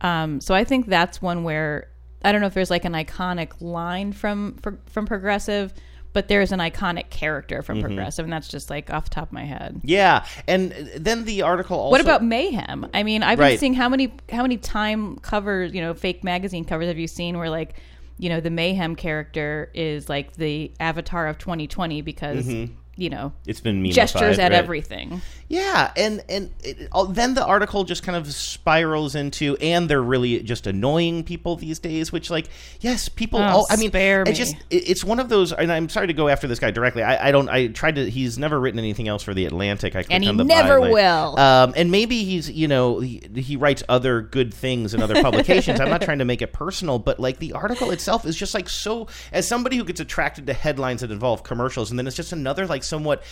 Um, 0.00 0.40
so 0.40 0.54
I 0.54 0.64
think 0.64 0.86
that's 0.86 1.20
one 1.20 1.44
where 1.44 1.88
I 2.24 2.30
don't 2.32 2.40
know 2.40 2.46
if 2.46 2.54
there's 2.54 2.70
like 2.70 2.84
an 2.84 2.92
iconic 2.92 3.60
line 3.60 4.12
from 4.12 4.54
from, 4.62 4.78
from 4.86 5.06
Progressive, 5.06 5.74
but 6.12 6.28
there's 6.28 6.52
an 6.52 6.58
iconic 6.60 7.10
character 7.10 7.62
from 7.62 7.78
Mhm. 7.78 7.82
Progressive, 7.84 8.24
and 8.24 8.32
that's 8.32 8.48
just 8.48 8.68
like 8.70 8.92
off 8.92 9.04
the 9.04 9.10
top 9.10 9.28
of 9.28 9.32
my 9.32 9.44
head. 9.44 9.80
Yeah, 9.82 10.24
and 10.46 10.72
then 10.96 11.24
the 11.24 11.42
article 11.42 11.78
also. 11.78 11.90
what 11.90 12.00
about 12.00 12.22
Mayhem? 12.24 12.86
I 12.92 13.02
mean, 13.02 13.22
I've 13.22 13.38
been 13.38 13.44
Right. 13.48 13.58
seeing 13.60 13.74
how 13.74 13.88
many 13.88 14.12
how 14.30 14.42
many 14.42 14.56
time 14.58 15.16
covers, 15.18 15.72
you 15.74 15.80
know, 15.80 15.94
fake 15.94 16.22
magazine 16.22 16.64
covers 16.64 16.88
have 16.88 16.98
you 16.98 17.06
seen 17.08 17.38
where 17.38 17.48
like, 17.50 17.74
you 18.18 18.28
know, 18.28 18.40
the 18.40 18.50
Mayhem 18.50 18.94
character 18.94 19.70
is 19.74 20.08
like 20.08 20.34
the 20.36 20.70
avatar 20.78 21.26
of 21.28 21.38
2020 21.38 22.02
because 22.02 22.46
Mhm. 22.46 22.70
You 22.96 23.08
know, 23.10 23.32
It's 23.46 23.60
been 23.60 23.82
memified, 23.82 23.92
gestures 23.94 24.38
at 24.38 24.52
right? 24.52 24.58
everything. 24.58 25.22
Yeah, 25.48 25.92
and 25.96 26.22
and 26.30 26.50
it, 26.64 26.88
uh, 26.92 27.04
then 27.04 27.34
the 27.34 27.44
article 27.44 27.84
just 27.84 28.02
kind 28.02 28.16
of 28.16 28.32
spirals 28.32 29.14
into, 29.14 29.56
and 29.60 29.88
they're 29.88 30.02
really 30.02 30.42
just 30.42 30.66
annoying 30.66 31.24
people 31.24 31.56
these 31.56 31.78
days. 31.78 32.10
Which, 32.10 32.30
like, 32.30 32.48
yes, 32.80 33.08
people. 33.10 33.38
Oh, 33.38 33.42
all, 33.42 33.66
I 33.70 33.76
mean, 33.76 33.88
spare 33.90 34.22
it's 34.22 34.30
me. 34.30 34.34
just 34.36 34.54
it- 34.70 34.88
it's 34.88 35.04
one 35.04 35.20
of 35.20 35.28
those. 35.28 35.52
And 35.52 35.70
I'm 35.70 35.88
sorry 35.90 36.06
to 36.06 36.12
go 36.14 36.28
after 36.28 36.46
this 36.48 36.58
guy 36.58 36.70
directly. 36.70 37.02
I, 37.02 37.28
I 37.28 37.32
don't. 37.32 37.48
I 37.50 37.66
tried 37.66 37.96
to. 37.96 38.08
He's 38.08 38.38
never 38.38 38.58
written 38.58 38.78
anything 38.78 39.08
else 39.08 39.22
for 39.22 39.34
the 39.34 39.44
Atlantic. 39.44 39.94
I 39.94 40.04
And 40.10 40.24
he 40.24 40.32
the 40.34 40.42
never 40.44 40.80
byline. 40.80 40.92
will. 40.92 41.38
Um, 41.38 41.74
and 41.76 41.90
maybe 41.90 42.24
he's 42.24 42.50
you 42.50 42.66
know 42.68 43.00
he, 43.00 43.22
he 43.36 43.56
writes 43.56 43.82
other 43.90 44.22
good 44.22 44.54
things 44.54 44.94
in 44.94 45.02
other 45.02 45.20
publications. 45.22 45.80
I'm 45.80 45.90
not 45.90 46.00
trying 46.02 46.18
to 46.20 46.24
make 46.24 46.40
it 46.40 46.52
personal, 46.54 46.98
but 46.98 47.20
like 47.20 47.38
the 47.40 47.52
article 47.52 47.90
itself 47.90 48.24
is 48.24 48.36
just 48.36 48.54
like 48.54 48.70
so. 48.70 49.06
As 49.32 49.46
somebody 49.46 49.76
who 49.76 49.84
gets 49.84 50.00
attracted 50.00 50.46
to 50.46 50.54
headlines 50.54 51.02
that 51.02 51.10
involve 51.10 51.42
commercials, 51.42 51.90
and 51.90 51.98
then 51.98 52.06
it's 52.06 52.16
just 52.16 52.32
another 52.32 52.66
like 52.66 52.81
somewhat 52.84 53.22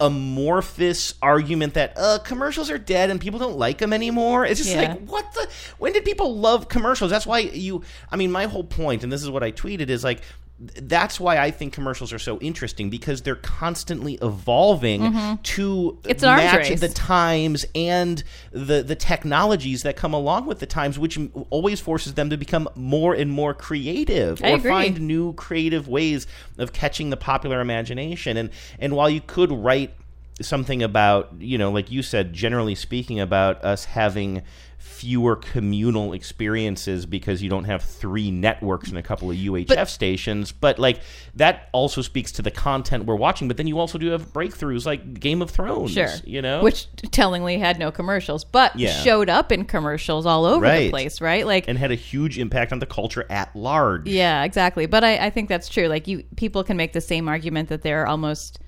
amorphous 0.00 1.14
argument 1.22 1.74
that 1.74 1.92
uh, 1.96 2.18
commercials 2.24 2.70
are 2.70 2.78
dead 2.78 3.10
and 3.10 3.20
people 3.20 3.38
don't 3.38 3.56
like 3.56 3.78
them 3.78 3.92
anymore. 3.92 4.44
It's 4.44 4.60
just 4.60 4.74
Yeah. 4.74 4.92
like 4.92 5.06
what 5.08 5.32
the 5.34 5.48
when 5.78 5.92
did 5.92 6.04
people 6.04 6.36
love 6.36 6.68
commercials? 6.68 7.10
That's 7.10 7.26
why 7.26 7.38
you. 7.40 7.82
I 8.10 8.16
mean, 8.16 8.32
my 8.32 8.46
whole 8.46 8.64
point, 8.64 9.02
and 9.04 9.12
this 9.12 9.22
is 9.22 9.30
what 9.30 9.42
I 9.42 9.52
tweeted, 9.52 9.88
is 9.88 10.04
like. 10.04 10.20
Th- 10.58 10.72
That's 10.88 11.18
why 11.18 11.38
I 11.38 11.50
think 11.50 11.72
commercials 11.72 12.12
are 12.12 12.18
so 12.18 12.38
interesting 12.38 12.90
because 12.90 13.22
they're 13.22 13.34
constantly 13.34 14.18
evolving 14.22 15.02
Mhm. 15.02 15.42
to 15.42 15.98
It's 16.06 16.22
match 16.22 16.68
the 16.80 16.88
times 16.88 17.66
and 17.74 18.22
the 18.52 18.82
the 18.82 18.94
technologies 18.94 19.82
that 19.82 19.96
come 19.96 20.14
along 20.14 20.46
with 20.46 20.60
the 20.60 20.66
times, 20.66 20.98
which 20.98 21.18
always 21.50 21.80
forces 21.80 22.14
them 22.14 22.30
to 22.30 22.36
become 22.36 22.68
more 22.74 23.14
and 23.14 23.30
more 23.30 23.54
creative 23.54 24.40
I 24.44 24.52
or 24.52 24.56
agree. 24.56 24.70
find 24.70 25.00
new 25.00 25.32
creative 25.34 25.88
ways 25.88 26.26
of 26.58 26.72
catching 26.72 27.10
the 27.10 27.16
popular 27.16 27.60
imagination. 27.60 28.36
And 28.36 28.50
and 28.78 28.94
while 28.94 29.10
you 29.10 29.20
could 29.20 29.50
write 29.50 29.92
something 30.40 30.82
about 30.82 31.30
you 31.38 31.56
know, 31.58 31.70
like 31.70 31.90
you 31.90 32.02
said, 32.02 32.32
generally 32.32 32.74
speaking, 32.74 33.20
about 33.20 33.62
us 33.64 33.84
having 33.86 34.42
fewer 34.84 35.34
communal 35.34 36.12
experiences 36.12 37.06
because 37.06 37.42
you 37.42 37.48
don't 37.48 37.64
have 37.64 37.82
three 37.82 38.30
networks 38.30 38.90
and 38.90 38.98
a 38.98 39.02
couple 39.02 39.30
of 39.30 39.36
UHF 39.36 39.88
stations 39.88 40.52
but 40.52 40.78
like 40.78 41.00
that 41.34 41.70
also 41.72 42.02
speaks 42.02 42.30
to 42.32 42.42
the 42.42 42.50
content 42.50 43.06
we're 43.06 43.14
watching 43.16 43.48
but 43.48 43.56
then 43.56 43.66
you 43.66 43.78
also 43.78 43.96
do 43.96 44.08
have 44.10 44.32
breakthroughs 44.34 44.84
like 44.84 45.18
Game 45.18 45.40
of 45.40 45.50
Thrones 45.50 45.92
Sure. 45.92 46.08
you 46.24 46.42
know 46.42 46.62
Which 46.62 46.86
tellingly 47.10 47.58
had 47.58 47.78
no 47.78 47.90
commercials, 47.90 48.44
but 48.44 48.76
Yeah. 48.76 48.90
showed 49.02 49.30
up 49.30 49.50
in 49.50 49.64
commercials 49.64 50.26
all 50.26 50.44
over 50.44 50.66
the 50.70 50.90
place, 50.90 51.20
right? 51.20 51.46
Like 51.46 51.66
and 51.66 51.78
had 51.78 51.90
a 51.90 51.94
huge 51.96 52.38
impact 52.38 52.70
on 52.72 52.78
the 52.78 52.86
culture 52.86 53.24
at 53.30 53.54
large. 53.56 54.06
Yeah, 54.06 54.44
exactly. 54.44 54.84
But 54.86 55.02
I, 55.02 55.16
I 55.26 55.30
think 55.30 55.48
that's 55.48 55.68
true. 55.70 55.86
Like 55.88 56.06
you, 56.06 56.24
people 56.36 56.62
can 56.62 56.76
make 56.76 56.92
the 56.92 57.00
same 57.00 57.26
argument 57.28 57.70
that 57.70 57.82
there 57.82 58.02
are 58.02 58.06
almost 58.06 58.58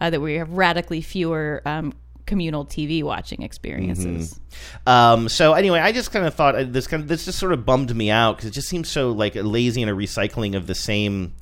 uh, 0.00 0.08
that 0.10 0.20
we 0.20 0.34
have 0.34 0.50
radically 0.50 1.00
fewer 1.02 1.60
um, 1.66 1.92
communal 2.26 2.66
TV 2.66 3.02
watching 3.02 3.42
experiences. 3.42 4.38
Mhm. 4.86 4.90
Um, 4.92 5.28
so 5.28 5.52
anyway, 5.54 5.78
I 5.80 5.92
just 5.92 6.12
kind 6.12 6.26
of 6.26 6.34
thought 6.34 6.54
uh, 6.54 6.64
this 6.64 6.86
kind 6.86 7.02
of 7.02 7.08
this 7.08 7.24
just 7.24 7.38
sort 7.38 7.52
of 7.52 7.64
bummed 7.64 7.94
me 7.94 8.10
out 8.10 8.36
because 8.36 8.50
it 8.50 8.54
just 8.54 8.68
seems 8.68 8.88
so 8.90 9.12
like 9.12 9.34
lazy 9.36 9.82
and 9.82 9.90
a 9.90 9.94
recycling 9.94 10.56
of 10.56 10.66
the 10.66 10.74
same. 10.74 11.32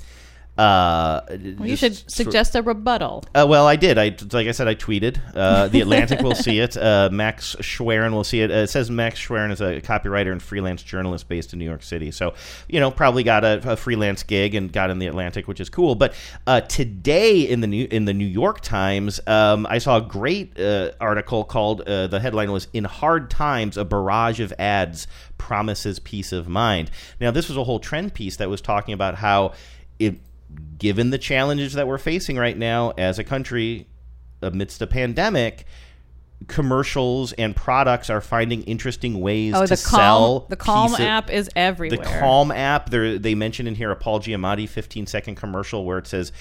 Uh, 0.56 1.20
Well, 1.58 1.66
you 1.66 1.74
should 1.76 1.96
suggest 2.10 2.54
a 2.54 2.62
rebuttal. 2.62 3.24
Uh, 3.34 3.44
well, 3.48 3.66
I 3.66 3.74
did. 3.74 3.98
I 3.98 4.14
like 4.32 4.46
I 4.46 4.52
said, 4.52 4.68
I 4.68 4.76
tweeted. 4.76 5.20
Uh, 5.34 5.66
the 5.68 5.80
Atlantic 5.80 6.20
will 6.20 6.34
see 6.36 6.60
it. 6.60 6.76
Uh, 6.76 7.08
Max 7.12 7.56
Schwerin 7.60 8.12
will 8.12 8.22
see 8.22 8.40
it. 8.40 8.50
Uh, 8.50 8.54
it 8.54 8.68
says 8.68 8.90
Max 8.90 9.18
Schwerin 9.18 9.50
is 9.50 9.60
a 9.60 9.80
copywriter 9.80 10.30
and 10.30 10.40
freelance 10.40 10.82
journalist 10.82 11.28
based 11.28 11.52
in 11.52 11.58
New 11.58 11.64
York 11.64 11.82
City. 11.82 12.12
So, 12.12 12.34
you 12.68 12.78
know, 12.78 12.92
probably 12.92 13.24
got 13.24 13.44
a, 13.44 13.72
a 13.72 13.76
freelance 13.76 14.22
gig 14.22 14.54
and 14.54 14.72
got 14.72 14.90
in 14.90 15.00
the 15.00 15.06
Atlantic, 15.08 15.48
which 15.48 15.60
is 15.60 15.68
cool. 15.68 15.96
But 15.96 16.14
uh, 16.46 16.60
today 16.60 17.40
in 17.40 17.60
the 17.60 17.66
new 17.66 17.88
in 17.90 18.04
the 18.04 18.14
New 18.14 18.24
York 18.26 18.60
Times, 18.60 19.20
um, 19.26 19.66
I 19.68 19.78
saw 19.78 19.96
a 19.96 20.02
great 20.02 20.58
uh, 20.60 20.92
article 21.00 21.44
called 21.44 21.80
uh, 21.80 22.06
the 22.06 22.20
headline 22.20 22.52
was 22.52 22.68
"In 22.72 22.84
Hard 22.84 23.28
Times, 23.28 23.76
a 23.76 23.84
barrage 23.84 24.38
of 24.38 24.52
ads 24.58 25.08
promises 25.36 25.98
peace 25.98 26.30
of 26.30 26.46
mind." 26.46 26.92
Now, 27.20 27.32
this 27.32 27.48
was 27.48 27.56
a 27.56 27.64
whole 27.64 27.80
trend 27.80 28.14
piece 28.14 28.36
that 28.36 28.48
was 28.48 28.60
talking 28.60 28.94
about 28.94 29.16
how 29.16 29.54
it 29.98 30.16
given 30.78 31.10
the 31.10 31.18
challenges 31.18 31.72
that 31.74 31.86
we're 31.88 31.98
facing 31.98 32.36
right 32.36 32.56
now 32.56 32.92
as 32.98 33.18
a 33.18 33.24
country 33.24 33.86
amidst 34.42 34.82
a 34.82 34.86
pandemic, 34.86 35.64
commercials 36.48 37.32
and 37.34 37.54
products 37.56 38.10
are 38.10 38.20
finding 38.20 38.62
interesting 38.64 39.20
ways 39.20 39.54
Oh, 39.54 39.62
to 39.66 39.76
the 39.76 39.82
Calm 39.82 39.98
sell. 40.00 40.46
the 40.50 40.56
Calm 40.56 40.94
of- 40.94 41.00
app 41.00 41.30
is 41.30 41.48
everywhere. 41.56 41.98
The 41.98 42.04
Calm 42.20 42.50
app, 42.50 42.90
they 42.90 43.34
mention 43.34 43.66
in 43.66 43.74
here 43.74 43.90
a 43.90 43.96
Paul 43.96 44.20
Giamatti 44.20 44.68
15 44.68 45.06
second 45.06 45.36
commercial 45.36 45.84
where 45.84 45.98
it 45.98 46.06
says, 46.06 46.32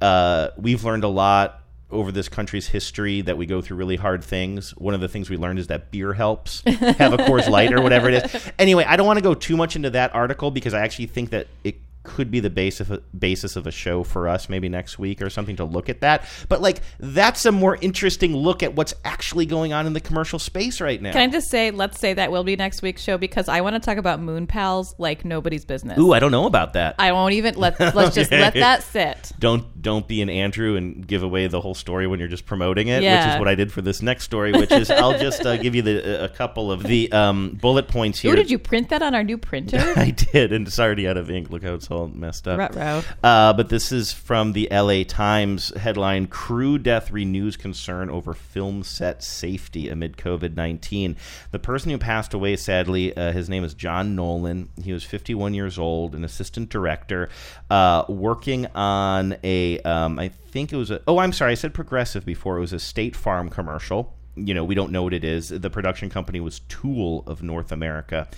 uh, 0.00 0.48
"We've 0.56 0.84
learned 0.84 1.04
a 1.04 1.08
lot." 1.08 1.62
Over 1.90 2.12
this 2.12 2.28
country's 2.28 2.66
history, 2.68 3.22
that 3.22 3.38
we 3.38 3.46
go 3.46 3.62
through 3.62 3.78
really 3.78 3.96
hard 3.96 4.22
things. 4.22 4.72
One 4.76 4.92
of 4.92 5.00
the 5.00 5.08
things 5.08 5.30
we 5.30 5.38
learned 5.38 5.58
is 5.58 5.68
that 5.68 5.90
beer 5.90 6.12
helps. 6.12 6.62
Have 6.66 7.14
a 7.14 7.16
Coors 7.16 7.48
Light 7.48 7.72
or 7.72 7.80
whatever 7.80 8.10
it 8.10 8.22
is. 8.26 8.50
Anyway, 8.58 8.84
I 8.84 8.96
don't 8.96 9.06
want 9.06 9.16
to 9.16 9.22
go 9.22 9.32
too 9.32 9.56
much 9.56 9.74
into 9.74 9.88
that 9.88 10.14
article 10.14 10.50
because 10.50 10.74
I 10.74 10.80
actually 10.82 11.06
think 11.06 11.30
that 11.30 11.46
it 11.64 11.76
could 12.08 12.30
be 12.30 12.40
the 12.40 12.50
basis 12.50 12.88
of, 12.88 13.02
basis 13.18 13.54
of 13.54 13.66
a 13.66 13.70
show 13.70 14.02
for 14.02 14.28
us 14.28 14.48
maybe 14.48 14.68
next 14.68 14.98
week 14.98 15.20
or 15.20 15.28
something 15.28 15.56
to 15.56 15.64
look 15.64 15.88
at 15.90 16.00
that. 16.00 16.24
But 16.48 16.62
like 16.62 16.80
that's 16.98 17.44
a 17.44 17.52
more 17.52 17.76
interesting 17.82 18.34
look 18.34 18.62
at 18.62 18.74
what's 18.74 18.94
actually 19.04 19.44
going 19.44 19.74
on 19.74 19.86
in 19.86 19.92
the 19.92 20.00
commercial 20.00 20.38
space 20.38 20.80
right 20.80 21.00
now. 21.00 21.12
Can 21.12 21.28
I 21.28 21.32
just 21.32 21.50
say, 21.50 21.70
let's 21.70 22.00
say 22.00 22.14
that 22.14 22.32
will 22.32 22.44
be 22.44 22.56
next 22.56 22.80
week's 22.80 23.02
show 23.02 23.18
because 23.18 23.48
I 23.48 23.60
want 23.60 23.74
to 23.74 23.80
talk 23.80 23.98
about 23.98 24.20
Moon 24.20 24.46
Pals 24.46 24.94
like 24.98 25.24
nobody's 25.24 25.66
business. 25.66 25.98
Ooh, 25.98 26.12
I 26.12 26.18
don't 26.18 26.32
know 26.32 26.46
about 26.46 26.72
that. 26.72 26.94
I 26.98 27.12
won't 27.12 27.34
even 27.34 27.54
let 27.56 27.78
let's 27.78 28.14
just 28.14 28.32
Okay. 28.38 28.40
let 28.40 28.54
that 28.54 28.82
sit. 28.82 29.32
Don't 29.38 29.80
don't 29.82 30.08
be 30.08 30.22
an 30.22 30.30
Andrew 30.30 30.76
and 30.76 31.06
give 31.06 31.22
away 31.22 31.46
the 31.46 31.60
whole 31.60 31.74
story 31.74 32.06
when 32.06 32.18
you're 32.18 32.28
just 32.28 32.46
promoting 32.46 32.88
it, 32.88 33.02
which 33.02 33.34
is 33.34 33.38
what 33.38 33.48
I 33.48 33.54
did 33.54 33.70
for 33.72 33.82
this 33.82 34.00
next 34.02 34.24
story. 34.24 34.52
Which 34.52 34.72
is 34.72 34.90
I'll 34.90 35.18
just 35.28 35.44
uh, 35.44 35.56
give 35.56 35.74
you 35.74 35.82
the 35.82 36.24
a 36.24 36.28
couple 36.28 36.72
of 36.72 36.82
the 36.82 37.12
um, 37.12 37.58
bullet 37.60 37.88
points 37.88 38.18
here. 38.20 38.32
Ooh, 38.32 38.36
did 38.36 38.50
you 38.50 38.58
print 38.58 38.88
that 38.90 39.02
on 39.02 39.14
our 39.14 39.24
new 39.24 39.38
printer? 39.38 39.78
I 39.96 40.10
did, 40.10 40.52
and 40.52 40.66
it's 40.66 40.78
already 40.78 41.08
out 41.08 41.16
of 41.16 41.30
ink. 41.30 41.50
Look 41.50 41.62
how 41.62 41.74
it's 41.74 41.90
all 41.90 41.97
messed 42.06 42.46
up. 42.46 42.74
Ruh-roh. 42.74 43.02
Uh, 43.22 43.52
but 43.52 43.68
this 43.68 43.92
is 43.92 44.12
from 44.12 44.52
the 44.52 44.68
LA 44.70 45.02
Times 45.04 45.74
headline 45.76 46.26
Crew 46.26 46.78
death 46.78 47.10
renews 47.10 47.56
concern 47.56 48.10
over 48.10 48.32
film 48.32 48.82
set 48.82 49.22
safety 49.22 49.88
amid 49.88 50.16
COVID 50.16 50.54
19. 50.54 51.16
The 51.50 51.58
person 51.58 51.90
who 51.90 51.98
passed 51.98 52.34
away, 52.34 52.56
sadly, 52.56 53.16
uh, 53.16 53.32
his 53.32 53.48
name 53.48 53.64
is 53.64 53.74
John 53.74 54.14
Nolan. 54.14 54.68
He 54.82 54.92
was 54.92 55.04
51 55.04 55.54
years 55.54 55.78
old, 55.78 56.14
an 56.14 56.24
assistant 56.24 56.68
director, 56.68 57.28
uh, 57.70 58.04
working 58.08 58.66
on 58.74 59.36
a, 59.42 59.80
um, 59.80 60.18
I 60.18 60.28
think 60.28 60.72
it 60.72 60.76
was 60.76 60.90
a, 60.90 61.00
oh, 61.08 61.18
I'm 61.18 61.32
sorry, 61.32 61.52
I 61.52 61.54
said 61.54 61.74
progressive 61.74 62.24
before. 62.24 62.56
It 62.56 62.60
was 62.60 62.72
a 62.72 62.78
State 62.78 63.16
Farm 63.16 63.48
commercial 63.48 64.14
you 64.44 64.54
know, 64.54 64.64
we 64.64 64.74
don't 64.74 64.92
know 64.92 65.02
what 65.02 65.14
it 65.14 65.24
is. 65.24 65.48
The 65.48 65.70
production 65.70 66.10
company 66.10 66.40
was 66.40 66.60
Tool 66.68 67.24
of 67.26 67.42
North 67.42 67.72
America. 67.72 68.28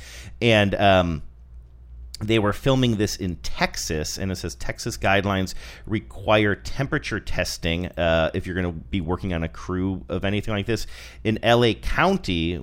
And, 0.40 0.74
um, 0.74 1.22
they 2.20 2.38
were 2.38 2.52
filming 2.52 2.96
this 2.96 3.16
in 3.16 3.36
Texas, 3.36 4.18
and 4.18 4.30
it 4.30 4.36
says 4.36 4.54
Texas 4.54 4.96
guidelines 4.96 5.54
require 5.86 6.54
temperature 6.54 7.18
testing 7.18 7.86
uh, 7.86 8.30
if 8.34 8.46
you're 8.46 8.60
going 8.60 8.72
to 8.72 8.78
be 8.78 9.00
working 9.00 9.32
on 9.32 9.42
a 9.42 9.48
crew 9.48 10.04
of 10.08 10.24
anything 10.24 10.52
like 10.52 10.66
this. 10.66 10.86
In 11.24 11.38
LA 11.42 11.72
County, 11.72 12.60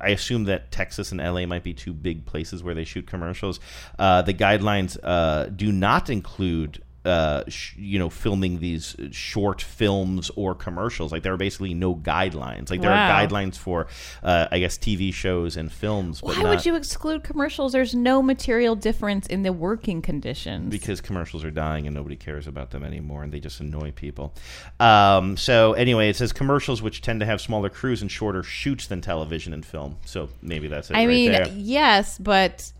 I 0.00 0.10
assume 0.10 0.44
that 0.44 0.70
Texas 0.70 1.10
and 1.10 1.20
LA 1.20 1.46
might 1.46 1.64
be 1.64 1.72
two 1.72 1.92
big 1.92 2.26
places 2.26 2.62
where 2.62 2.74
they 2.74 2.84
shoot 2.84 3.06
commercials. 3.06 3.60
Uh, 3.98 4.22
the 4.22 4.34
guidelines 4.34 4.98
uh, 5.02 5.46
do 5.46 5.72
not 5.72 6.10
include. 6.10 6.82
Uh, 7.08 7.42
sh- 7.48 7.74
you 7.78 7.98
know, 7.98 8.10
filming 8.10 8.58
these 8.58 8.94
short 9.12 9.62
films 9.62 10.30
or 10.36 10.54
commercials. 10.54 11.10
Like 11.10 11.22
there 11.22 11.32
are 11.32 11.38
basically 11.38 11.72
no 11.72 11.94
guidelines. 11.94 12.70
Like 12.70 12.82
there 12.82 12.90
Wow. 12.90 13.08
are 13.08 13.26
guidelines 13.26 13.56
for, 13.56 13.86
uh, 14.22 14.46
I 14.50 14.58
guess, 14.58 14.76
TV 14.76 15.10
shows 15.12 15.56
and 15.56 15.72
films. 15.72 16.20
But 16.20 16.36
Why 16.36 16.42
not- 16.42 16.48
would 16.50 16.66
you 16.66 16.74
exclude 16.76 17.22
commercials? 17.24 17.72
There's 17.72 17.94
no 17.94 18.20
material 18.20 18.76
difference 18.76 19.26
in 19.26 19.42
the 19.42 19.52
working 19.54 20.02
conditions. 20.02 20.70
because 20.70 21.00
commercials 21.00 21.44
are 21.44 21.50
dying 21.50 21.86
and 21.86 21.94
nobody 21.96 22.16
cares 22.16 22.46
about 22.46 22.70
them 22.72 22.84
anymore 22.84 23.22
and 23.22 23.32
they 23.32 23.40
just 23.40 23.58
annoy 23.60 23.90
people. 23.92 24.34
Um, 24.78 25.36
so 25.38 25.72
anyway, 25.72 26.10
it 26.10 26.16
says 26.16 26.32
commercials 26.32 26.82
which 26.82 27.00
tend 27.00 27.20
to 27.20 27.26
have 27.26 27.40
smaller 27.40 27.70
crews 27.70 28.02
and 28.02 28.10
shorter 28.10 28.42
shoots 28.42 28.86
than 28.86 29.00
television 29.00 29.54
and 29.54 29.64
film. 29.64 29.96
So 30.04 30.28
maybe 30.42 30.68
that's 30.68 30.90
it. 30.90 30.94
I 30.96 31.00
right 31.00 31.08
mean, 31.08 31.32
there. 31.32 31.48
yes, 31.54 32.18
but 32.18 32.70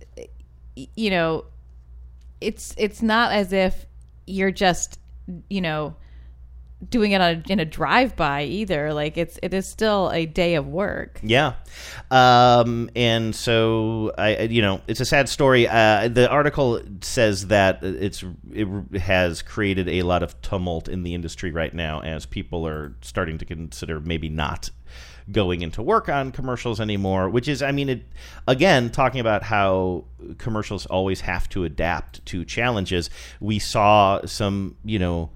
you 0.97 1.11
know, 1.11 1.45
it's 2.41 2.75
it's 2.77 3.03
not 3.03 3.33
as 3.33 3.53
if 3.53 3.87
you're 4.29 4.51
just 4.53 4.99
you 5.49 5.61
know 5.61 5.97
doing 6.91 7.11
it 7.11 7.21
a, 7.21 7.43
in 7.49 7.59
a 7.59 7.65
drive 7.65 8.15
by 8.15 8.45
either. 8.45 8.95
Like 8.95 9.17
it's 9.17 9.37
it 9.43 9.53
is 9.53 9.67
still 9.67 10.11
a 10.13 10.27
day 10.27 10.55
of 10.55 10.67
work. 10.69 11.19
Yeah, 11.25 11.55
um, 12.11 12.89
and 12.95 13.35
so 13.35 14.13
I- 14.17 14.43
you 14.43 14.63
know, 14.63 14.81
it's 14.87 15.01
a 15.01 15.05
sad 15.05 15.29
story. 15.29 15.67
Uh, 15.67 16.09
the 16.09 16.29
article 16.31 16.81
says 17.01 17.49
that 17.49 17.83
it's 17.83 18.25
it 18.53 18.69
has 19.01 19.43
created 19.43 19.89
a 19.89 20.03
lot 20.03 20.23
of 20.23 20.41
tumult 20.41 20.89
in 20.89 21.03
the 21.03 21.15
industry 21.15 21.51
right 21.51 21.75
now 21.75 22.01
as 22.01 22.27
people 22.27 22.67
are 22.67 22.95
starting 23.01 23.39
to 23.39 23.45
consider 23.45 24.01
maybe 24.01 24.29
not 24.29 24.71
going 25.31 25.63
into 25.63 25.83
work 25.83 26.09
on 26.09 26.33
commercials 26.33 26.81
anymore. 26.81 27.29
Which 27.29 27.49
is, 27.49 27.63
I 27.63 27.73
mean, 27.73 27.89
it 27.89 28.03
again 28.47 28.91
talking 28.91 29.21
about 29.21 29.43
how 29.43 30.05
commercials 30.39 30.87
always 30.87 31.21
have 31.23 31.49
to 31.51 31.65
adapt 31.65 32.25
to 32.27 32.45
challenges. 32.45 33.11
We 33.41 33.59
saw 33.59 34.25
some, 34.27 34.77
you 34.85 34.99
know 34.99 35.31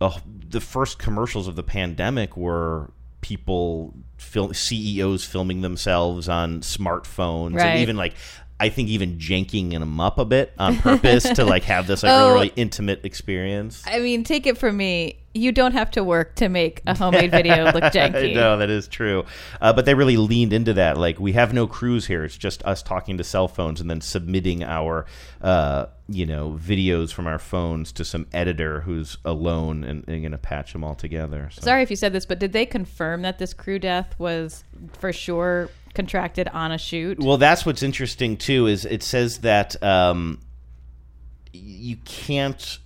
uh, 0.00 0.18
the 0.48 0.60
first 0.60 0.98
commercials 0.98 1.46
of 1.46 1.54
the 1.54 1.62
pandemic 1.62 2.36
were 2.36 2.90
people 3.20 3.94
film 4.18 4.52
CEOs 4.52 5.24
filming 5.24 5.60
themselves 5.60 6.28
on 6.28 6.60
smartphones 6.60 7.54
Right. 7.54 7.66
and 7.66 7.80
even 7.80 7.96
like 7.96 8.14
I 8.58 8.68
think 8.68 8.88
even 8.88 9.18
janking 9.18 9.70
them 9.70 10.00
up 10.00 10.18
a 10.18 10.24
bit 10.24 10.52
on 10.58 10.76
purpose 10.78 11.22
to 11.30 11.44
like 11.44 11.62
have 11.64 11.86
this 11.86 12.02
like 12.02 12.10
Oh. 12.12 12.28
really, 12.30 12.34
really 12.48 12.52
intimate 12.56 13.04
experience. 13.04 13.82
I 13.86 14.00
mean, 14.00 14.24
take 14.24 14.46
it 14.46 14.58
from 14.58 14.76
me. 14.76 15.21
You 15.34 15.52
don't 15.52 15.72
have 15.72 15.90
to 15.92 16.04
work 16.04 16.34
to 16.36 16.48
make 16.48 16.82
a 16.86 16.96
homemade 16.96 17.30
video 17.30 17.64
look 17.64 17.74
janky. 17.92 18.34
no, 18.34 18.58
that 18.58 18.68
is 18.68 18.86
true. 18.86 19.24
Uh, 19.60 19.72
but 19.72 19.86
they 19.86 19.94
really 19.94 20.16
leaned 20.16 20.52
into 20.52 20.74
that. 20.74 20.98
Like, 20.98 21.18
we 21.18 21.32
have 21.32 21.54
no 21.54 21.66
crews 21.66 22.06
here. 22.06 22.24
It's 22.24 22.36
just 22.36 22.62
us 22.64 22.82
talking 22.82 23.16
to 23.18 23.24
cell 23.24 23.48
phones 23.48 23.80
and 23.80 23.90
then 23.90 24.00
submitting 24.00 24.62
our, 24.62 25.06
uh, 25.40 25.86
you 26.08 26.26
know, 26.26 26.58
videos 26.62 27.12
from 27.12 27.26
our 27.26 27.38
phones 27.38 27.92
to 27.92 28.04
some 28.04 28.26
editor 28.32 28.82
who's 28.82 29.16
alone 29.24 29.84
and, 29.84 30.04
and 30.06 30.22
going 30.22 30.32
to 30.32 30.38
patch 30.38 30.72
them 30.74 30.84
all 30.84 30.94
together. 30.94 31.48
So. 31.52 31.62
Sorry 31.62 31.82
if 31.82 31.90
you 31.90 31.96
said 31.96 32.12
this, 32.12 32.26
but 32.26 32.38
did 32.38 32.52
they 32.52 32.66
confirm 32.66 33.22
that 33.22 33.38
this 33.38 33.54
crew 33.54 33.78
death 33.78 34.14
was 34.18 34.64
for 34.98 35.12
sure 35.12 35.70
contracted 35.94 36.48
on 36.48 36.72
a 36.72 36.78
shoot? 36.78 37.18
Well, 37.18 37.38
that's 37.38 37.64
what's 37.64 37.82
interesting 37.82 38.36
too. 38.36 38.66
Is 38.66 38.84
it 38.84 39.02
says 39.02 39.38
that 39.38 39.82
um, 39.82 40.40
you 41.52 41.96
can't 42.04 42.78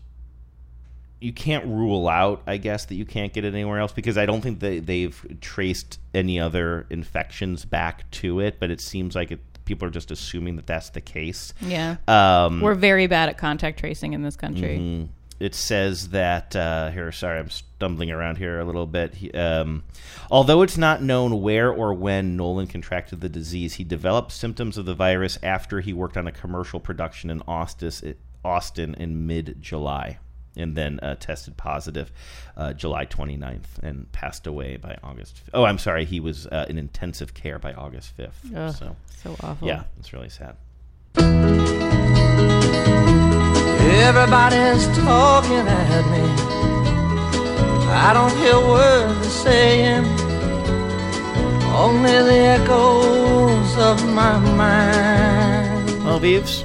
you 1.27 1.33
can't 1.33 1.67
rule 1.67 2.09
out, 2.09 2.41
I 2.47 2.57
guess, 2.57 2.85
that 2.85 2.95
you 2.95 3.05
can't 3.05 3.33
get 3.33 3.45
it 3.45 3.53
anywhere 3.53 3.81
else 3.81 3.91
because 3.91 4.17
I 4.17 4.27
don't 4.27 4.43
think 4.43 4.61
that 4.61 4.87
they've 4.87 5.39
traced 5.41 5.99
any 6.15 6.39
other 6.39 6.87
infections 6.89 7.65
back 7.65 8.09
to 8.13 8.39
it. 8.39 8.61
But 8.61 8.71
it 8.71 8.81
seems 8.81 9.17
like 9.17 9.33
it, 9.33 9.41
people 9.65 9.89
are 9.89 9.91
just 9.91 10.13
assuming 10.13 10.55
that 10.55 10.69
that's 10.69 10.91
the 10.91 11.01
case. 11.01 11.53
Yeah. 11.61 11.97
Um, 12.07 12.61
We're 12.61 12.77
very 12.77 13.09
bad 13.09 13.29
at 13.29 13.39
contact 13.39 13.81
tracing 13.81 14.13
in 14.13 14.23
this 14.23 14.37
country. 14.37 14.79
Mhm. 14.79 15.09
It 15.41 15.57
says 15.57 16.11
that 16.11 16.55
uh, 16.55 16.91
here. 16.93 17.11
Sorry, 17.11 17.41
I'm 17.41 17.51
stumbling 17.51 18.13
around 18.13 18.39
here 18.39 18.61
a 18.61 18.65
little 18.65 18.87
bit. 18.87 19.17
He, 19.17 19.33
um, 19.33 19.83
although 20.31 20.63
it's 20.63 20.79
not 20.79 21.03
known 21.03 21.43
where 21.43 21.71
or 21.73 21.93
when 21.93 22.37
Nolan 22.37 22.69
contracted 22.69 23.21
the 23.21 23.29
disease, 23.29 23.75
he 23.75 23.85
developed 23.85 24.31
symptoms 24.31 24.79
of 24.79 24.87
the 24.87 24.95
virus 24.95 25.39
after 25.43 25.81
he 25.81 25.93
worked 25.93 26.17
on 26.17 26.27
a 26.27 26.33
commercial 26.33 26.79
production 26.81 27.29
in 27.31 27.43
Austin, 27.49 28.15
Austin 28.45 28.95
in 28.95 29.27
mid-July, 29.27 30.19
and 30.57 30.75
then 30.77 30.99
uh, 31.01 31.15
tested 31.17 31.57
positive 31.57 32.11
uh, 32.57 32.73
July 32.73 33.07
29th 33.07 33.79
and 33.83 34.11
passed 34.13 34.47
away 34.47 34.77
by 34.77 34.97
August. 35.03 35.43
Oh, 35.53 35.65
I'm 35.65 35.79
sorry. 35.79 36.05
He 36.05 36.21
was 36.21 36.47
uh, 36.47 36.67
in 36.69 36.79
intensive 36.79 37.35
care 37.35 37.59
by 37.59 37.73
August 37.73 38.17
5th. 38.17 38.55
Ugh, 38.55 38.75
so, 38.75 38.97
so 39.23 39.37
awful. 39.43 39.67
Yeah, 39.69 39.85
it's 39.99 40.13
really 40.13 40.29
sad. 40.29 40.57
Everybody's 43.89 44.87
talking 44.99 45.67
at 45.67 46.05
me. 46.11 46.57
I 47.89 48.13
don't 48.13 48.37
hear 48.37 48.59
words 48.59 49.21
they're 49.21 49.31
saying, 49.31 50.05
only 51.73 52.11
the 52.11 52.39
echoes 52.61 53.79
of 53.79 54.05
my 54.13 54.39
mind. 54.39 56.05
Well, 56.05 56.21
Beeves, 56.21 56.65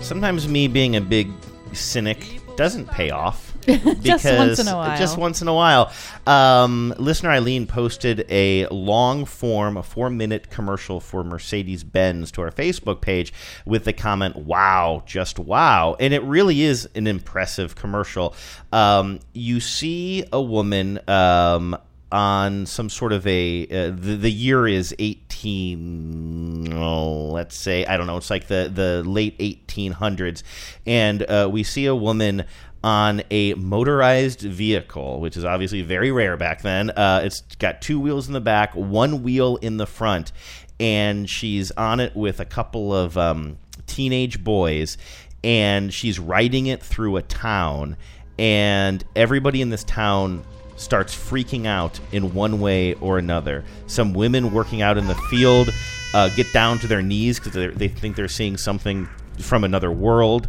sometimes 0.00 0.48
me 0.48 0.66
being 0.66 0.96
a 0.96 1.00
big 1.00 1.30
cynic 1.72 2.35
doesn't 2.56 2.86
pay 2.90 3.10
off. 3.10 3.54
Just 4.00 4.24
once 4.24 4.58
in 4.58 4.68
a 4.68 4.76
while. 4.76 4.98
Just 4.98 5.18
once 5.18 5.42
in 5.42 5.48
a 5.48 5.54
while. 5.54 5.92
Um, 6.26 6.94
listener 6.98 7.30
Eileen 7.30 7.66
posted 7.66 8.24
a 8.30 8.66
long 8.68 9.24
form, 9.24 9.76
a 9.76 9.82
four 9.82 10.10
minute 10.10 10.50
commercial 10.50 11.00
for 11.00 11.24
Mercedes 11.24 11.84
Benz 11.84 12.30
to 12.32 12.42
our 12.42 12.50
Facebook 12.50 13.00
page 13.00 13.32
with 13.64 13.84
the 13.84 13.92
comment, 13.92 14.36
wow, 14.36 15.02
just 15.06 15.38
wow. 15.38 15.96
And 15.98 16.14
it 16.14 16.22
really 16.22 16.62
is 16.62 16.88
an 16.94 17.06
impressive 17.06 17.74
commercial. 17.74 18.34
Um, 18.72 19.20
you 19.32 19.60
see 19.60 20.24
a 20.32 20.40
woman. 20.40 21.00
Um, 21.08 21.76
on 22.12 22.66
some 22.66 22.88
sort 22.88 23.12
of 23.12 23.26
a 23.26 23.64
uh, 23.64 23.90
the, 23.90 24.16
the 24.16 24.30
year 24.30 24.68
is 24.68 24.94
18 24.98 26.72
oh, 26.72 27.30
let's 27.30 27.56
say 27.56 27.84
i 27.86 27.96
don't 27.96 28.06
know 28.06 28.16
it's 28.16 28.30
like 28.30 28.46
the 28.46 28.70
the 28.72 29.02
late 29.04 29.36
1800s 29.38 30.42
and 30.86 31.22
uh, 31.24 31.48
we 31.50 31.62
see 31.64 31.86
a 31.86 31.94
woman 31.94 32.44
on 32.84 33.20
a 33.32 33.52
motorized 33.54 34.42
vehicle 34.42 35.20
which 35.20 35.36
is 35.36 35.44
obviously 35.44 35.82
very 35.82 36.12
rare 36.12 36.36
back 36.36 36.62
then. 36.62 36.90
Uh, 36.90 37.20
it's 37.24 37.40
got 37.58 37.82
two 37.82 37.98
wheels 37.98 38.28
in 38.28 38.32
the 38.32 38.40
back 38.40 38.72
one 38.76 39.24
wheel 39.24 39.56
in 39.56 39.76
the 39.76 39.86
front 39.86 40.30
and 40.78 41.28
she's 41.28 41.70
on 41.72 41.98
it 41.98 42.14
with 42.14 42.38
a 42.38 42.44
couple 42.44 42.94
of 42.94 43.18
um, 43.18 43.58
teenage 43.86 44.44
boys 44.44 44.98
and 45.42 45.92
she's 45.92 46.18
riding 46.18 46.66
it 46.66 46.82
through 46.82 47.16
a 47.16 47.22
town. 47.22 47.96
And 48.38 49.02
everybody 49.14 49.62
in 49.62 49.70
this 49.70 49.84
town 49.84 50.44
starts 50.76 51.14
freaking 51.14 51.66
out 51.66 51.98
in 52.12 52.32
one 52.34 52.60
way 52.60 52.94
or 52.94 53.18
another. 53.18 53.64
Some 53.86 54.12
women 54.12 54.52
working 54.52 54.82
out 54.82 54.98
in 54.98 55.06
the 55.06 55.14
field 55.30 55.70
uh, 56.14 56.28
get 56.30 56.52
down 56.52 56.78
to 56.80 56.86
their 56.86 57.02
knees 57.02 57.38
because 57.40 57.74
they 57.76 57.88
think 57.88 58.16
they're 58.16 58.28
seeing 58.28 58.56
something 58.56 59.08
from 59.40 59.64
another 59.64 59.90
world. 59.90 60.48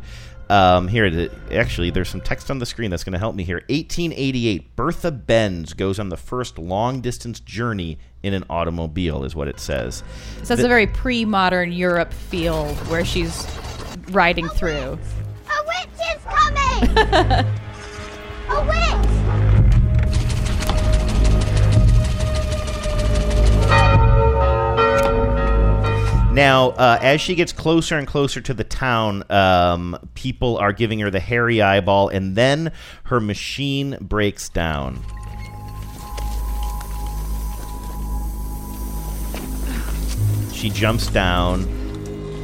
Um, 0.50 0.88
here, 0.88 1.06
it- 1.06 1.32
actually, 1.52 1.90
there's 1.90 2.08
some 2.08 2.22
text 2.22 2.50
on 2.50 2.60
the 2.60 2.66
screen 2.66 2.90
that's 2.90 3.04
going 3.04 3.12
to 3.14 3.20
help 3.20 3.36
me 3.36 3.44
here. 3.44 3.58
1888, 3.70 4.76
Bertha 4.78 5.12
Benz 5.12 5.74
goes 5.74 6.00
on 6.00 6.08
the 6.08 6.16
first 6.16 6.58
long 6.58 7.02
distance 7.02 7.42
journey 7.42 7.98
in 8.24 8.34
an 8.34 8.46
automobile, 8.50 9.26
is 9.26 9.36
what 9.36 9.50
it 9.50 9.60
says. 9.60 10.04
So 10.44 10.54
it's 10.54 10.62
The- 10.62 10.66
a 10.66 10.70
very 10.70 10.88
pre-modern 10.88 11.74
Europe 11.74 12.14
feel 12.14 12.66
where 12.86 13.04
she's 13.04 13.46
riding 14.12 14.48
through. 14.48 14.98
A 15.50 15.66
witch 15.68 15.90
is 16.16 16.24
coming! 16.24 16.98
a 18.50 18.66
witch! 18.66 19.07
Now, 26.38 26.68
uh, 26.70 27.00
as 27.02 27.20
she 27.20 27.34
gets 27.34 27.52
closer 27.52 27.98
and 27.98 28.06
closer 28.06 28.40
to 28.42 28.54
the 28.54 28.64
town, 28.64 29.24
um, 29.32 29.98
people 30.14 30.58
are 30.58 30.72
giving 30.72 31.00
her 31.00 31.10
the 31.10 31.20
hairy 31.20 31.64
eyeball, 31.64 32.10
and 32.10 32.36
then 32.36 32.72
her 33.06 33.20
machine 33.20 33.98
breaks 34.00 34.48
down. 34.48 35.04
She 40.54 40.70
jumps 40.70 41.08
down. 41.08 41.64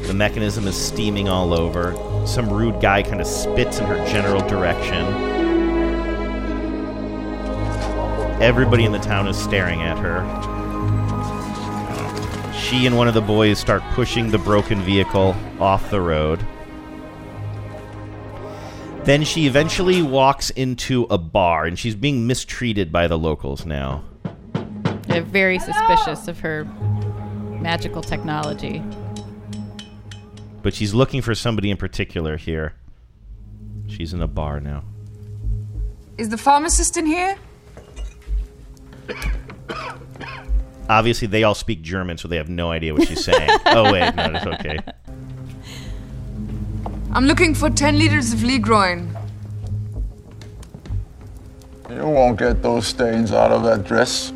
The 0.07 0.15
mechanism 0.15 0.65
is 0.65 0.75
steaming 0.75 1.29
all 1.29 1.53
over. 1.53 1.93
Some 2.25 2.51
rude 2.51 2.81
guy 2.81 3.03
kind 3.03 3.21
of 3.21 3.27
spits 3.27 3.77
in 3.77 3.85
her 3.85 4.03
general 4.07 4.41
direction. 4.47 5.05
Everybody 8.41 8.85
in 8.85 8.91
the 8.91 8.97
town 8.97 9.27
is 9.27 9.37
staring 9.37 9.83
at 9.83 9.99
her. 9.99 10.62
She 12.73 12.87
and 12.87 12.97
one 12.97 13.07
of 13.07 13.13
the 13.13 13.21
boys 13.21 13.59
start 13.59 13.83
pushing 13.91 14.31
the 14.31 14.39
broken 14.39 14.81
vehicle 14.81 15.35
off 15.59 15.91
the 15.91 16.01
road. 16.01 16.43
Then 19.03 19.23
she 19.23 19.45
eventually 19.45 20.01
walks 20.01 20.49
into 20.49 21.03
a 21.11 21.19
bar, 21.19 21.65
and 21.65 21.77
she's 21.77 21.93
being 21.93 22.25
mistreated 22.25 22.91
by 22.91 23.05
the 23.05 23.15
locals 23.15 23.63
now. 23.63 24.03
They're 25.03 25.21
very 25.21 25.59
suspicious 25.59 26.27
of 26.27 26.39
her 26.39 26.65
magical 27.61 28.01
technology. 28.01 28.81
But 30.63 30.73
she's 30.73 30.95
looking 30.95 31.21
for 31.21 31.35
somebody 31.35 31.69
in 31.69 31.77
particular 31.77 32.37
here. 32.37 32.73
She's 33.85 34.15
in 34.15 34.21
a 34.23 34.27
bar 34.27 34.59
now. 34.59 34.83
Is 36.17 36.29
the 36.29 36.39
pharmacist 36.39 36.97
in 36.97 37.05
here? 37.05 37.37
Obviously, 40.89 41.27
they 41.27 41.43
all 41.43 41.55
speak 41.55 41.81
German, 41.81 42.17
so 42.17 42.27
they 42.27 42.37
have 42.37 42.49
no 42.49 42.71
idea 42.71 42.93
what 42.93 43.07
she's 43.07 43.23
saying. 43.23 43.49
oh, 43.67 43.91
wait, 43.91 44.13
no, 44.15 44.31
it's 44.33 44.45
okay. 44.45 44.79
I'm 47.13 47.25
looking 47.25 47.53
for 47.53 47.69
10 47.69 47.97
liters 47.97 48.33
of 48.33 48.39
Ligroin. 48.39 49.09
You 51.89 52.07
won't 52.07 52.39
get 52.39 52.61
those 52.61 52.87
stains 52.87 53.31
out 53.31 53.51
of 53.51 53.63
that 53.63 53.83
dress. 53.85 54.33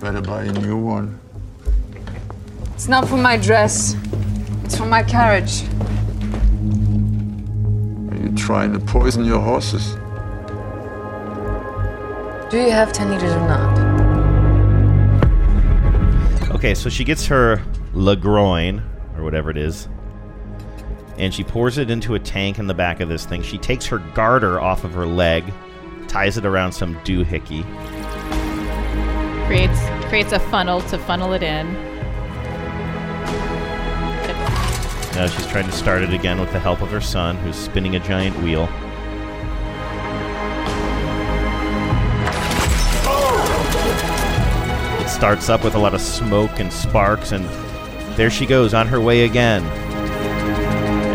Better 0.00 0.20
buy 0.20 0.44
a 0.44 0.52
new 0.52 0.76
one. 0.76 1.18
It's 2.74 2.86
not 2.86 3.08
for 3.08 3.16
my 3.16 3.36
dress, 3.36 3.96
it's 4.62 4.76
for 4.76 4.86
my 4.86 5.02
carriage. 5.02 5.62
Are 8.12 8.22
you 8.22 8.32
trying 8.36 8.72
to 8.72 8.78
poison 8.78 9.24
your 9.24 9.40
horses? 9.40 9.94
Do 12.50 12.58
you 12.58 12.70
have 12.70 12.92
10 12.92 13.10
liters 13.10 13.32
or 13.32 13.48
not? 13.48 13.95
Okay, 16.56 16.74
so 16.74 16.88
she 16.88 17.04
gets 17.04 17.26
her 17.26 17.62
Ligroin, 17.92 18.82
or 19.14 19.22
whatever 19.22 19.50
it 19.50 19.58
is, 19.58 19.88
and 21.18 21.34
she 21.34 21.44
pours 21.44 21.76
it 21.76 21.90
into 21.90 22.14
a 22.14 22.18
tank 22.18 22.58
in 22.58 22.66
the 22.66 22.72
back 22.72 23.00
of 23.00 23.10
this 23.10 23.26
thing. 23.26 23.42
She 23.42 23.58
takes 23.58 23.84
her 23.84 23.98
garter 24.14 24.58
off 24.58 24.82
of 24.82 24.94
her 24.94 25.04
leg, 25.04 25.44
ties 26.08 26.38
it 26.38 26.46
around 26.46 26.72
some 26.72 26.94
doohickey. 27.00 27.62
Creates 29.46 29.78
creates 30.08 30.32
a 30.32 30.40
funnel 30.40 30.80
to 30.80 30.96
funnel 30.96 31.34
it 31.34 31.42
in. 31.42 31.70
Now 35.14 35.26
she's 35.26 35.46
trying 35.48 35.66
to 35.66 35.72
start 35.72 36.02
it 36.04 36.14
again 36.14 36.40
with 36.40 36.52
the 36.52 36.58
help 36.58 36.80
of 36.80 36.90
her 36.90 37.02
son, 37.02 37.36
who's 37.36 37.56
spinning 37.56 37.96
a 37.96 38.00
giant 38.00 38.34
wheel. 38.42 38.66
Starts 45.26 45.48
up 45.48 45.64
with 45.64 45.74
a 45.74 45.78
lot 45.80 45.92
of 45.92 46.00
smoke 46.00 46.60
and 46.60 46.72
sparks, 46.72 47.32
and 47.32 47.44
there 48.16 48.30
she 48.30 48.46
goes 48.46 48.72
on 48.72 48.86
her 48.86 49.00
way 49.00 49.24
again. 49.24 49.60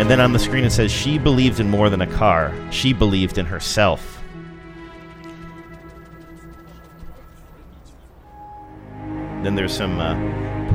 And 0.02 0.10
then 0.10 0.20
on 0.20 0.34
the 0.34 0.38
screen 0.38 0.66
it 0.66 0.72
says, 0.72 0.92
She 0.92 1.18
believed 1.18 1.62
in 1.62 1.70
more 1.70 1.90
than 1.90 2.02
a 2.02 2.08
car. 2.08 2.54
She 2.72 2.92
believed 2.92 3.38
in 3.38 3.46
herself. 3.46 4.22
Then 9.44 9.56
there's 9.56 9.74
some 9.74 9.98
uh, 9.98 10.16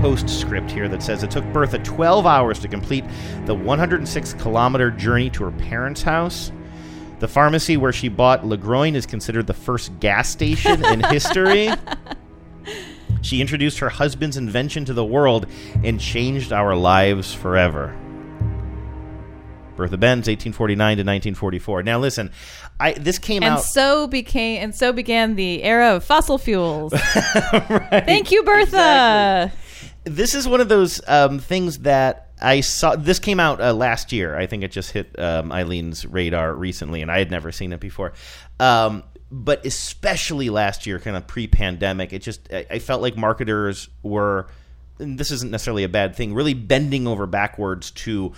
postscript 0.01 0.71
here 0.71 0.89
that 0.89 1.03
says 1.03 1.23
it 1.23 1.31
took 1.31 1.45
Bertha 1.53 1.79
12 1.81 2.25
hours 2.25 2.59
to 2.61 2.69
complete 2.69 3.05
the 3.45 3.55
106 3.55 4.33
kilometer 4.33 4.91
journey 4.91 5.29
to 5.29 5.45
her 5.45 5.53
parents' 5.53 6.01
house. 6.01 6.53
The 7.19 7.29
pharmacy 7.29 7.77
where 7.77 7.93
she 7.93 8.09
bought 8.09 8.45
Ligroin 8.45 8.95
is 8.95 9.05
considered 9.05 9.47
the 9.47 9.53
first 9.53 9.93
gas 10.01 10.31
station 10.31 10.83
in 10.87 11.01
history. 11.11 11.69
She 13.27 13.41
introduced 13.41 13.81
her 13.81 13.89
husband's 13.89 14.37
invention 14.37 14.85
to 14.85 14.95
the 14.95 15.05
world 15.05 15.47
and 15.83 16.01
changed 16.01 16.53
our 16.53 16.77
lives 16.77 17.35
forever. 17.35 17.97
Bertha 19.75 19.99
Benz, 19.99 20.29
1849 20.29 20.97
to 20.97 21.01
1944. 21.01 21.83
Now, 21.83 21.99
listen, 21.99 22.31
I 22.79 22.93
this 22.93 23.19
came 23.19 23.43
and 23.43 23.55
out. 23.55 23.65
so 23.65 24.07
became 24.07 24.63
and 24.63 24.75
so 24.75 24.93
began 24.93 25.35
the 25.35 25.65
era 25.65 25.97
of 25.97 26.05
fossil 26.05 26.39
fuels. 26.39 26.93
Thank 26.97 28.31
you, 28.31 28.45
Bertha. 28.45 29.53
this 30.05 30.35
is 30.35 30.47
one 30.47 30.61
of 30.61 30.69
those 30.69 31.01
um, 31.09 31.41
things 31.41 31.79
that 31.81 32.31
I 32.41 32.61
saw. 32.61 32.95
This 32.95 33.19
came 33.19 33.41
out 33.41 33.61
uh, 33.61 33.73
last 33.73 34.13
year. 34.13 34.37
I 34.37 34.47
think 34.47 34.63
it 34.63 34.71
just 34.71 34.93
hit 34.93 35.19
um, 35.19 35.51
Eileen's 35.51 36.07
radar 36.07 36.55
recently, 36.55 37.03
and 37.03 37.11
I 37.11 37.19
had 37.19 37.33
never 37.33 37.51
seen 37.51 37.73
it 37.73 37.81
before. 37.81 38.13
Um, 38.61 39.03
but 39.45 39.67
especially 39.67 40.49
last 40.49 40.87
year, 40.87 40.99
kind 40.99 41.17
of 41.17 41.27
pre-pandemic, 41.27 42.15
it 42.15 42.23
just 42.23 42.49
I, 42.53 42.79
felt 42.79 43.03
like 43.03 43.17
marketers 43.17 43.89
were. 44.03 44.49
And 44.99 45.19
this 45.19 45.31
isn't 45.31 45.51
necessarily 45.51 45.85
a 45.85 45.91
bad 45.91 46.17
thing. 46.17 46.33
Really 46.33 46.55
bending 46.55 47.07
over 47.07 47.27
backwards 47.27 47.91
to 47.91 48.33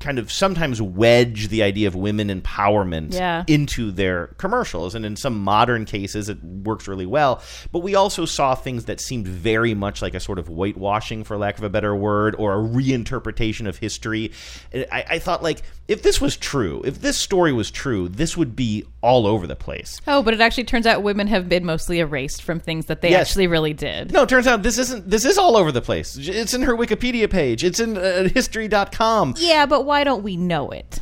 kind 0.00 0.18
of 0.18 0.32
sometimes 0.32 0.80
wedge 0.82 1.48
the 1.48 1.62
idea 1.62 1.86
of 1.86 1.94
women 1.94 2.28
empowerment 2.28 3.14
Yeah. 3.14 3.44
into 3.46 3.90
their 3.92 4.28
commercials. 4.38 4.94
And 4.94 5.04
in 5.06 5.14
some 5.16 5.38
modern 5.38 5.84
cases, 5.84 6.28
it 6.28 6.42
works 6.42 6.88
really 6.88 7.06
well. 7.06 7.42
But 7.70 7.80
we 7.80 7.94
also 7.94 8.24
saw 8.24 8.54
things 8.54 8.86
that 8.86 9.00
seemed 9.00 9.28
very 9.28 9.74
much 9.74 10.02
like 10.02 10.14
a 10.14 10.20
sort 10.20 10.38
of 10.38 10.48
whitewashing, 10.48 11.24
for 11.24 11.36
lack 11.36 11.58
of 11.58 11.64
a 11.64 11.68
better 11.70 11.94
word, 11.94 12.34
or 12.38 12.54
a 12.54 12.62
reinterpretation 12.62 13.68
of 13.68 13.78
history. 13.78 14.32
I, 14.74 15.04
I 15.10 15.18
thought, 15.18 15.42
like, 15.42 15.62
if 15.86 16.02
this 16.02 16.20
was 16.20 16.36
true, 16.36 16.82
if 16.84 17.00
this 17.00 17.16
story 17.18 17.52
was 17.52 17.70
true, 17.70 18.08
this 18.08 18.36
would 18.36 18.54
be 18.56 18.84
all 19.02 19.26
over 19.26 19.46
the 19.46 19.56
place. 19.56 20.00
Oh, 20.06 20.22
but 20.22 20.34
it 20.34 20.40
actually 20.40 20.64
turns 20.64 20.86
out 20.86 21.02
women 21.02 21.26
have 21.26 21.48
been 21.48 21.64
mostly 21.64 21.98
erased 22.00 22.42
from 22.42 22.60
things 22.60 22.86
that 22.86 23.00
they 23.00 23.10
Yes. 23.10 23.28
actually 23.30 23.46
really 23.48 23.72
did. 23.72 24.12
No, 24.12 24.22
it 24.22 24.28
turns 24.28 24.46
out 24.46 24.62
this 24.62 24.78
isn't. 24.78 25.08
This 25.10 25.24
is 25.24 25.36
all 25.36 25.56
over 25.56 25.72
the 25.72 25.80
place. 25.82 26.16
It's 26.16 26.54
in 26.54 26.62
her 26.62 26.76
Wikipedia 26.76 27.28
page. 27.28 27.64
It's 27.64 27.80
in 27.80 27.96
uh, 27.98 28.28
history.com. 28.28 29.34
Yeah, 29.38 29.66
but 29.66 29.84
why 29.90 30.04
don't 30.04 30.22
we 30.22 30.36
know 30.36 30.70
it? 30.70 31.00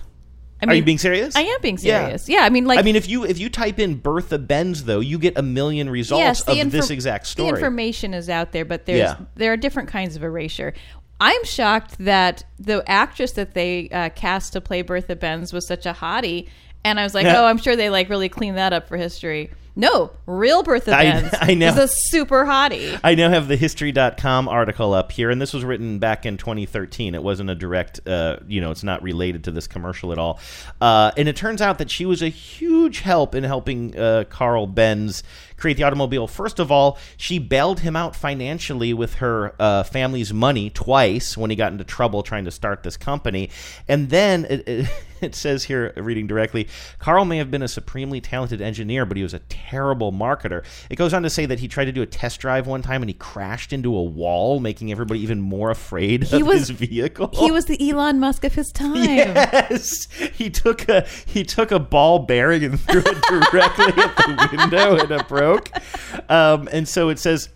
I 0.62 0.66
Are 0.66 0.74
you 0.74 0.82
being 0.82 0.99
serious? 0.99 1.36
I 1.36 1.43
am 1.43 1.61
being 1.61 1.76
serious. 1.76 2.26
Yeah, 2.26 2.41
I 2.41 2.49
mean, 2.49 2.64
like, 2.64 2.78
I 2.78 2.82
mean, 2.82 2.97
if 2.97 3.07
you 3.07 3.24
if 3.24 3.39
you 3.39 3.51
type 3.51 3.78
in 3.78 3.97
Bertha 3.97 4.39
Benz, 4.39 4.84
though, 4.84 5.01
you 5.01 5.18
get 5.18 5.36
a 5.36 5.43
million 5.43 5.91
results 5.91 6.20
yes, 6.20 6.49
of 6.49 6.72
this 6.72 6.89
exact 6.91 7.26
story. 7.26 7.51
The 7.51 7.57
information 7.57 8.14
is 8.14 8.30
out 8.30 8.53
there, 8.53 8.64
but 8.64 8.86
there's 8.86 8.99
Yeah. 8.99 9.16
there 9.36 9.53
are 9.53 9.59
different 9.59 9.91
kinds 9.91 10.16
of 10.16 10.24
erasure. 10.24 10.72
I'm 11.20 11.45
shocked 11.45 11.99
that 11.99 12.45
the 12.59 12.82
actress 12.89 13.32
that 13.32 13.53
they 13.53 13.91
uh, 13.91 14.09
cast 14.09 14.55
to 14.55 14.61
play 14.61 14.82
Bertha 14.82 15.16
Benz 15.16 15.53
was 15.53 15.66
such 15.66 15.84
a 15.84 15.93
hottie, 15.93 16.49
and 16.82 16.99
I 16.99 17.03
was 17.05 17.14
like, 17.14 17.26
Yeah. 17.26 17.43
oh, 17.43 17.45
I'm 17.45 17.59
sure 17.59 17.76
they 17.76 17.91
like 17.91 18.09
really 18.09 18.30
cleaned 18.30 18.57
that 18.57 18.72
up 18.72 18.89
for 18.89 18.97
history. 18.97 19.51
No, 19.79 20.11
real 20.26 20.64
Bertha 20.64 20.93
I- 20.93 21.05
Benz 21.05 21.35
I 21.41 21.55
know. 21.55 21.68
is 21.68 21.79
a 21.79 21.87
super 21.87 22.45
hottie. 22.45 22.99
I 23.05 23.14
now 23.14 23.31
have 23.31 23.47
the 23.47 23.55
history.com 23.55 24.49
article 24.49 24.93
up 24.93 25.12
here, 25.12 25.31
and 25.31 25.41
this 25.41 25.55
was 25.55 25.64
written 25.64 26.01
back 26.01 26.26
in 26.26 26.37
2013. 26.37 27.14
It 27.14 27.22
wasn't 27.22 27.49
a 27.49 27.55
direct, 27.55 28.01
uh, 28.05 28.39
you 28.49 28.61
know, 28.61 28.72
it's 28.72 28.83
not 28.83 29.05
related 29.05 29.45
to 29.45 29.53
this 29.53 29.68
commercial 29.68 30.11
at 30.11 30.18
all. 30.18 30.41
Uh, 30.81 31.12
and 31.16 31.29
it 31.29 31.37
turns 31.37 31.62
out 31.62 31.79
that 31.79 31.93
she 31.93 32.05
was 32.05 32.22
a 32.22 32.29
huge 32.29 33.01
help 33.01 33.37
in 33.37 33.45
helping 33.45 33.97
uh, 33.97 34.24
Carl 34.29 34.66
Benz 34.66 35.22
create 35.57 35.76
the 35.76 35.85
automobile. 35.85 36.26
First 36.26 36.59
of 36.59 36.72
all, 36.72 36.99
she 37.16 37.39
bailed 37.39 37.79
him 37.81 37.95
out 37.95 38.16
financially 38.16 38.93
with 38.93 39.14
her 39.14 39.55
uh, 39.61 39.85
family's 39.85 40.33
money 40.33 40.70
twice 40.70 41.37
when 41.37 41.51
he 41.51 41.57
got 41.57 41.70
into 41.70 41.85
trouble 41.85 42.24
trying 42.24 42.47
to 42.47 42.51
start 42.51 42.83
this 42.83 42.97
company. 42.97 43.51
And 43.87 44.11
then 44.11 44.45
it, 44.51 44.68
it, 44.68 44.87
it 45.23 45.35
says 45.35 45.64
here, 45.64 45.93
reading 45.97 46.27
directly, 46.27 46.69
Carl 46.99 47.25
may 47.25 47.39
have 47.39 47.51
been 47.51 47.62
a 47.62 47.69
supremely 47.69 48.21
talented 48.21 48.61
engineer, 48.61 49.05
but 49.07 49.16
he 49.16 49.23
was 49.23 49.35
a 49.35 49.41
terrible 49.49 50.12
marketer. 50.12 50.64
It 50.91 50.97
goes 50.97 51.12
on 51.14 51.23
to 51.23 51.31
say 51.31 51.47
that 51.47 51.61
he 51.61 51.69
tried 51.69 51.87
to 51.87 51.93
do 51.93 52.03
a 52.03 52.07
test 52.07 52.41
drive 52.41 52.66
one 52.66 52.83
time 52.83 53.03
and 53.03 53.11
he 53.11 53.14
crashed 53.14 53.73
into 53.73 53.95
a 53.97 54.03
wall, 54.03 54.61
making 54.61 54.91
everybody 54.93 55.21
even 55.21 55.41
more 55.41 55.71
afraid 55.71 56.25
He 56.25 56.41
of 56.41 56.47
was- 56.47 56.69
his 56.69 56.71
vehicle. 56.71 57.31
He 57.35 57.51
was 57.51 57.66
the 57.66 57.91
Elon 57.91 58.21
Musk 58.21 58.45
of 58.45 58.55
his 58.55 58.71
time. 58.73 58.95
Yes, 58.97 60.09
he 60.35 60.51
took 60.51 60.89
a 60.89 61.07
he 61.27 61.45
took 61.45 61.71
a 61.71 61.79
ball 61.79 62.21
bearing 62.21 62.64
and 62.64 62.81
threw 62.81 63.01
it 63.05 63.23
directly 63.51 63.87
at 64.03 64.16
the 64.16 64.57
window, 64.57 64.97
and 64.97 65.11
it 65.11 65.29
broke. 65.29 65.71
Um, 66.31 66.69
and 66.73 66.89
so 66.89 67.09
it 67.09 67.19
says. 67.19 67.49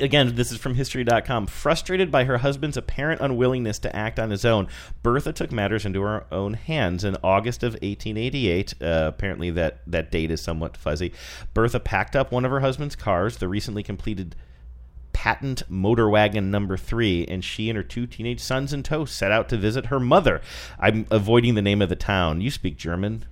Again, 0.00 0.34
this 0.36 0.52
is 0.52 0.58
from 0.58 0.74
History.com. 0.74 1.46
Frustrated 1.46 2.10
by 2.10 2.24
her 2.24 2.38
husband's 2.38 2.76
apparent 2.76 3.20
unwillingness 3.20 3.78
to 3.80 3.94
act 3.94 4.18
on 4.18 4.30
his 4.30 4.44
own, 4.44 4.68
Bertha 5.02 5.32
took 5.32 5.50
matters 5.50 5.84
into 5.84 6.02
her 6.02 6.24
own 6.30 6.54
hands. 6.54 7.04
In 7.04 7.16
August 7.24 7.62
of 7.62 7.72
1888, 7.74 8.74
uh, 8.80 9.04
apparently 9.08 9.50
that, 9.50 9.80
that 9.86 10.10
date 10.10 10.30
is 10.30 10.40
somewhat 10.40 10.76
fuzzy, 10.76 11.12
Bertha 11.54 11.80
packed 11.80 12.14
up 12.14 12.30
one 12.30 12.44
of 12.44 12.50
her 12.50 12.60
husband's 12.60 12.96
cars, 12.96 13.38
the 13.38 13.48
recently 13.48 13.82
completed 13.82 14.36
patent 15.12 15.64
motor 15.68 16.08
wagon 16.08 16.50
number 16.50 16.76
three, 16.76 17.26
and 17.26 17.44
she 17.44 17.68
and 17.68 17.76
her 17.76 17.82
two 17.82 18.06
teenage 18.06 18.40
sons 18.40 18.72
in 18.72 18.84
tow 18.84 19.04
set 19.04 19.32
out 19.32 19.48
to 19.48 19.56
visit 19.56 19.86
her 19.86 19.98
mother. 19.98 20.40
I'm 20.78 21.06
avoiding 21.10 21.56
the 21.56 21.62
name 21.62 21.82
of 21.82 21.88
the 21.88 21.96
town. 21.96 22.40
You 22.40 22.52
speak 22.52 22.76
German. 22.76 23.24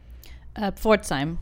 Uh. 0.56 0.70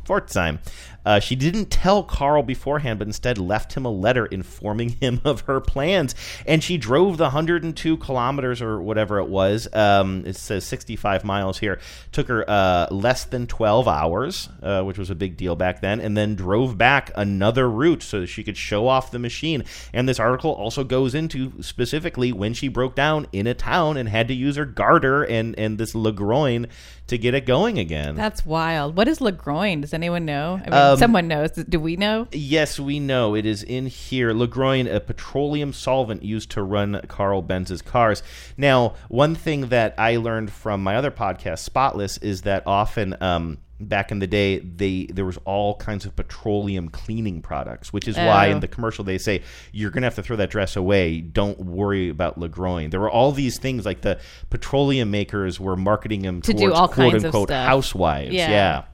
Pforzheim. 0.05 0.59
Uh, 1.07 1.21
she 1.21 1.37
didn't 1.37 1.67
tell 1.67 2.03
Carl 2.03 2.43
beforehand, 2.43 2.99
but 2.99 3.07
instead 3.09 3.37
left 3.39 3.75
him 3.75 3.85
a 3.85 3.91
letter 3.91 4.27
informing 4.27 4.89
him 5.01 5.21
of 5.25 5.43
her 5.43 5.61
plans. 5.61 6.15
And 6.47 6.63
she 6.63 6.77
drove 6.79 7.19
the 7.19 7.25
102 7.25 7.97
kilometers 7.99 8.63
or 8.63 8.81
whatever 8.81 9.19
it 9.19 9.29
was. 9.29 9.69
Um, 9.75 10.25
it 10.27 10.37
says 10.37 10.65
65 10.65 11.25
miles 11.25 11.59
here. 11.59 11.79
Took 12.13 12.29
her 12.29 12.49
uh, 12.49 12.89
less 12.91 13.25
than 13.25 13.47
12 13.47 13.87
hours, 13.87 14.49
uh, 14.63 14.83
which 14.83 14.99
was 14.99 15.11
a 15.11 15.15
big 15.15 15.37
deal 15.37 15.57
back 15.57 15.81
then, 15.81 16.01
and 16.01 16.17
then 16.17 16.35
drove 16.35 16.79
back 16.79 17.11
another 17.17 17.69
route 17.69 18.03
so 18.03 18.21
that 18.21 18.29
she 18.29 18.43
could 18.43 18.57
show 18.57 18.89
off 18.89 19.11
the 19.11 19.19
machine. 19.19 19.65
And 19.93 20.09
this 20.09 20.19
article 20.19 20.53
also 20.53 20.85
goes 20.85 21.15
into 21.15 21.63
specifically 21.63 22.33
when 22.33 22.55
she 22.55 22.69
broke 22.69 22.95
down 22.95 23.27
in 23.33 23.47
a 23.47 23.55
town 23.55 23.97
and 23.97 24.09
had 24.09 24.29
to 24.29 24.35
use 24.35 24.57
her 24.57 24.65
garter 24.65 25.23
and, 25.23 25.59
and 25.59 25.79
this 25.79 25.93
Ligroin 25.93 26.69
to 27.07 27.19
get 27.19 27.35
it 27.35 27.45
going 27.45 27.79
again. 27.79 28.15
That's 28.15 28.47
wild. 28.47 28.97
What 28.97 29.09
is 29.09 29.19
Ligroin? 29.19 29.83
Does 29.83 29.93
anyone 29.93 30.25
know? 30.25 30.61
I 30.65 30.71
mean, 30.71 30.73
Um, 30.75 30.99
someone 30.99 31.29
knows. 31.29 31.51
Do 31.53 31.79
we 31.79 31.97
know? 31.97 32.29
Yes, 32.33 32.81
we 32.81 32.99
know. 32.99 33.35
It 33.35 33.45
is 33.45 33.63
in 33.63 33.87
here. 33.87 34.33
Ligroin, 34.33 34.93
a 34.93 35.01
petroleum 35.01 35.73
solvent 35.73 36.23
used 36.23 36.51
to 36.53 36.63
run 36.63 37.01
Carl 37.09 37.43
Benz's 37.43 37.83
cars. 37.83 38.23
Now, 38.57 38.95
one 39.09 39.35
thing 39.35 39.69
that 39.69 39.95
I 39.99 40.17
learned 40.17 40.51
from 40.51 40.83
my 40.83 40.97
other 40.97 41.11
podcast, 41.11 41.59
Spotless, 41.59 42.17
is 42.19 42.43
that 42.43 42.63
often 42.67 43.17
um, 43.21 43.59
back 43.81 44.13
in 44.13 44.19
the 44.21 44.27
day, 44.27 44.61
they 44.61 45.07
there 45.07 45.25
was 45.25 45.37
all 45.45 45.75
kinds 45.77 46.05
of 46.07 46.15
petroleum 46.17 46.89
cleaning 46.89 47.43
products, 47.43 47.93
which 47.93 48.07
is 48.09 48.17
why 48.17 48.49
Oh. 48.49 48.53
in 48.53 48.61
the 48.61 48.69
commercial 48.69 49.05
they 49.05 49.19
say 49.19 49.43
you're 49.73 49.91
going 49.91 50.03
to 50.03 50.07
have 50.07 50.15
to 50.15 50.23
throw 50.23 50.37
that 50.37 50.51
dress 50.51 50.77
away. 50.77 51.21
Don't 51.21 51.59
worry 51.59 52.09
about 52.09 52.39
Ligroin. 52.39 52.91
There 52.91 53.01
were 53.01 53.11
all 53.11 53.33
these 53.33 53.59
things 53.59 53.85
like 53.85 54.03
the 54.03 54.19
petroleum 54.51 55.11
makers 55.11 55.59
were 55.59 55.77
marketing 55.77 56.23
them 56.23 56.41
To 56.43 56.53
do 56.55 56.73
all 56.73 56.87
quote 56.89 57.13
kinds 57.13 57.25
of 57.25 57.29
unquote 57.29 57.49
stuff. 57.49 57.67
housewives. 57.67 58.33
Yeah. 58.33 58.49
yeah. 58.51 58.85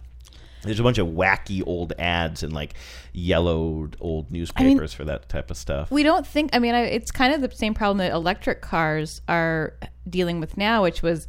There's 0.63 0.79
a 0.81 0.83
bunch 0.83 0.99
of 0.99 1.07
wacky 1.07 1.63
old 1.67 1.95
ads 1.99 2.43
and 2.43 2.53
like 2.53 2.75
yellowed 3.13 3.97
old 4.01 4.31
newspapers 4.31 4.93
for 4.93 5.05
that 5.05 5.29
type 5.29 5.51
of 5.51 5.57
stuff. 5.57 5.91
We 5.91 6.03
don't 6.03 6.27
think. 6.27 6.51
I 6.55 6.59
mean, 6.59 6.75
I, 6.75 6.83
it's 6.83 7.11
kind 7.11 7.33
of 7.35 7.41
the 7.41 7.55
same 7.57 7.75
problem 7.75 7.99
that 7.99 8.13
electric 8.13 8.61
cars 8.61 9.21
are 9.29 9.75
dealing 10.09 10.41
with 10.41 10.57
now, 10.57 10.83
which 10.83 11.03
was 11.03 11.29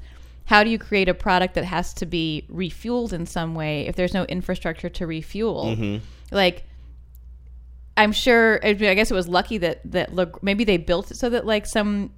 how 0.51 0.65
do 0.65 0.69
you 0.69 0.77
create 0.77 1.07
a 1.07 1.13
product 1.13 1.53
that 1.55 1.63
has 1.63 1.93
to 1.93 2.05
be 2.05 2.45
refueled 2.51 3.13
in 3.13 3.25
some 3.25 3.55
way 3.55 3.87
if 3.87 3.95
there's 3.95 4.13
no 4.13 4.25
infrastructure 4.25 4.89
to 4.89 5.07
refuel? 5.07 5.77
Mhm. 5.77 6.01
Like, 6.29 6.65
I'm 7.95 8.11
sure. 8.11 8.59
I 8.63 8.73
guess 8.73 9.09
it 9.09 9.13
was 9.13 9.29
lucky 9.29 9.57
that 9.59 9.79
that 9.85 10.13
look 10.13 10.43
maybe 10.43 10.65
they 10.65 10.75
built 10.75 11.09
it 11.11 11.15
so 11.15 11.29
that 11.29 11.45
like 11.45 11.65
some 11.65 12.11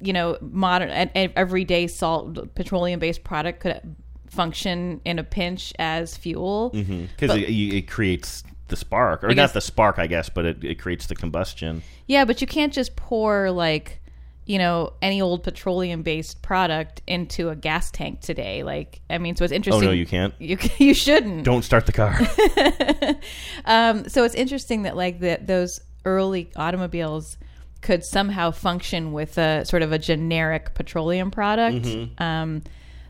you 0.00 0.12
know 0.12 0.36
modern 0.40 0.90
and, 0.90 1.10
everyday 1.36 1.86
salt 1.86 2.54
petroleum 2.56 2.98
based 2.98 3.22
product 3.22 3.60
could 3.60 3.80
function 4.26 5.00
in 5.04 5.20
a 5.20 5.24
pinch 5.24 5.72
as 5.78 6.16
fuel 6.16 6.70
Because 6.70 7.30
Mm-hmm. 7.30 7.44
it, 7.44 7.74
it 7.78 7.88
creates 7.88 8.42
the 8.66 8.76
spark, 8.76 9.22
or 9.22 9.30
I 9.30 9.34
not 9.34 9.52
the 9.52 9.60
spark, 9.60 10.00
I 10.00 10.08
guess, 10.08 10.28
but 10.28 10.44
it, 10.44 10.64
it 10.64 10.80
creates 10.80 11.06
the 11.06 11.14
combustion. 11.14 11.82
Yeah, 12.08 12.24
but 12.24 12.40
you 12.40 12.46
can't 12.48 12.72
just 12.72 12.96
pour 12.96 13.50
like, 13.52 14.00
you 14.46 14.58
know, 14.58 14.92
any 15.00 15.22
old 15.22 15.42
petroleum 15.42 16.02
based 16.02 16.42
product 16.42 17.00
into 17.06 17.48
a 17.48 17.56
gas 17.56 17.90
tank 17.90 18.20
today. 18.20 18.62
Like, 18.62 19.00
I 19.08 19.18
mean, 19.18 19.36
so 19.36 19.44
it's 19.44 19.52
interesting. 19.52 19.84
Oh, 19.84 19.86
no, 19.86 19.92
you 19.92 20.06
can't? 20.06 20.34
You 20.38 20.58
you 20.78 20.94
shouldn't. 20.94 21.44
Don't 21.44 21.62
start 21.62 21.86
the 21.86 21.92
car. 21.92 22.18
um, 23.64 24.08
so 24.08 24.24
it's 24.24 24.34
interesting 24.34 24.82
that 24.82 24.96
like 24.96 25.20
that 25.20 25.46
those 25.46 25.80
early 26.04 26.50
automobiles 26.56 27.38
could 27.80 28.04
somehow 28.04 28.50
function 28.50 29.12
with 29.12 29.36
a 29.38 29.64
sort 29.64 29.82
of 29.82 29.92
a 29.92 29.98
generic 29.98 30.74
petroleum 30.74 31.30
product. 31.30 31.84
Mhm. 31.84 32.20
Um, 32.20 32.62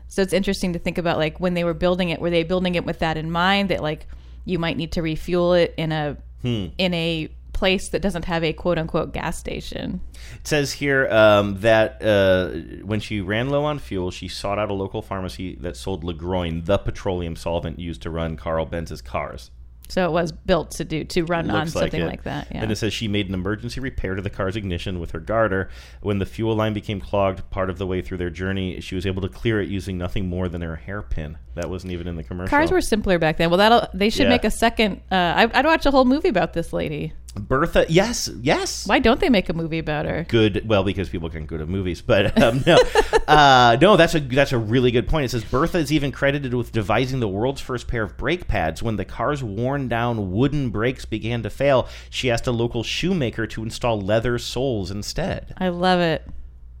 so 0.07 0.21
it's 0.21 0.33
interesting 0.33 0.73
to 0.73 0.79
think 0.79 0.97
about 0.97 1.17
like 1.17 1.39
when 1.39 1.53
they 1.53 1.63
were 1.63 1.73
building 1.73 2.09
it, 2.09 2.19
were 2.21 2.29
they 2.29 2.43
building 2.43 2.75
it 2.75 2.85
with 2.85 2.99
that 2.99 3.17
in 3.17 3.31
mind 3.31 3.69
that 3.69 3.81
like 3.81 4.07
you 4.45 4.59
might 4.59 4.77
need 4.77 4.91
to 4.93 5.01
refuel 5.01 5.53
it 5.53 5.73
in 5.77 5.91
a 5.91 6.17
Hmm. 6.41 6.67
in 6.77 6.93
a 6.93 7.29
place 7.55 7.89
that 7.89 8.01
doesn't 8.03 8.25
have 8.25 8.43
a 8.43 8.53
quote 8.53 8.77
unquote 8.77 9.13
gas 9.13 9.39
station. 9.39 10.01
It 10.35 10.47
says 10.47 10.73
here 10.73 11.07
um, 11.09 11.59
that 11.61 11.99
uh, 12.03 12.49
when 12.85 12.99
she 12.99 13.21
ran 13.21 13.49
low 13.49 13.63
on 13.63 13.79
fuel, 13.79 14.11
she 14.11 14.27
sought 14.27 14.59
out 14.59 14.69
a 14.69 14.73
local 14.73 15.01
pharmacy 15.01 15.55
that 15.61 15.75
sold 15.75 16.03
Ligroin, 16.03 16.65
the 16.65 16.77
petroleum 16.77 17.35
solvent 17.35 17.79
used 17.79 18.03
to 18.03 18.11
run 18.11 18.35
Carl 18.37 18.65
Benz's 18.67 19.01
cars. 19.01 19.49
So 19.87 20.03
it 20.07 20.11
was 20.11 20.31
built 20.31 20.71
to 20.71 20.83
do 20.83 21.03
to 21.03 21.23
run 21.25 21.51
on 21.51 21.67
something 21.67 22.01
it. 22.01 22.07
like, 22.07 22.23
that. 22.23 22.47
Yeah. 22.51 22.63
And 22.63 22.71
it 22.71 22.75
says 22.75 22.91
she 22.91 23.07
made 23.07 23.27
an 23.27 23.35
emergency 23.35 23.79
repair 23.79 24.15
to 24.15 24.21
the 24.21 24.31
car's 24.31 24.55
ignition 24.55 24.99
with 24.99 25.11
her 25.11 25.19
garter. 25.19 25.69
When 26.01 26.17
the 26.17 26.25
fuel 26.25 26.55
line 26.55 26.73
became 26.73 26.99
clogged 26.99 27.47
part 27.51 27.69
of 27.69 27.77
the 27.77 27.85
way 27.85 28.01
through 28.01 28.17
their 28.17 28.31
journey, 28.31 28.81
she 28.81 28.95
was 28.95 29.05
able 29.05 29.21
to 29.21 29.29
clear 29.29 29.61
it 29.61 29.69
using 29.69 29.97
nothing 29.97 30.27
more 30.27 30.49
than 30.49 30.61
her 30.63 30.75
hairpin. 30.75 31.37
That 31.53 31.69
wasn't 31.69 31.93
even 31.93 32.07
in 32.07 32.15
the 32.15 32.23
commercial. 32.23 32.49
Cars 32.49 32.71
were 32.71 32.81
simpler 32.81 33.19
back 33.19 33.37
then. 33.37 33.51
Well, 33.51 33.59
that'll 33.59 33.87
they 33.93 34.09
should 34.09 34.23
Yeah. 34.23 34.29
make 34.29 34.43
a 34.43 34.49
second. 34.49 35.01
Uh, 35.11 35.15
I, 35.15 35.51
I'd 35.53 35.65
watch 35.67 35.85
a 35.85 35.91
whole 35.91 36.05
movie 36.05 36.29
about 36.29 36.53
this 36.53 36.73
lady. 36.73 37.13
Bertha, 37.35 37.85
yes, 37.89 38.29
yes. 38.41 38.87
Why 38.87 38.99
don't 38.99 39.19
they 39.19 39.29
make 39.29 39.49
a 39.49 39.53
movie 39.53 39.79
about 39.79 40.05
her? 40.05 40.25
good 40.29 40.67
well 40.67 40.83
because 40.83 41.09
people 41.09 41.29
can 41.29 41.45
go 41.45 41.57
to 41.57 41.65
movies 41.65 42.01
but 42.01 42.41
um, 42.41 42.63
no 42.65 42.77
uh, 43.27 43.77
no 43.81 43.95
that's 43.97 44.15
a 44.15 44.19
that's 44.19 44.51
a 44.53 44.57
really 44.57 44.89
good 44.91 45.07
point 45.07 45.25
it 45.25 45.29
says 45.29 45.43
bertha 45.43 45.77
is 45.77 45.91
even 45.91 46.11
credited 46.11 46.53
with 46.53 46.71
devising 46.71 47.19
the 47.19 47.27
world's 47.27 47.61
first 47.61 47.87
pair 47.87 48.03
of 48.03 48.17
brake 48.17 48.47
pads 48.47 48.81
when 48.81 48.95
the 48.95 49.05
car's 49.05 49.43
worn 49.43 49.87
down 49.87 50.31
wooden 50.31 50.69
brakes 50.69 51.05
began 51.05 51.43
to 51.43 51.49
fail 51.49 51.87
she 52.09 52.31
asked 52.31 52.47
a 52.47 52.51
local 52.51 52.83
shoemaker 52.83 53.45
to 53.45 53.61
install 53.63 53.99
leather 53.99 54.37
soles 54.39 54.89
instead 54.91 55.53
I 55.57 55.69
love 55.69 55.99
it. 55.99 56.25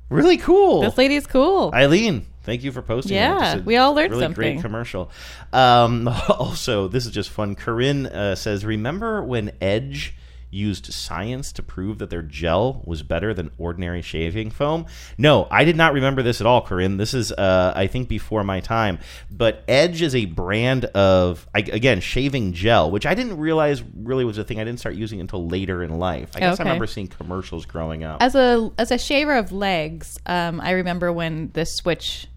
really 0.09 0.37
cool 0.37 0.81
This 0.81 0.97
lady's 0.97 1.27
cool. 1.27 1.71
eileen 1.73 2.25
thank 2.43 2.63
you 2.63 2.71
for 2.71 2.81
posting. 2.81 3.15
Yeah, 3.15 3.57
we 3.57 3.75
all 3.77 3.93
learned 3.93 4.11
really 4.11 4.23
something. 4.23 4.53
great 4.55 4.61
commercial 4.61 5.11
um, 5.53 6.07
also 6.29 6.87
this 6.87 7.05
is 7.05 7.11
just 7.11 7.29
fun 7.29 7.55
corinne 7.55 8.05
uh, 8.07 8.35
says 8.35 8.63
remember 8.65 9.23
when 9.23 9.51
edge 9.61 10.15
used 10.55 10.91
science 10.93 11.51
to 11.51 11.61
prove 11.61 11.97
that 11.99 12.09
their 12.09 12.21
gel 12.21 12.81
was 12.85 13.03
better 13.03 13.33
than 13.33 13.51
ordinary 13.57 14.01
shaving 14.01 14.49
foam? 14.49 14.85
No 15.17 15.47
i 15.51 15.63
did 15.65 15.75
not 15.75 15.93
remember 15.93 16.23
this 16.23 16.39
at 16.41 16.47
all 16.47 16.61
corinne. 16.61 16.97
This 16.97 17.13
is 17.13 17.31
uh, 17.31 17.73
i 17.75 17.87
think 17.87 18.07
before 18.09 18.43
my 18.43 18.59
time. 18.61 18.99
But 19.29 19.63
edge 19.67 20.01
is 20.01 20.15
a 20.15 20.25
brand 20.25 20.85
of 20.85 21.47
again 21.53 21.99
shaving 21.99 22.53
gel 22.53 22.89
which 22.89 23.05
i 23.05 23.13
didn't 23.13 23.37
realize 23.37 23.83
really 23.95 24.25
was 24.25 24.37
a 24.37 24.43
thing. 24.43 24.59
I 24.59 24.63
didn't 24.63 24.79
start 24.79 24.95
using 24.95 25.19
until 25.21 25.47
later 25.47 25.83
in 25.83 25.99
life. 25.99 26.31
I 26.35 26.39
guess 26.39 26.53
Okay. 26.55 26.63
i 26.63 26.65
remember 26.71 26.87
seeing 26.87 27.07
commercials 27.07 27.65
growing 27.65 28.03
up. 28.03 28.21
As 28.23 28.35
a 28.35 28.71
as 28.77 28.91
a 28.91 28.97
shaver 28.97 29.35
of 29.35 29.51
legs, 29.51 30.19
um, 30.25 30.61
I 30.61 30.71
remember 30.71 31.11
when 31.11 31.49
this 31.53 31.73
switch 31.75 32.27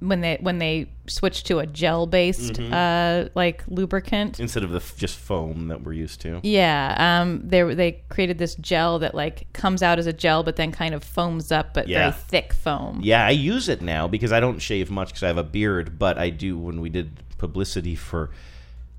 when 0.00 0.20
they 0.22 0.38
when 0.40 0.58
they 0.58 0.88
switched 1.06 1.46
to 1.46 1.58
a 1.58 1.66
gel 1.66 2.06
based 2.06 2.54
Mhm. 2.54 2.72
uh, 2.72 3.28
like 3.34 3.62
lubricant. 3.68 4.40
instead 4.40 4.62
of 4.62 4.70
the 4.70 4.76
f- 4.78 4.96
just 4.96 5.16
foam 5.18 5.68
that 5.68 5.82
we're 5.82 5.92
used 5.92 6.20
to 6.22 6.40
Yeah, 6.42 6.94
um, 7.20 7.42
they 7.44 7.62
they 7.74 7.92
created 8.08 8.38
this 8.38 8.54
gel 8.56 8.98
that 9.00 9.14
like 9.14 9.52
comes 9.52 9.82
out 9.82 9.98
as 9.98 10.06
a 10.06 10.12
gel, 10.12 10.42
but 10.42 10.56
then 10.56 10.72
kind 10.72 10.94
of 10.94 11.04
foams 11.04 11.52
up, 11.52 11.74
but 11.74 11.86
Yeah. 11.88 11.98
very 12.10 12.12
thick 12.12 12.52
foam. 12.52 13.00
Yeah, 13.02 13.26
I 13.26 13.30
use 13.30 13.68
it 13.68 13.82
now 13.82 14.08
because 14.08 14.32
I 14.32 14.40
don't 14.40 14.60
shave 14.60 14.90
much 14.90 15.08
because 15.08 15.22
I 15.22 15.26
have 15.28 15.38
a 15.38 15.44
beard, 15.44 15.98
but 15.98 16.16
I 16.18 16.30
do 16.30 16.58
when 16.58 16.80
we 16.80 16.88
did 16.88 17.10
publicity 17.38 17.94
for 17.94 18.30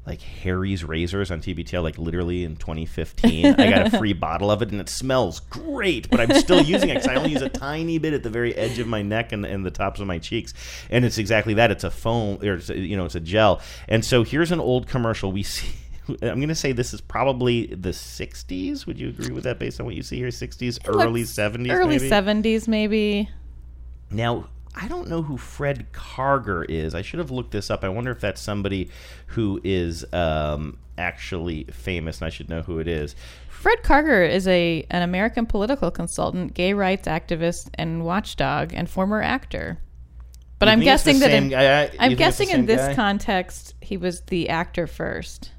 like 0.05 0.21
Harry's 0.21 0.83
razors 0.83 1.29
on 1.29 1.41
TBTL, 1.41 1.83
like 1.83 1.97
literally 1.97 2.43
in 2.43 2.55
2015. 2.55 3.45
I 3.45 3.69
got 3.69 3.93
a 3.93 3.97
free 3.99 4.13
bottle 4.13 4.49
of 4.49 4.61
it 4.61 4.71
and 4.71 4.81
it 4.81 4.89
smells 4.89 5.39
great, 5.41 6.09
but 6.09 6.19
I'm 6.19 6.33
still 6.39 6.61
using 6.61 6.89
it 6.89 6.95
because 6.95 7.07
I 7.07 7.15
only 7.15 7.31
use 7.31 7.43
a 7.43 7.49
tiny 7.49 7.99
bit 7.99 8.13
at 8.13 8.23
the 8.23 8.29
very 8.29 8.55
edge 8.55 8.79
of 8.79 8.87
my 8.87 9.03
neck 9.03 9.31
and, 9.31 9.45
and 9.45 9.63
the 9.63 9.71
tops 9.71 9.99
of 9.99 10.07
my 10.07 10.17
cheeks. 10.17 10.53
And 10.89 11.05
it's 11.05 11.19
exactly 11.19 11.53
that. 11.55 11.69
It's 11.69 11.83
a 11.83 11.91
foam, 11.91 12.39
or 12.41 12.55
it's 12.55 12.69
a, 12.69 12.77
you 12.77 12.97
know, 12.97 13.05
it's 13.05 13.15
a 13.15 13.19
gel. 13.19 13.61
And 13.87 14.03
so 14.03 14.23
here's 14.23 14.51
an 14.51 14.59
old 14.59 14.87
commercial 14.87 15.31
we 15.31 15.43
see. 15.43 15.67
I'm 16.09 16.39
going 16.39 16.47
to 16.47 16.55
say 16.55 16.71
this 16.71 16.95
is 16.95 17.01
probably 17.01 17.67
the 17.67 17.89
60s. 17.89 18.87
Would 18.87 18.99
you 18.99 19.09
agree 19.09 19.31
with 19.31 19.43
that 19.43 19.59
based 19.59 19.79
on 19.79 19.85
what 19.85 19.93
you 19.93 20.01
see 20.01 20.17
here? 20.17 20.29
60s, 20.29 20.79
early 20.87 21.23
70s, 21.23 21.71
early 21.71 21.97
maybe? 21.97 22.09
seventies, 22.09 22.67
maybe. 22.67 23.29
Now, 24.09 24.49
I 24.76 24.88
don't 24.88 25.09
know 25.09 25.22
who 25.22 25.38
Fred 25.38 25.88
Karger 25.91 26.65
is. 26.69 26.95
I 26.95 27.01
should 27.01 27.19
have 27.19 27.32
looked 27.32 27.51
this 27.51 27.69
up. 27.69 27.84
I 27.84 27.89
wonder 27.89 28.11
if 28.11 28.22
that's 28.22 28.41
somebody 28.41 28.89
who 29.28 29.59
is 29.63 30.05
um, 30.13 30.78
actually 30.97 31.65
famous, 31.65 32.19
and 32.19 32.28
I 32.28 32.30
should 32.30 32.49
know 32.49 32.61
who 32.61 32.80
it 32.80 32.88
is. 32.88 33.15
Fred 33.49 33.80
Karger 33.84 34.28
is 34.28 34.47
a 34.47 34.86
an 34.89 35.01
American 35.01 35.45
political 35.45 35.91
consultant, 35.91 36.53
gay 36.53 36.74
rights 36.74 37.07
activist, 37.07 37.69
and 37.76 38.05
watchdog, 38.05 38.74
and 38.74 38.89
former 38.89 39.22
actor. 39.22 39.78
But 40.57 40.67
You 40.67 40.74
I'm 40.74 40.80
think 40.80 40.91
it's 40.91 41.03
the 41.03 41.11
guessing 41.11 41.19
that 41.19 41.36
in, 41.36 41.49
guy? 41.49 41.84
I'm 41.84 41.89
think 41.89 42.01
it's 42.01 42.09
the 42.09 42.15
guessing 42.15 42.49
in 42.49 42.65
this 42.65 42.82
guy? 42.82 42.95
context, 42.95 43.76
he 43.82 43.97
was 43.97 44.22
the 44.22 44.49
actor 44.49 44.88
first. 44.88 45.51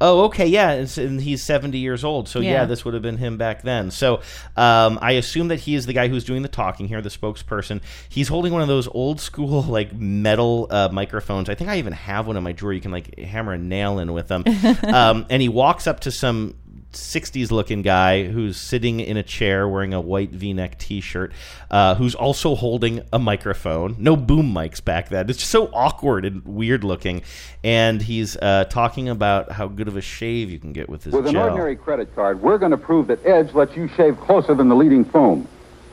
Oh, 0.00 0.24
okay, 0.24 0.46
yeah, 0.46 0.70
and 0.72 1.20
he's 1.20 1.42
70 1.42 1.78
years 1.78 2.04
old, 2.04 2.28
so 2.28 2.40
yeah. 2.40 2.50
Yeah. 2.50 2.64
this 2.64 2.84
would 2.84 2.94
have 2.94 3.02
been 3.02 3.16
him 3.16 3.36
back 3.36 3.62
then. 3.62 3.90
So 3.90 4.20
um, 4.56 4.98
I 5.02 5.12
assume 5.12 5.48
that 5.48 5.60
he 5.60 5.74
is 5.74 5.86
the 5.86 5.92
guy 5.92 6.08
who's 6.08 6.24
doing 6.24 6.42
the 6.42 6.48
talking 6.48 6.88
here, 6.88 7.00
the 7.00 7.08
spokesperson. 7.08 7.80
He's 8.08 8.28
holding 8.28 8.52
one 8.52 8.62
of 8.62 8.68
those 8.68 8.88
old 8.88 9.20
school 9.20 9.62
like 9.78 9.94
metal 9.94 10.66
uh, 10.70 10.88
microphones. 10.92 11.48
I 11.48 11.54
think 11.54 11.70
I 11.70 11.78
even 11.78 11.92
have 11.92 12.26
one 12.26 12.36
in 12.36 12.42
my 12.42 12.52
drawer. 12.52 12.72
You 12.72 12.80
can 12.80 12.92
like 12.92 13.18
hammer 13.18 13.52
a 13.52 13.58
nail 13.58 13.98
in 13.98 14.12
with 14.12 14.28
them. 14.28 14.44
um, 14.92 15.26
and 15.30 15.42
he 15.42 15.48
walks 15.48 15.86
up 15.86 16.00
to 16.00 16.10
some 16.10 16.54
60s 16.92 17.50
looking 17.50 17.82
guy 17.82 18.24
who's 18.28 18.56
sitting 18.56 18.98
in 19.00 19.16
a 19.16 19.22
chair 19.22 19.68
wearing 19.68 19.92
a 19.92 20.00
white 20.00 20.30
v-neck 20.30 20.78
t-shirt 20.78 21.32
uh, 21.70 21.94
who's 21.96 22.14
also 22.14 22.54
holding 22.54 23.02
a 23.12 23.18
microphone 23.18 23.94
no 23.98 24.16
boom 24.16 24.52
mics 24.54 24.82
back 24.82 25.10
then 25.10 25.28
it's 25.28 25.38
just 25.38 25.50
so 25.50 25.66
awkward 25.74 26.24
and 26.24 26.42
weird 26.46 26.82
looking 26.82 27.22
and 27.62 28.00
he's 28.02 28.36
uh, 28.38 28.64
talking 28.70 29.08
about 29.08 29.52
how 29.52 29.68
good 29.68 29.86
of 29.86 29.96
a 29.96 30.00
shave 30.00 30.50
you 30.50 30.58
can 30.58 30.72
get 30.72 30.88
with 30.88 31.02
this 31.04 31.12
With 31.12 31.26
an 31.26 31.32
gel. 31.32 31.44
ordinary 31.44 31.76
credit 31.76 32.14
card, 32.14 32.40
we're 32.40 32.58
going 32.58 32.70
to 32.70 32.78
prove 32.78 33.06
that 33.08 33.24
Edge 33.26 33.52
lets 33.52 33.76
you 33.76 33.88
shave 33.88 34.18
closer 34.20 34.54
than 34.54 34.68
the 34.68 34.76
leading 34.76 35.04
foam. 35.04 35.46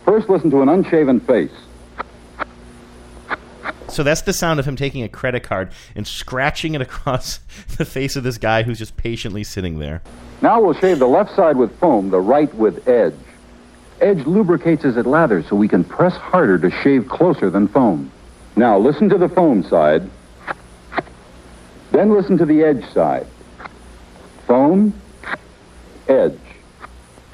First, 0.05 0.29
listen 0.29 0.49
to 0.51 0.61
an 0.61 0.69
unshaven 0.69 1.19
face. 1.19 1.51
So 3.95 4.03
that's 4.03 4.21
the 4.21 4.33
sound 4.33 4.59
of 4.59 4.67
him 4.67 4.75
taking 4.75 5.03
a 5.03 5.09
credit 5.09 5.43
card 5.43 5.71
and 5.95 6.05
scratching 6.05 6.75
it 6.75 6.81
across 6.81 7.39
the 7.77 7.85
face 7.85 8.15
of 8.15 8.23
this 8.23 8.37
guy 8.37 8.63
who's 8.63 8.79
just 8.79 8.97
patiently 8.97 9.43
sitting 9.43 9.79
there 9.79 10.01
Now 10.41 10.61
we'll 10.61 10.73
shave 10.73 10.99
the 10.99 11.07
left 11.07 11.35
side 11.35 11.57
with 11.57 11.77
foam, 11.79 12.09
the 12.09 12.19
right 12.19 12.53
with 12.53 12.87
Edge. 12.87 13.15
Edge 14.01 14.25
lubricates 14.25 14.83
as 14.83 14.97
it 14.97 15.05
lathers 15.05 15.47
so 15.47 15.55
we 15.55 15.69
can 15.69 15.83
press 15.83 16.15
harder 16.17 16.57
to 16.57 16.69
shave 16.81 17.07
closer 17.07 17.49
than 17.49 17.67
foam. 17.67 18.11
Now 18.57 18.77
listen 18.77 19.07
to 19.09 19.17
the 19.17 19.29
foam 19.29 19.63
side. 19.63 20.09
Then 21.91 22.13
listen 22.13 22.37
to 22.37 22.45
the 22.45 22.61
edge 22.61 22.85
side. 22.91 23.25
Foam, 24.47 24.93
edge. 26.09 26.37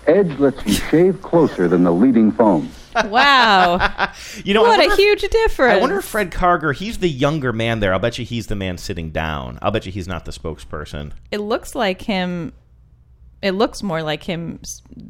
Edge 0.05 0.37
lets 0.39 0.63
you 0.65 0.73
shave 0.73 1.21
closer 1.21 1.67
than 1.67 1.83
the 1.83 1.91
leading 1.91 2.31
foam. 2.31 2.71
Wow. 2.95 4.11
you 4.43 4.53
know 4.53 4.61
what 4.61 4.79
wonder 4.79 4.93
a 4.93 4.95
huge 4.95 5.21
difference. 5.21 5.77
I 5.77 5.79
wonder 5.79 5.99
if 5.99 6.05
Fred 6.05 6.31
Karger, 6.31 6.75
he's 6.75 6.99
the 6.99 7.09
younger 7.09 7.53
man 7.53 7.79
there. 7.79 7.93
I'll 7.93 7.99
bet 7.99 8.17
you 8.17 8.25
he's 8.25 8.47
the 8.47 8.55
man 8.55 8.77
sitting 8.77 9.11
down. 9.11 9.59
I'll 9.61 9.71
bet 9.71 9.85
you 9.85 9.91
he's 9.91 10.07
not 10.07 10.25
the 10.25 10.31
spokesperson. 10.31 11.11
it 11.31 11.39
looks 11.39 11.75
like 11.75 12.01
him. 12.01 12.53
It 13.41 13.51
looks 13.51 13.81
more 13.81 14.03
like 14.03 14.21
him 14.21 14.61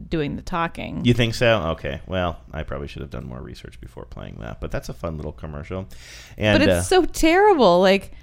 doing 0.08 0.38
the 0.38 0.42
talking. 0.42 1.04
You 1.04 1.14
think 1.14 1.36
so? 1.36 1.64
Okay. 1.72 2.00
Well, 2.08 2.40
I 2.54 2.64
probably 2.64 2.88
should 2.88 3.02
have 3.02 3.12
done 3.12 3.28
more 3.28 3.42
research 3.42 3.82
before 3.82 4.06
playing 4.06 4.38
that, 4.40 4.62
but 4.62 4.72
that's 4.72 4.88
a 4.88 4.94
fun 4.94 5.18
little 5.18 5.34
commercial. 5.34 5.90
And 6.38 6.58
but 6.58 6.68
it's 6.68 6.80
uh, 6.80 6.82
so 6.84 7.04
terrible. 7.04 7.82
Like, 7.82 8.14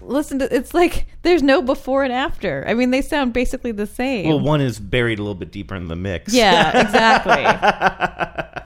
listen 0.00 0.38
to 0.38 0.54
it's 0.54 0.74
like 0.74 1.06
there's 1.22 1.42
no 1.42 1.62
before 1.62 2.04
and 2.04 2.12
after. 2.12 2.64
I 2.66 2.74
mean, 2.74 2.90
they 2.90 3.02
sound 3.02 3.32
basically 3.32 3.72
the 3.72 3.86
same. 3.86 4.28
well, 4.28 4.40
one 4.40 4.60
is 4.60 4.78
buried 4.78 5.18
a 5.18 5.22
little 5.22 5.34
bit 5.34 5.52
deeper 5.52 5.74
in 5.74 5.88
the 5.88 5.96
mix. 5.96 6.32
Yeah, 6.32 6.80
exactly. 6.86 7.42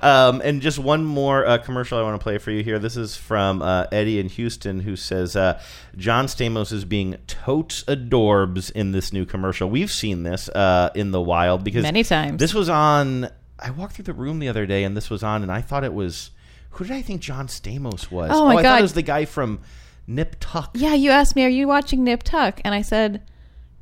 Um, 0.00 0.40
and 0.44 0.62
just 0.62 0.78
one 0.78 1.04
more 1.04 1.44
uh, 1.46 1.58
commercial 1.58 1.98
I 1.98 2.02
want 2.02 2.18
to 2.20 2.22
play 2.22 2.38
for 2.38 2.50
you 2.50 2.62
here. 2.62 2.78
This 2.78 2.96
is 2.96 3.16
from 3.16 3.62
uh, 3.62 3.86
Eddie 3.92 4.18
in 4.18 4.28
Houston, 4.28 4.80
who 4.80 4.96
says 4.96 5.36
uh, 5.36 5.60
John 5.96 6.26
Stamos 6.26 6.72
is 6.72 6.84
being 6.84 7.16
totes 7.26 7.84
adorbs 7.84 8.70
in 8.72 8.92
this 8.92 9.12
new 9.12 9.24
commercial. 9.24 9.68
We've 9.68 9.90
seen 9.90 10.22
this 10.22 10.48
uh, 10.48 10.90
in 10.94 11.10
the 11.10 11.20
wild 11.20 11.64
because 11.64 11.82
Many 11.82 12.04
times. 12.04 12.38
This 12.38 12.54
was 12.54 12.68
on. 12.68 13.28
I 13.58 13.70
walked 13.70 13.94
through 13.94 14.04
the 14.04 14.12
room 14.12 14.38
the 14.38 14.48
other 14.48 14.66
day, 14.66 14.84
and 14.84 14.96
this 14.96 15.10
was 15.10 15.22
on, 15.22 15.42
and 15.42 15.50
I 15.52 15.60
thought 15.60 15.84
it 15.84 15.94
was. 15.94 16.30
Who 16.76 16.84
did 16.84 16.94
I 16.94 17.02
think 17.02 17.20
John 17.20 17.48
Stamos 17.48 18.10
was? 18.10 18.30
Oh, 18.32 18.46
my 18.46 18.52
I 18.52 18.56
thought 18.56 18.62
God. 18.62 18.78
it 18.78 18.82
was 18.82 18.94
the 18.94 19.02
guy 19.02 19.24
from 19.26 19.60
Nip 20.06 20.36
Tuck. 20.40 20.70
yeah, 20.74 20.94
you 20.94 21.10
asked 21.10 21.36
me, 21.36 21.44
"Are 21.44 21.48
you 21.48 21.68
watching 21.68 22.02
Nip 22.04 22.22
Tuck?" 22.22 22.60
And 22.64 22.74
I 22.74 22.82
said, 22.82 23.22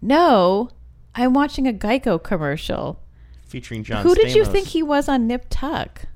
"No, 0.02 0.70
I'm 1.14 1.32
watching 1.32 1.68
a 1.68 1.72
Geico 1.72 2.22
commercial." 2.22 3.00
Featuring 3.50 3.84
John. 3.84 4.02
Who 4.02 4.14
did 4.14 4.34
you 4.34 4.44
think 4.44 4.68
he 4.68 4.82
was 4.82 5.08
on 5.08 5.26
Nip 5.26 5.46
Tuck? 5.50 6.06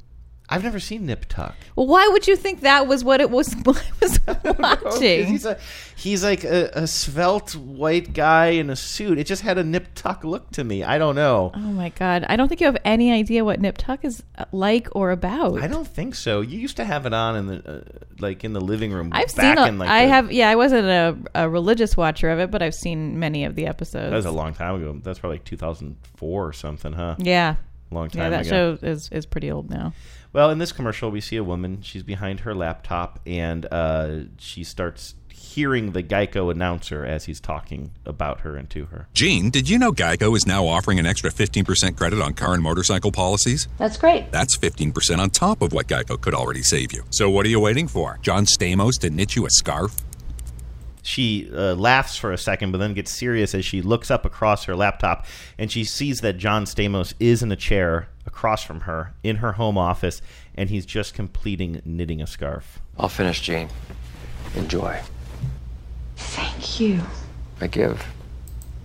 I've 0.55 0.63
never 0.65 0.79
seen 0.81 1.07
Nip 1.07 1.27
Tuck. 1.29 1.55
Well, 1.77 1.87
why 1.87 2.09
would 2.09 2.27
you 2.27 2.37
think 2.37 2.61
that 2.61 2.87
was 2.87 3.03
what 3.05 3.21
it 3.21 3.31
was? 3.31 3.55
What 3.65 3.83
I 4.01 4.05
was 4.07 4.21
watching. 4.59 5.27
He's 5.27 5.45
a 5.45 5.59
he's 5.97 6.23
like 6.25 6.45
a, 6.45 6.71
a 6.75 6.87
svelte 6.87 7.57
white 7.57 8.13
guy 8.15 8.47
in 8.47 8.71
a 8.71 8.77
suit. 8.77 9.19
It 9.19 9.25
just 9.27 9.43
had 9.43 9.59
a 9.59 9.65
Nip 9.65 9.89
Tuck 9.95 10.25
look 10.25 10.51
to 10.53 10.65
me. 10.65 10.83
I 10.85 10.99
don't 10.99 11.15
know. 11.15 11.51
Oh 11.55 11.59
my 11.59 11.89
god! 11.91 12.25
I 12.29 12.37
don't 12.37 12.49
think 12.49 12.61
you 12.61 12.67
have 12.67 12.77
any 12.85 13.13
idea 13.13 13.45
what 13.45 13.61
Nip 13.61 13.77
Tuck 13.79 14.05
is 14.05 14.23
uh, 14.39 14.45
like 14.53 14.89
or 14.95 15.11
about. 15.11 15.63
I 15.63 15.67
don't 15.67 15.87
think 15.89 16.15
so. 16.15 16.41
You 16.41 16.59
used 16.59 16.77
to 16.77 16.85
have 16.85 17.07
it 17.07 17.13
on 17.15 17.37
in 17.37 17.47
the 17.47 17.69
uh, 17.69 17.81
like 18.21 18.45
in 18.45 18.53
the 18.53 18.61
living 18.61 18.93
room. 18.93 19.11
I've 19.13 19.35
back 19.35 19.57
seen. 19.57 19.65
A, 19.65 19.67
in 19.69 19.79
like 19.79 19.89
I 19.89 20.05
the- 20.07 20.09
have. 20.13 20.33
Yeah, 20.33 20.51
I 20.51 20.57
wasn't 20.57 20.87
a, 20.87 21.17
a 21.35 21.49
religious 21.49 21.97
watcher 21.97 22.31
of 22.31 22.39
it, 22.39 22.51
but 22.51 22.63
I've 22.63 22.75
seen 22.75 23.19
many 23.19 23.45
of 23.45 23.55
the 23.55 23.67
episodes. 23.67 24.11
That 24.11 24.17
was 24.17 24.27
a 24.27 24.31
long 24.31 24.55
time 24.55 24.77
ago. 24.77 25.01
That's 25.03 25.19
probably 25.19 25.39
like 25.39 25.45
2004 25.45 26.47
or 26.47 26.53
something, 26.53 26.93
huh? 26.93 27.17
Yeah. 27.19 27.57
long 27.91 28.09
time 28.11 28.23
Yeah, 28.23 28.31
that 28.31 28.47
ago. 28.47 28.77
show 28.79 28.87
is 28.87 29.09
is 29.11 29.27
pretty 29.27 29.51
old 29.51 29.71
now. 29.71 29.93
Well, 30.35 30.51
in 30.51 30.59
this 30.59 30.73
commercial, 30.73 31.13
we 31.13 31.21
see 31.21 31.37
a 31.37 31.45
woman. 31.45 31.81
She's 31.81 32.03
behind 32.03 32.41
her 32.41 32.57
laptop, 32.57 33.21
and 33.25 33.67
uh, 33.71 34.25
she 34.37 34.65
starts 34.65 35.15
hearing 35.33 35.93
the 35.93 36.03
Geico 36.03 36.51
announcer 36.51 37.07
as 37.07 37.27
he's 37.27 37.39
talking 37.39 37.93
about 38.05 38.41
her 38.41 38.57
and 38.57 38.69
to 38.71 38.87
her. 38.87 39.07
Gene, 39.15 39.51
did 39.51 39.69
you 39.69 39.79
know 39.79 39.93
Geico 39.93 40.37
is 40.37 40.45
now 40.45 40.67
offering 40.67 40.99
an 40.99 41.07
extra 41.07 41.31
15% 41.31 41.97
credit 41.97 42.21
on 42.21 42.35
car 42.35 42.53
and 42.53 42.65
motorcycle 42.65 43.13
policies? 43.13 43.69
That's 43.79 43.97
great. 43.97 44.33
That's 44.33 44.59
15% 44.59 45.19
on 45.19 45.31
top 45.31 45.63
of 45.63 45.73
what 45.73 45.87
Geico 45.87 46.21
could 46.21 46.35
already 46.35 46.63
save 46.63 46.93
you. 46.93 47.05
So 47.11 47.31
what 47.31 47.47
are 47.47 47.51
you 47.51 47.61
waiting 47.61 47.87
for? 47.87 48.19
John 48.21 48.45
Stamos 48.45 48.99
to 49.03 49.11
knit 49.11 49.37
you 49.37 49.47
a 49.47 49.51
scarf? 49.51 49.95
She 51.03 51.49
uh, 51.55 51.77
laughs 51.77 52.17
for 52.17 52.33
a 52.33 52.39
second, 52.39 52.73
but 52.73 52.79
then 52.79 52.93
gets 52.95 53.13
serious 53.13 53.55
as 53.55 53.65
she 53.65 53.83
looks 53.83 54.11
up 54.11 54.25
across 54.25 54.65
her 54.65 54.75
laptop 54.75 55.27
and 55.59 55.71
she 55.71 55.85
sees 55.85 56.23
that 56.23 56.39
John 56.39 56.65
Stamos 56.65 57.15
is 57.21 57.41
in 57.41 57.53
a 57.53 57.57
chair 57.57 58.09
across 58.27 58.65
from 58.65 58.81
her 58.81 59.15
in 59.23 59.37
her 59.37 59.53
home 59.53 59.79
office, 59.79 60.23
and 60.55 60.71
he's 60.71 60.87
just 60.87 61.15
completing 61.15 61.81
knitting 61.85 62.21
a 62.21 62.27
scarf. 62.27 62.81
I'll 62.99 63.09
finish, 63.09 63.41
Jane. 63.41 63.69
Enjoy. 64.55 65.01
Thank 66.17 66.81
you. 66.81 67.01
I 67.61 67.67
give. 67.67 68.05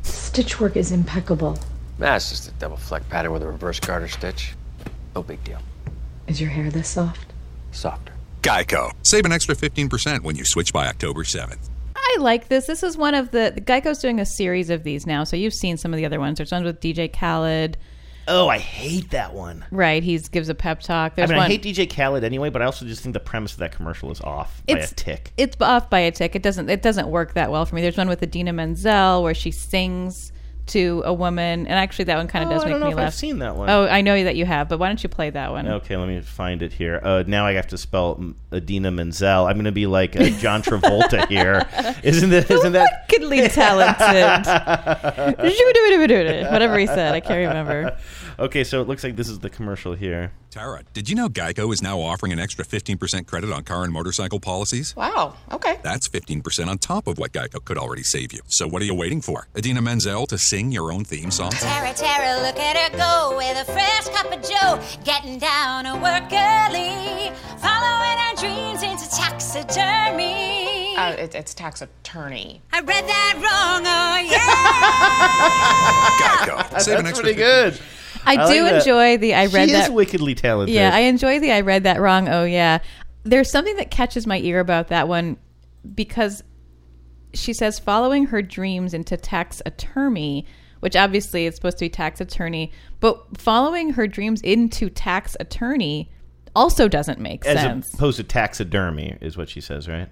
Stitch 0.03 0.59
work 0.59 0.75
is 0.75 0.91
impeccable. 0.91 1.57
That's 1.97 2.29
just 2.29 2.47
a 2.47 2.51
double 2.51 2.77
fleck 2.77 3.07
pattern 3.09 3.31
with 3.31 3.43
a 3.43 3.47
reverse 3.47 3.79
garter 3.79 4.07
stitch. 4.07 4.53
No 5.15 5.23
big 5.23 5.43
deal. 5.43 5.59
Is 6.27 6.39
your 6.39 6.49
hair 6.49 6.69
this 6.69 6.87
soft? 6.87 7.33
Softer. 7.71 8.13
Geico. 8.41 8.91
Save 9.03 9.25
an 9.25 9.31
extra 9.31 9.55
15% 9.55 10.21
when 10.23 10.35
you 10.35 10.43
switch 10.45 10.71
by 10.71 10.87
October 10.87 11.23
7th. 11.23 11.69
I 11.95 12.17
like 12.19 12.47
this. 12.47 12.67
This 12.67 12.83
is 12.83 12.97
one 12.97 13.13
of 13.13 13.31
the, 13.31 13.51
the 13.53 13.61
Geico's 13.61 13.99
doing 13.99 14.19
a 14.19 14.25
series 14.25 14.69
of 14.69 14.83
these 14.83 15.05
now, 15.05 15.23
so 15.23 15.35
you've 15.35 15.53
seen 15.53 15.77
some 15.77 15.93
of 15.93 15.97
the 15.97 16.05
other 16.05 16.19
ones. 16.19 16.37
There's 16.37 16.51
one 16.51 16.63
with 16.63 16.79
DJ 16.79 17.11
Khaled. 17.11 17.77
Oh, 18.29 18.47
I 18.47 18.59
hate 18.59 19.09
that 19.09 19.33
one. 19.33 19.65
Right, 19.71 20.03
he 20.03 20.17
gives 20.19 20.49
a 20.49 20.55
pep 20.55 20.81
talk. 20.81 21.13
I 21.13 21.15
There's 21.15 21.29
mean, 21.29 21.37
one. 21.37 21.47
I 21.47 21.49
hate 21.49 21.63
DJ 21.63 21.89
Khaled 21.93 22.23
anyway, 22.23 22.51
but 22.51 22.61
I 22.61 22.65
also 22.65 22.85
just 22.85 23.01
think 23.01 23.13
the 23.13 23.19
premise 23.19 23.53
of 23.53 23.59
that 23.59 23.71
commercial 23.71 24.11
is 24.11 24.21
off 24.21 24.61
by 24.67 24.77
a 24.77 24.87
tick. 24.87 25.33
It's 25.35 25.57
off 25.59 25.89
by 25.89 25.99
a 25.99 26.11
tick. 26.11 26.35
It 26.35 26.43
doesn't. 26.43 26.69
It 26.69 26.83
doesn't 26.83 27.07
work 27.07 27.33
that 27.33 27.51
well 27.51 27.65
for 27.65 27.75
me. 27.75 27.81
There's 27.81 27.97
one 27.97 28.07
with 28.07 28.21
Idina 28.21 28.53
Menzel 28.53 29.23
where 29.23 29.33
she 29.33 29.49
sings 29.49 30.31
to 30.69 31.03
a 31.05 31.13
woman, 31.13 31.67
and 31.67 31.73
actually 31.73 32.05
that 32.05 32.17
one 32.17 32.27
kind 32.27 32.43
of 32.45 32.49
Oh, 32.51 32.53
does 32.55 32.63
I 32.63 32.69
make 32.69 32.79
me 32.81 32.93
laugh. 32.95 33.07
I've 33.07 33.13
seen 33.13 33.39
that 33.39 33.55
one. 33.55 33.69
Oh, 33.69 33.85
I 33.87 34.01
know 34.01 34.23
that 34.23 34.35
you 34.35 34.45
have, 34.45 34.69
but 34.69 34.79
why 34.79 34.87
don't 34.87 35.01
you 35.03 35.09
play 35.09 35.29
that 35.29 35.51
one? 35.51 35.67
Okay, 35.67 35.95
let 35.97 36.07
me 36.07 36.21
find 36.21 36.61
it 36.61 36.71
here. 36.73 36.99
Uh, 37.03 37.23
now 37.27 37.45
I 37.45 37.53
have 37.53 37.67
to 37.67 37.77
spell 37.77 38.33
Idina 38.53 38.91
Menzel. 38.91 39.45
I'm 39.47 39.53
going 39.55 39.65
to 39.65 39.71
be 39.71 39.85
like 39.87 40.15
uh, 40.15 40.29
John 40.39 40.61
Travolta 40.61 41.27
here. 41.29 41.67
Isn't 42.03 42.29
that? 42.31 42.49
Isn't 42.49 42.71
that? 42.73 43.05
Wickedly 43.11 43.47
talented. 43.49 44.45
Whatever 46.51 46.77
he 46.77 46.87
said, 46.87 47.13
I 47.13 47.19
can't 47.19 47.47
remember. 47.47 47.97
Okay, 48.39 48.63
so 48.63 48.81
it 48.81 48.87
looks 48.87 49.03
like 49.03 49.17
this 49.17 49.27
is 49.27 49.39
the 49.39 49.49
commercial 49.49 49.93
here. 49.95 50.31
Tara, 50.49 50.83
did 50.93 51.09
you 51.09 51.15
know 51.15 51.27
Geico 51.27 51.73
is 51.73 51.81
now 51.81 51.99
offering 51.99 52.31
an 52.31 52.39
extra 52.39 52.63
15% 52.63 53.27
credit 53.27 53.51
on 53.51 53.63
car 53.63 53.83
and 53.83 53.91
motorcycle 53.91 54.39
policies? 54.39 54.95
Wow. 54.95 55.35
Okay. 55.51 55.77
That's 55.83 56.07
15% 56.07 56.67
on 56.67 56.77
top 56.77 57.07
of 57.07 57.17
what 57.17 57.33
Geico 57.33 57.63
could 57.63 57.77
already 57.77 58.03
save 58.03 58.31
you. 58.31 58.39
So 58.47 58.65
what 58.65 58.81
are 58.81 58.85
you 58.85 58.95
waiting 58.95 59.19
for? 59.19 59.49
Idina 59.57 59.81
Menzel 59.81 60.25
to 60.27 60.37
sing 60.37 60.71
your 60.71 60.93
own 60.93 61.03
theme 61.03 61.31
song? 61.31 61.51
Tara, 61.51 61.93
Tara, 61.93 62.41
look 62.41 62.57
at 62.57 62.77
her 62.77 62.97
go 62.97 63.35
with 63.35 63.57
a 63.57 63.65
fresh 63.65 64.07
cup 64.07 64.31
of 64.31 64.41
joe, 64.41 64.79
getting 65.03 65.37
down 65.37 65.83
to 65.83 65.95
work 65.95 66.31
early, 66.31 67.33
following 67.57 68.17
her 68.19 68.35
dreams 68.37 68.83
into 68.83 69.09
taxidermy. 69.09 70.95
Uh, 70.95 71.11
it, 71.11 71.35
it's 71.35 71.53
tax 71.53 71.81
attorney. 71.81 72.61
I 72.71 72.79
read 72.79 73.05
that 73.05 73.33
wrong, 73.35 73.85
oh 73.85 74.17
yeah. 76.55 76.69
Geico. 76.71 76.79
Save 76.79 76.99
an 76.99 77.03
That's 77.03 77.09
extra 77.09 77.23
pretty 77.23 77.37
good. 77.37 77.79
I, 78.25 78.35
I 78.35 78.53
do 78.53 78.63
like 78.63 78.73
enjoy 78.75 79.17
the 79.17 79.33
I 79.33 79.45
read 79.45 79.53
that 79.53 79.67
she 79.67 79.71
that 79.73 79.83
is 79.85 79.91
wickedly 79.91 80.35
talented. 80.35 80.75
Yeah, 80.75 80.91
I 80.93 81.01
enjoy 81.01 81.39
the 81.39 81.51
I 81.51 81.61
read 81.61 81.83
that 81.83 81.99
wrong. 81.99 82.27
Oh 82.29 82.43
yeah. 82.43 82.79
There's 83.23 83.51
something 83.51 83.75
that 83.77 83.91
catches 83.91 84.25
my 84.25 84.39
ear 84.39 84.59
about 84.59 84.87
that 84.89 85.07
one 85.07 85.37
because 85.93 86.43
she 87.33 87.53
says 87.53 87.79
following 87.79 88.27
her 88.27 88.41
dreams 88.41 88.93
into 88.93 89.15
tax 89.17 89.61
attorney, 89.65 90.45
which 90.79 90.95
obviously 90.95 91.45
is 91.45 91.55
supposed 91.55 91.77
to 91.77 91.85
be 91.85 91.89
tax 91.89 92.19
attorney, 92.21 92.71
but 92.99 93.37
following 93.37 93.91
her 93.91 94.07
dreams 94.07 94.41
into 94.41 94.89
tax 94.89 95.35
attorney 95.39 96.11
also 96.55 96.87
doesn't 96.87 97.19
make 97.19 97.45
As 97.45 97.59
sense. 97.59 97.93
opposed 97.93 98.17
to 98.17 98.23
taxidermy, 98.23 99.17
is 99.21 99.37
what 99.37 99.49
she 99.49 99.61
says, 99.61 99.87
right? 99.87 100.09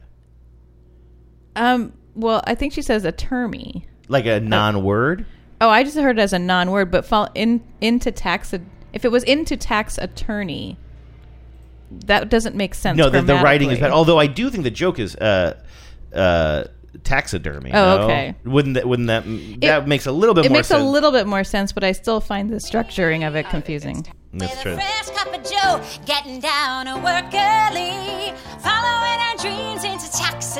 um 1.55 1.93
well, 2.13 2.41
I 2.45 2.55
think 2.55 2.73
she 2.73 2.81
says 2.81 3.05
attorney. 3.05 3.87
Like 4.07 4.25
a 4.25 4.39
non-word. 4.39 5.25
Oh, 5.59 5.69
I 5.69 5.83
just 5.83 5.97
heard 5.97 6.19
it 6.19 6.21
as 6.21 6.33
a 6.33 6.39
non-word, 6.39 6.91
but 6.91 7.05
fall 7.05 7.29
in 7.33 7.63
into 7.81 8.11
tax. 8.11 8.53
If 8.93 9.05
it 9.05 9.11
was 9.11 9.23
into 9.23 9.57
tax 9.57 9.97
attorney, 9.97 10.77
that 11.91 12.29
doesn't 12.29 12.55
make 12.55 12.75
sense. 12.75 12.97
No, 12.97 13.09
the, 13.09 13.21
the 13.21 13.35
writing 13.35 13.71
is 13.71 13.79
bad. 13.79 13.91
Although 13.91 14.19
I 14.19 14.27
do 14.27 14.49
think 14.49 14.63
the 14.63 14.71
joke 14.71 14.99
is 14.99 15.15
uh, 15.15 15.59
uh, 16.13 16.65
taxidermy. 17.03 17.71
Oh, 17.73 17.97
no? 17.97 18.03
okay. 18.03 18.35
Wouldn't 18.45 18.75
that? 18.75 18.87
Wouldn't 18.87 19.07
that? 19.07 19.23
that 19.61 19.87
makes 19.87 20.05
a 20.05 20.11
little 20.11 20.35
bit 20.35 20.45
It 20.45 20.49
more 20.49 20.59
makes 20.59 20.67
sense. 20.67 20.81
a 20.81 20.85
little 20.85 21.11
bit 21.11 21.25
more 21.27 21.43
sense, 21.43 21.71
but 21.71 21.83
I 21.83 21.91
still 21.91 22.21
find 22.21 22.49
the 22.49 22.57
structuring 22.57 23.27
of 23.27 23.35
it 23.35 23.49
confusing. 23.49 24.05
That's 24.33 24.61
true. 24.61 24.75
Fresh 24.75 25.09
cup 25.09 25.33
of 25.33 25.43
joe, 25.43 25.81
getting 26.05 26.39
down 26.39 26.85
to 26.85 26.95
work 26.95 27.33
early, 27.33 28.33
following 28.59 29.19
her 29.19 29.37
dreams 29.37 29.83
into 29.83 30.05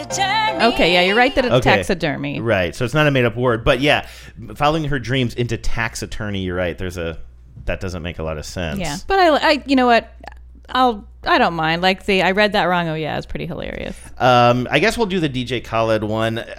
taxidermy. 0.05 0.73
Okay, 0.73 0.93
yeah, 0.93 1.01
you're 1.01 1.15
right 1.15 1.33
that 1.35 1.45
it's 1.45 1.53
Okay. 1.55 1.75
taxidermy. 1.77 2.39
Right. 2.39 2.75
So 2.75 2.85
it's 2.85 2.93
not 2.93 3.07
a 3.07 3.11
made 3.11 3.25
up 3.25 3.35
word, 3.35 3.63
but 3.63 3.79
yeah, 3.81 4.07
following 4.55 4.85
her 4.85 4.99
dreams 4.99 5.33
into 5.35 5.57
tax 5.57 6.01
attorney. 6.01 6.41
You're 6.41 6.55
right. 6.55 6.77
There's 6.77 6.97
a 6.97 7.17
that 7.65 7.79
doesn't 7.79 8.01
make 8.03 8.17
a 8.19 8.23
lot 8.23 8.37
of 8.37 8.45
sense. 8.45 8.79
Yeah, 8.79 8.97
but 9.07 9.19
I, 9.19 9.27
I, 9.49 9.63
you 9.65 9.75
know 9.75 9.87
what? 9.87 10.13
I'll, 10.69 11.05
I 11.23 11.37
don't 11.37 11.53
mind. 11.53 11.81
Like 11.81 12.05
the, 12.05 12.21
I 12.21 12.31
read 12.31 12.53
that 12.53 12.63
wrong. 12.65 12.87
Oh 12.87 12.93
yeah, 12.95 13.17
it's 13.17 13.25
pretty 13.25 13.45
hilarious. 13.45 13.97
Um, 14.17 14.67
I 14.71 14.79
guess 14.79 14.97
we'll 14.97 15.07
do 15.07 15.19
the 15.19 15.29
DJ 15.29 15.63
Khaled 15.63 16.03
one. 16.03 16.43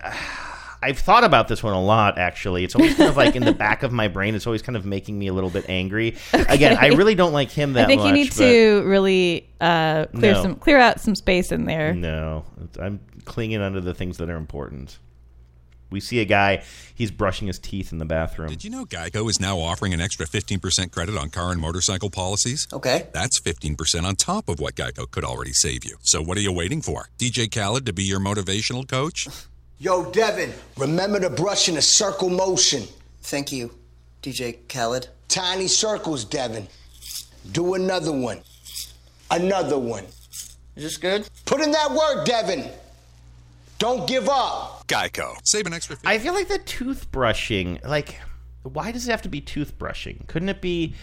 I've 0.80 0.98
thought 0.98 1.24
about 1.24 1.48
this 1.48 1.62
one 1.62 1.72
a 1.74 1.82
lot, 1.82 2.18
actually. 2.18 2.62
It's 2.64 2.74
always 2.74 2.94
kind 2.94 3.10
of 3.10 3.16
like 3.16 3.34
in 3.34 3.44
the 3.44 3.52
back 3.52 3.82
of 3.82 3.92
my 3.92 4.06
brain. 4.08 4.34
It's 4.34 4.46
always 4.46 4.62
kind 4.62 4.76
of 4.76 4.86
making 4.86 5.18
me 5.18 5.26
a 5.26 5.32
little 5.32 5.50
bit 5.50 5.64
angry. 5.68 6.16
Again, 6.32 6.76
I 6.80 6.88
really 6.88 7.14
don't 7.14 7.32
like 7.32 7.50
him 7.50 7.72
that 7.72 7.82
much. 7.82 7.84
I 7.84 7.88
think 7.88 8.00
much. 8.02 8.08
you 8.08 8.12
need 8.14 8.32
to 8.32 8.82
really 8.86 9.48
uh, 9.60 10.06
clear 10.06 10.34
No. 10.34 10.42
some, 10.42 10.54
clear 10.56 10.78
out 10.78 11.00
some 11.00 11.14
space 11.16 11.50
in 11.50 11.64
there. 11.64 11.94
No, 11.94 12.44
I'm 12.80 13.00
clinging 13.24 13.60
onto 13.60 13.80
the 13.80 13.92
things 13.94 14.18
that 14.18 14.30
are 14.30 14.36
important. 14.36 14.98
We 15.90 16.00
see 16.00 16.20
a 16.20 16.26
guy, 16.26 16.62
he's 16.94 17.10
brushing 17.10 17.46
his 17.46 17.58
teeth 17.58 17.92
in 17.92 17.98
the 17.98 18.04
bathroom. 18.04 18.50
Did 18.50 18.62
you 18.62 18.68
know 18.68 18.84
Geico 18.84 19.28
is 19.30 19.40
now 19.40 19.58
offering 19.58 19.94
an 19.94 20.02
extra 20.02 20.26
15% 20.26 20.92
credit 20.92 21.16
on 21.16 21.30
car 21.30 21.50
and 21.50 21.58
motorcycle 21.60 22.10
policies? 22.10 22.68
Okay. 22.74 23.08
That's 23.14 23.40
15% 23.40 24.04
on 24.04 24.14
top 24.16 24.50
of 24.50 24.60
what 24.60 24.74
Geico 24.74 25.10
could 25.10 25.24
already 25.24 25.54
save 25.54 25.84
you. 25.86 25.96
So 26.02 26.20
what 26.22 26.36
are 26.36 26.42
you 26.42 26.52
waiting 26.52 26.82
for? 26.82 27.08
DJ 27.18 27.50
Khaled 27.50 27.86
to 27.86 27.94
be 27.94 28.04
your 28.04 28.20
motivational 28.20 28.86
coach? 28.86 29.26
Yo, 29.80 30.10
Devin, 30.10 30.52
remember 30.76 31.20
to 31.20 31.30
brush 31.30 31.68
in 31.68 31.76
a 31.76 31.82
circle 31.82 32.28
motion. 32.28 32.82
Thank 33.22 33.52
you, 33.52 33.70
DJ 34.22 34.56
Khaled. 34.68 35.08
Tiny 35.28 35.68
circles, 35.68 36.24
Devin. 36.24 36.66
Do 37.52 37.74
another 37.74 38.12
one. 38.12 38.40
Another 39.30 39.78
one. 39.78 40.04
Is 40.74 40.82
this 40.84 40.96
good? 40.96 41.28
Put 41.44 41.60
in 41.60 41.70
that 41.70 41.90
work, 41.92 42.24
Devin. 42.26 42.68
Don't 43.78 44.08
give 44.08 44.28
up. 44.28 44.86
Geico. 44.88 45.36
Save 45.44 45.66
an 45.66 45.72
extra 45.74 45.96
I 46.04 46.18
feel 46.18 46.34
like 46.34 46.48
the 46.48 46.58
toothbrushing, 46.58 47.84
like, 47.86 48.20
why 48.64 48.90
does 48.90 49.06
it 49.06 49.10
have 49.12 49.22
to 49.22 49.28
be 49.28 49.40
toothbrushing? 49.40 50.26
Couldn't 50.26 50.48
it 50.48 50.60
be 50.60 50.94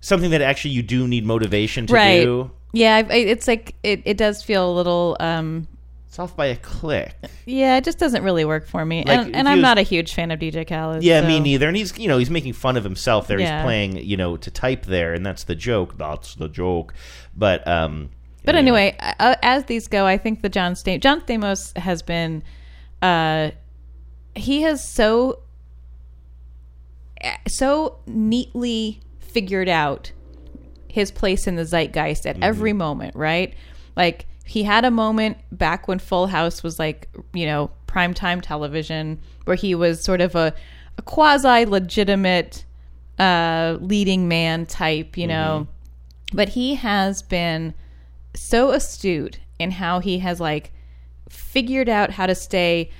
something 0.00 0.30
that 0.30 0.40
actually 0.40 0.72
you 0.72 0.82
do 0.82 1.06
need 1.06 1.24
motivation 1.24 1.86
to 1.86 1.94
right? 1.94 2.22
do? 2.22 2.50
Yeah, 2.72 2.96
I, 2.96 2.98
I- 3.00 3.16
it's 3.18 3.46
like 3.46 3.76
it, 3.84 4.02
it 4.04 4.16
does 4.16 4.42
feel 4.42 4.68
a 4.68 4.74
little. 4.74 5.16
Um, 5.20 5.68
it's 6.08 6.18
off 6.18 6.34
by 6.34 6.46
a 6.46 6.56
click. 6.56 7.14
Yeah, 7.44 7.76
it 7.76 7.84
just 7.84 7.98
doesn't 7.98 8.22
really 8.22 8.44
work 8.46 8.66
for 8.66 8.82
me, 8.84 9.04
Like, 9.06 9.18
and, 9.26 9.36
and 9.36 9.48
I'm 9.48 9.58
was- 9.58 9.62
not 9.62 9.76
a 9.78 9.82
huge 9.82 10.14
fan 10.14 10.30
of 10.30 10.40
DJ 10.40 10.66
Khaled. 10.66 11.02
Yeah, 11.02 11.20
so- 11.20 11.26
me 11.28 11.38
neither. 11.38 11.68
And 11.68 11.76
he's, 11.76 11.96
you 11.98 12.08
know, 12.08 12.16
he's 12.16 12.30
making 12.30 12.54
fun 12.54 12.76
of 12.78 12.84
himself 12.84 13.26
there. 13.26 13.38
Yeah. 13.38 13.58
He's 13.58 13.64
playing, 13.64 13.96
you 13.98 14.16
know, 14.16 14.36
to 14.38 14.50
type 14.50 14.86
there, 14.86 15.12
and 15.12 15.24
that's 15.24 15.44
the 15.44 15.54
joke. 15.54 15.98
That's 15.98 16.34
the 16.34 16.48
joke. 16.48 16.94
But, 17.36 17.66
um, 17.68 18.08
But 18.44 18.54
anyway, 18.54 18.96
uh, 19.00 19.34
as 19.42 19.64
these 19.66 19.86
go, 19.86 20.06
I 20.06 20.16
think 20.16 20.40
the 20.40 20.48
John 20.48 20.72
Stamos, 20.72 21.00
John 21.00 21.20
Stamos 21.20 21.76
has 21.76 22.00
been, 22.02 22.42
uh, 23.02 23.50
he 24.34 24.62
has 24.62 24.88
so, 24.88 25.40
so 27.48 27.98
neatly 28.06 29.00
figured 29.18 29.68
out 29.68 30.12
his 30.88 31.10
place 31.10 31.46
in 31.46 31.56
the 31.56 31.64
zeitgeist 31.64 32.26
at 32.26 32.42
every 32.42 32.72
moment, 32.72 33.14
right? 33.14 33.54
Like 33.96 34.26
he 34.48 34.62
had 34.62 34.84
a 34.84 34.90
moment 34.90 35.36
back 35.52 35.88
when 35.88 35.98
Full 35.98 36.26
House 36.26 36.62
was 36.62 36.78
like, 36.78 37.08
you 37.34 37.44
know, 37.44 37.70
primetime 37.86 38.40
television 38.42 39.20
where 39.44 39.56
he 39.56 39.74
was 39.74 40.02
sort 40.02 40.22
of 40.22 40.34
a, 40.34 40.54
a 40.96 41.02
quasi 41.02 41.66
legitimate 41.66 42.64
uh, 43.18 43.76
leading 43.80 44.26
man 44.26 44.64
type, 44.64 45.18
you 45.18 45.26
know. 45.26 45.68
But 46.32 46.50
he 46.50 46.76
has 46.76 47.22
been 47.22 47.74
so 48.34 48.70
astute 48.70 49.38
in 49.58 49.72
how 49.72 50.00
he 50.00 50.20
has 50.20 50.40
like 50.40 50.72
figured 51.28 51.88
out 51.88 52.12
how 52.12 52.26
to 52.26 52.34
stay 52.34 52.90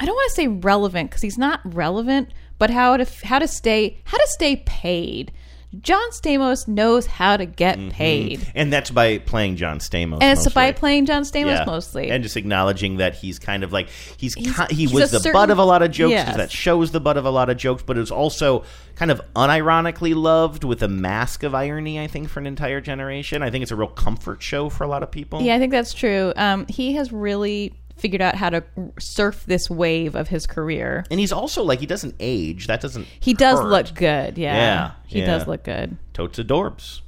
I 0.00 0.06
don't 0.06 0.14
want 0.14 0.28
to 0.30 0.34
say 0.34 0.48
relevant 0.48 1.10
because 1.10 1.22
he's 1.22 1.38
not 1.38 1.60
relevant, 1.64 2.30
but 2.58 2.68
how 2.68 2.96
to 2.96 3.06
how 3.26 3.38
to 3.38 3.48
stay 3.48 4.00
how 4.04 4.18
to 4.18 4.26
stay 4.28 4.56
paid. 4.66 5.32
John 5.80 6.10
Stamos 6.10 6.68
knows 6.68 7.06
how 7.06 7.36
to 7.36 7.46
get 7.46 7.78
paid, 7.90 8.46
and 8.54 8.72
that's 8.72 8.90
by 8.90 9.18
playing 9.18 9.56
John 9.56 9.78
Stamos. 9.78 10.18
and 10.22 10.38
it's 10.38 10.52
by 10.52 10.72
playing 10.72 11.06
John 11.06 11.22
Stamos 11.22 11.46
Yeah. 11.58 11.64
mostly. 11.66 12.10
and 12.10 12.22
just 12.22 12.36
acknowledging 12.36 12.98
that 12.98 13.14
he's 13.14 13.38
kind 13.38 13.64
of 13.64 13.72
like 13.72 13.88
he's, 14.16 14.34
He's- 14.34 14.66
he 14.70 14.76
he's 14.76 14.92
was 14.92 15.10
the 15.10 15.18
certain- 15.20 15.32
butt 15.32 15.50
of 15.50 15.58
a 15.58 15.64
lot 15.64 15.82
of 15.82 15.90
jokes. 15.90 16.10
Yes. 16.12 16.36
That 16.36 16.50
shows 16.50 16.90
the 16.90 17.00
butt 17.00 17.16
of 17.16 17.24
a 17.24 17.30
lot 17.30 17.50
of 17.50 17.56
jokes, 17.56 17.82
but 17.84 17.96
it 17.96 18.00
was 18.00 18.10
also 18.10 18.64
kind 18.96 19.10
of 19.10 19.20
unironically 19.34 20.14
loved 20.14 20.64
with 20.64 20.82
a 20.82 20.88
mask 20.88 21.42
of 21.42 21.54
irony. 21.54 21.98
I 22.00 22.06
think 22.06 22.28
for 22.28 22.40
an 22.40 22.46
entire 22.46 22.80
generation, 22.80 23.42
I 23.42 23.50
think 23.50 23.62
it's 23.62 23.72
a 23.72 23.76
real 23.76 23.88
comfort 23.88 24.42
show 24.42 24.68
for 24.68 24.84
a 24.84 24.88
lot 24.88 25.02
of 25.02 25.10
people. 25.10 25.42
yeah, 25.42 25.54
I 25.54 25.58
think 25.58 25.72
that's 25.72 25.92
true. 25.94 26.32
Um, 26.36 26.66
he 26.68 26.94
has 26.94 27.12
really 27.12 27.72
figured 27.96 28.20
out 28.22 28.34
how 28.34 28.50
to 28.50 28.62
surf 28.98 29.44
this 29.46 29.70
wave 29.70 30.14
of 30.14 30.28
his 30.28 30.46
career. 30.46 31.04
and 31.10 31.20
he's 31.20 31.32
also 31.32 31.62
like 31.62 31.80
he 31.80 31.86
doesn't 31.86 32.14
age. 32.20 32.66
That 32.66 32.80
doesn't. 32.80 33.06
He 33.20 33.34
does 33.34 33.58
hurt. 33.58 33.68
look 33.68 33.94
good. 33.94 34.36
Yeah, 34.38 34.54
Yeah, 34.56 34.90
he 35.06 35.20
yeah. 35.20 35.26
does 35.26 35.46
look 35.46 35.62
good. 35.64 35.96
Totes 36.12 36.38
adorbs. 36.38 37.00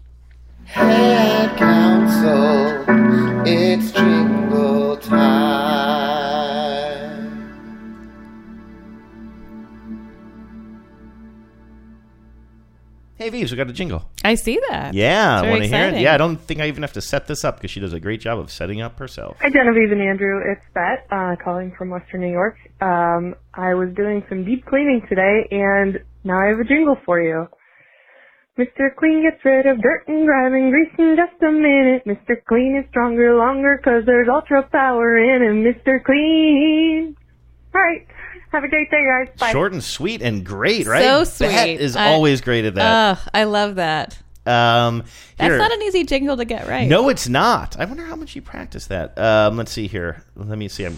Head 0.64 1.56
Council, 1.56 2.84
it's 3.46 3.92
jingle 3.92 4.96
time. 4.96 5.95
Hey, 13.18 13.30
Vives, 13.30 13.50
we 13.50 13.56
got 13.56 13.70
a 13.70 13.72
jingle. 13.72 14.04
I 14.24 14.34
see 14.34 14.60
that. 14.68 14.92
Yeah, 14.92 15.36
It's 15.38 15.42
very 15.42 15.50
want 15.52 15.62
to 15.62 15.68
hear 15.68 15.88
it? 15.88 16.00
Yeah, 16.02 16.12
I 16.12 16.18
don't 16.18 16.36
think 16.36 16.60
I 16.60 16.68
even 16.68 16.82
have 16.82 16.92
to 16.94 17.00
set 17.00 17.26
this 17.26 17.44
up 17.44 17.56
because 17.56 17.70
she 17.70 17.80
does 17.80 17.94
a 17.94 18.00
great 18.00 18.20
job 18.20 18.38
of 18.38 18.50
setting 18.50 18.82
up 18.82 18.98
herself. 18.98 19.38
Hi, 19.40 19.48
Genevieve 19.48 19.90
and 19.90 20.02
Andrew. 20.02 20.42
It's 20.44 20.60
Bet, 20.74 21.06
uh, 21.10 21.34
calling 21.42 21.72
from 21.78 21.88
Western 21.88 22.20
New 22.20 22.30
York. 22.30 22.58
Um, 22.82 23.34
I 23.54 23.72
was 23.72 23.88
doing 23.96 24.22
some 24.28 24.44
deep 24.44 24.66
cleaning 24.66 25.00
today, 25.08 25.48
and 25.50 25.98
now 26.24 26.38
I 26.42 26.48
have 26.48 26.60
a 26.60 26.64
jingle 26.64 26.98
for 27.06 27.18
you. 27.18 27.48
Mr. 28.58 28.94
Clean 28.98 29.22
gets 29.22 29.42
rid 29.44 29.64
of 29.66 29.80
dirt 29.80 30.04
and 30.08 30.26
grime 30.26 30.52
and 30.52 30.70
grease 30.70 30.92
in 30.98 31.16
just 31.16 31.42
a 31.42 31.50
minute. 31.52 32.04
Mr. 32.06 32.36
Clean 32.46 32.76
is 32.82 32.88
stronger 32.90 33.34
longer 33.34 33.78
'cause 33.82 34.04
there's 34.04 34.28
ultra 34.28 34.62
power 34.64 35.16
in 35.16 35.42
him. 35.42 35.64
Mr. 35.64 36.02
Clean. 36.04 37.16
All 37.74 37.80
right. 37.80 38.06
Have 38.52 38.64
a 38.64 38.68
great 38.68 38.90
day, 38.90 39.04
guys. 39.04 39.28
Bye. 39.38 39.52
Short 39.52 39.72
and 39.72 39.82
sweet 39.82 40.22
and 40.22 40.44
great, 40.44 40.86
right? 40.86 41.02
So 41.02 41.24
sweet. 41.24 41.80
is 41.80 41.96
I- 41.96 42.12
always 42.12 42.40
great 42.40 42.64
at 42.64 42.74
that. 42.76 43.18
Ugh, 43.18 43.30
I 43.34 43.44
love 43.44 43.74
that. 43.76 44.16
um, 44.46 45.02
That's 45.36 45.58
not 45.58 45.72
an 45.72 45.82
easy 45.82 46.04
jingle 46.04 46.36
to 46.36 46.44
get 46.44 46.66
right. 46.68 46.88
No, 46.88 47.08
it's 47.08 47.28
not. 47.28 47.76
I 47.78 47.84
wonder 47.84 48.04
how 48.06 48.16
much 48.16 48.36
you 48.36 48.42
practice 48.42 48.86
that. 48.86 49.18
Um, 49.18 49.56
let's 49.56 49.72
see 49.72 49.86
here. 49.88 50.22
Let 50.36 50.56
me 50.58 50.68
see. 50.68 50.84
I'm. 50.84 50.96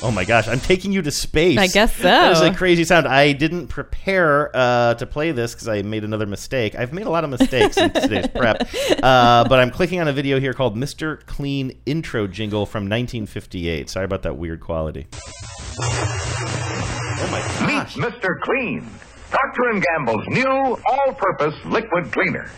Oh 0.00 0.12
my 0.12 0.24
gosh, 0.24 0.46
I'm 0.46 0.60
taking 0.60 0.92
you 0.92 1.02
to 1.02 1.10
space. 1.10 1.58
I 1.58 1.66
guess 1.66 1.96
so. 1.96 2.04
That 2.04 2.30
was 2.30 2.40
a 2.40 2.54
crazy 2.54 2.84
sound. 2.84 3.08
I 3.08 3.32
didn't 3.32 3.66
prepare 3.66 4.54
uh, 4.54 4.94
to 4.94 5.06
play 5.06 5.32
this 5.32 5.54
because 5.54 5.66
I 5.66 5.82
made 5.82 6.04
another 6.04 6.26
mistake. 6.26 6.76
I've 6.76 6.92
made 6.92 7.06
a 7.06 7.10
lot 7.10 7.24
of 7.24 7.30
mistakes 7.30 7.76
in 7.76 7.92
today's 7.92 8.28
prep. 8.34 8.68
Uh, 9.02 9.48
but 9.48 9.58
I'm 9.58 9.70
clicking 9.70 10.00
on 10.00 10.06
a 10.06 10.12
video 10.12 10.38
here 10.38 10.52
called 10.52 10.76
Mr. 10.76 11.24
Clean 11.26 11.76
Intro 11.84 12.28
Jingle 12.28 12.64
from 12.64 12.84
1958. 12.84 13.90
Sorry 13.90 14.04
about 14.04 14.22
that 14.22 14.36
weird 14.36 14.60
quality. 14.60 15.08
Oh 15.80 17.28
my 17.32 17.40
gosh. 17.66 17.96
Meet 17.96 18.04
Mr. 18.04 18.38
Clean, 18.40 18.88
Procter 19.30 19.80
& 19.80 19.96
Gamble's 19.96 20.24
new 20.28 20.78
all-purpose 20.88 21.54
liquid 21.64 22.12
cleaner. 22.12 22.48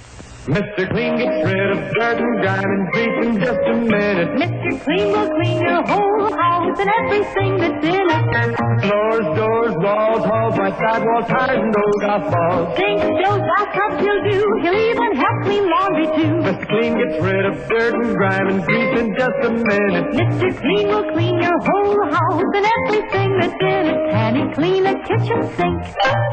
Mr. 0.47 0.89
Clean 0.91 1.17
gets 1.19 1.45
rid 1.53 1.71
of 1.71 1.79
dirt 1.93 2.17
and 2.19 2.41
grime 2.41 2.65
and 2.65 2.89
grease 2.93 3.27
in 3.27 3.41
just 3.45 3.61
a 3.61 3.75
minute. 3.77 4.29
Mr. 4.41 4.85
Clean 4.85 5.09
will 5.13 5.29
clean 5.37 5.61
your 5.61 5.83
whole 5.85 6.33
house 6.33 6.79
and 6.81 6.91
everything 7.05 7.59
that's 7.59 7.85
in 7.85 8.09
it. 8.09 8.57
Floors, 8.81 9.27
doors, 9.37 9.75
walls, 9.85 10.25
halls, 10.25 10.57
my 10.57 10.71
sidewalls, 10.71 11.27
tires, 11.29 11.61
and 11.61 11.77
old 11.77 12.01
golf 12.01 12.33
balls. 12.33 12.77
Sinks, 12.79 13.05
stoves, 13.05 13.45
bathtubs 13.53 14.01
he'll 14.01 14.23
do. 14.33 14.41
He'll 14.63 14.81
even 14.81 15.13
help 15.21 15.37
clean 15.45 15.65
laundry 15.69 16.07
too. 16.17 16.35
Mr. 16.41 16.67
Clean 16.73 16.93
gets 16.97 17.23
rid 17.23 17.45
of 17.45 17.69
dirt 17.69 17.95
and 17.95 18.17
grime 18.17 18.49
and 18.49 18.65
grease 18.65 18.99
in 18.99 19.15
just 19.19 19.39
a 19.45 19.51
minute. 19.51 20.07
Mr. 20.17 20.49
Clean 20.57 20.89
will 20.89 21.13
clean 21.13 21.37
your 21.37 21.59
whole 21.69 22.01
house 22.17 22.51
and 22.57 22.67
everything 22.89 23.31
that's 23.39 23.61
in 23.61 23.85
it. 23.93 24.11
Can 24.11 24.35
he 24.37 24.55
clean 24.55 24.87
a 24.87 24.95
kitchen 25.05 25.41
sink? 25.53 25.85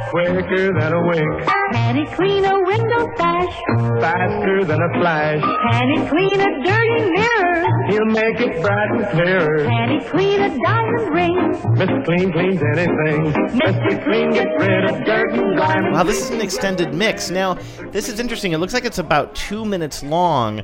Quicker 0.09 0.71
than 0.79 0.93
a 0.93 1.01
wink, 1.05 1.43
Can 1.73 1.95
he 1.97 2.05
clean 2.15 2.45
a 2.45 2.55
window 2.63 3.05
sash? 3.17 3.59
Faster 3.99 4.63
than 4.65 4.81
a 4.81 4.89
flash. 4.99 5.41
Can 5.71 5.87
he 5.95 6.09
clean 6.09 6.39
a 6.39 6.63
dirty 6.63 7.11
mirror? 7.11 7.65
He'll 7.89 8.05
make 8.05 8.39
it 8.39 8.61
bright 8.61 8.91
and 8.91 9.07
clearer. 9.09 9.65
Can 9.65 9.89
he 9.89 10.05
clean 10.07 10.41
a 10.41 10.49
diamond 10.63 11.13
ring? 11.13 11.35
Mr. 11.77 12.05
Clean 12.05 12.31
cleans 12.31 12.61
anything. 12.75 13.33
Mr. 13.59 14.03
Clean 14.03 14.31
gets 14.31 14.51
rid 14.59 14.89
of 14.89 15.05
dirt 15.05 15.31
and 15.33 15.55
grime. 15.55 15.91
Wow, 15.93 16.03
this 16.03 16.23
is 16.23 16.29
an 16.31 16.41
extended 16.41 16.93
mix. 16.93 17.29
Now, 17.29 17.55
this 17.91 18.09
is 18.09 18.19
interesting. 18.19 18.51
It 18.53 18.57
looks 18.57 18.73
like 18.73 18.85
it's 18.85 18.99
about 18.99 19.35
two 19.35 19.65
minutes 19.65 20.03
long. 20.03 20.63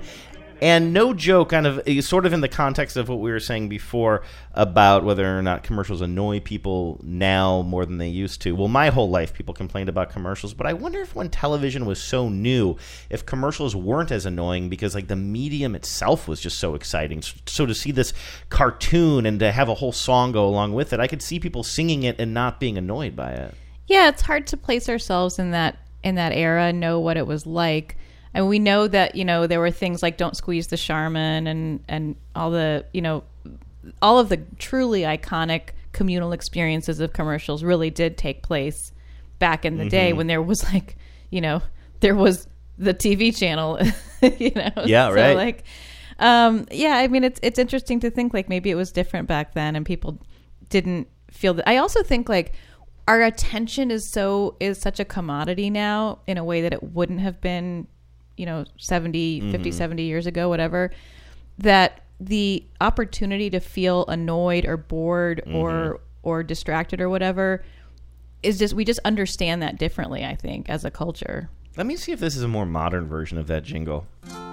And 0.64 0.94
no 0.94 1.14
joke, 1.14 1.50
kind 1.50 1.68
of 1.68 1.86
is 1.86 2.08
sort 2.08 2.26
of 2.26 2.32
in 2.32 2.40
the 2.40 2.48
context 2.48 2.96
of 2.96 3.10
what 3.10 3.20
we 3.20 3.30
were 3.32 3.42
saying 3.42 3.68
before 3.68 4.24
about 4.54 5.04
whether 5.04 5.38
or 5.38 5.42
not 5.42 5.62
commercials 5.62 6.00
annoy 6.00 6.40
people 6.40 7.02
now 7.04 7.64
more 7.64 7.86
than 7.86 7.98
they 7.98 8.08
used 8.08 8.42
to. 8.44 8.56
Well, 8.56 8.70
my 8.70 8.90
whole 8.90 9.10
life 9.10 9.34
people 9.34 9.54
complained 9.54 9.90
about 9.90 10.10
commercials, 10.10 10.54
but 10.54 10.66
I 10.66 10.72
wonder 10.72 11.02
if 11.02 11.16
when 11.16 11.30
television 11.30 11.86
was 11.86 12.02
so 12.02 12.30
new, 12.30 12.78
if 13.10 13.26
commercials 13.26 13.76
weren't 13.76 14.10
as 14.10 14.26
annoying 14.26 14.70
because 14.70 14.96
like 14.96 15.10
the 15.10 15.18
medium 15.18 15.76
itself 15.76 16.30
was 16.30 16.40
just 16.40 16.60
so 16.60 16.76
exciting. 16.76 17.22
So 17.46 17.66
to 17.66 17.76
see 17.76 17.92
this 17.92 18.14
cartoon 18.48 19.26
and 19.26 19.42
to 19.42 19.52
have 19.52 19.68
a 19.68 19.76
whole 19.76 19.92
song 19.92 20.32
go 20.32 20.48
along 20.48 20.72
with 20.72 20.94
it, 20.94 21.02
I 21.02 21.08
could 21.08 21.22
see 21.22 21.42
people 21.42 21.64
singing 21.64 22.04
it 22.04 22.22
and 22.22 22.34
not 22.34 22.62
being 22.62 22.78
annoyed 22.78 23.18
by 23.18 23.32
it. 23.32 23.54
Yeah, 23.88 24.08
it's 24.08 24.22
hard 24.22 24.48
to 24.48 24.56
place 24.56 24.88
ourselves 24.88 25.40
in 25.40 25.52
that 25.52 25.80
in 26.06 26.16
that 26.16 26.32
era 26.32 26.72
know 26.72 27.02
what 27.02 27.18
it 27.18 27.28
was 27.28 27.46
like. 27.46 27.98
And 28.34 28.48
we 28.48 28.60
know 28.60 28.88
that 28.88 29.16
you 29.16 29.26
know 29.26 29.46
there 29.48 29.60
were 29.60 29.72
things 29.72 30.02
like 30.02 30.18
"Don't 30.18 30.36
Squeeze 30.36 30.68
the 30.68 30.78
Charmin" 30.78 31.48
and 31.48 31.84
and 31.88 32.16
all 32.36 32.52
the 32.52 32.86
you 32.94 33.02
know 33.02 33.24
all 34.02 34.18
of 34.20 34.30
the 34.30 34.38
truly 34.60 35.02
iconic 35.02 35.70
communal 35.92 36.32
experiences 36.32 37.00
of 37.00 37.14
commercials 37.14 37.64
really 37.64 37.90
did 37.90 38.18
take 38.18 38.42
place 38.42 38.92
back 39.40 39.66
in 39.66 39.78
the 39.78 39.88
day 39.90 40.12
Mhm. 40.12 40.18
when 40.18 40.28
there 40.28 40.42
was 40.42 40.64
like 40.74 40.96
you 41.30 41.42
know 41.42 41.62
there 42.00 42.16
was 42.16 42.48
the 42.78 42.94
TV 42.94 43.32
channel, 43.38 43.78
you 44.40 44.52
know. 44.56 44.72
Yeah, 44.86 45.10
So, 45.10 45.14
right. 45.16 45.36
like, 45.36 45.64
um, 46.18 46.66
yeah, 46.72 46.96
I 46.98 47.08
mean, 47.08 47.24
it's 47.24 47.40
it's 47.44 47.60
interesting 47.60 48.00
to 48.00 48.10
think 48.10 48.34
like 48.34 48.50
maybe 48.50 48.72
it 48.72 48.76
was 48.76 48.92
different 48.92 49.28
back 49.28 49.54
then, 49.54 49.76
and 49.76 49.86
people 49.86 50.20
didn't 50.70 51.08
feel 51.30 51.54
that. 51.54 51.70
I 51.70 51.78
also 51.78 52.02
think 52.02 52.30
like 52.30 52.54
our 53.08 53.22
attention 53.22 53.92
is 53.92 54.10
so 54.10 54.56
is 54.60 54.80
such 54.80 55.00
a 55.00 55.06
commodity 55.06 55.70
now 55.70 56.20
in 56.26 56.38
a 56.40 56.44
way 56.44 56.62
that 56.62 56.74
it 56.74 56.82
wouldn't 56.82 57.20
have 57.20 57.40
been, 57.42 57.86
you 58.38 58.46
know, 58.46 58.66
70, 58.78 59.52
50, 59.52 59.70
Mhm. 59.70 59.74
70 59.74 60.04
years 60.04 60.26
ago, 60.28 60.50
whatever. 60.50 60.92
That 61.58 62.02
the 62.20 62.64
opportunity 62.82 63.50
to 63.50 63.60
feel 63.60 64.06
annoyed 64.08 64.66
or 64.66 64.78
bored 64.78 65.42
or 65.54 65.72
Mhm. 65.72 66.00
or 66.24 66.42
distracted 66.44 67.02
or 67.02 67.10
whatever 67.10 67.64
is 68.44 68.58
just 68.60 68.74
we 68.74 68.86
just 68.86 69.00
understand 69.04 69.62
that 69.62 69.78
differently. 69.78 70.24
I 70.24 70.36
think 70.36 70.70
as 70.70 70.86
a 70.86 70.92
culture. 70.92 71.50
Let 71.76 71.86
me 71.88 71.96
see 71.96 72.12
if 72.12 72.20
this 72.20 72.36
is 72.36 72.44
a 72.44 72.48
more 72.48 72.66
modern 72.68 73.08
version 73.08 73.38
of 73.38 73.48
that 73.48 73.64
jingle. 73.64 74.06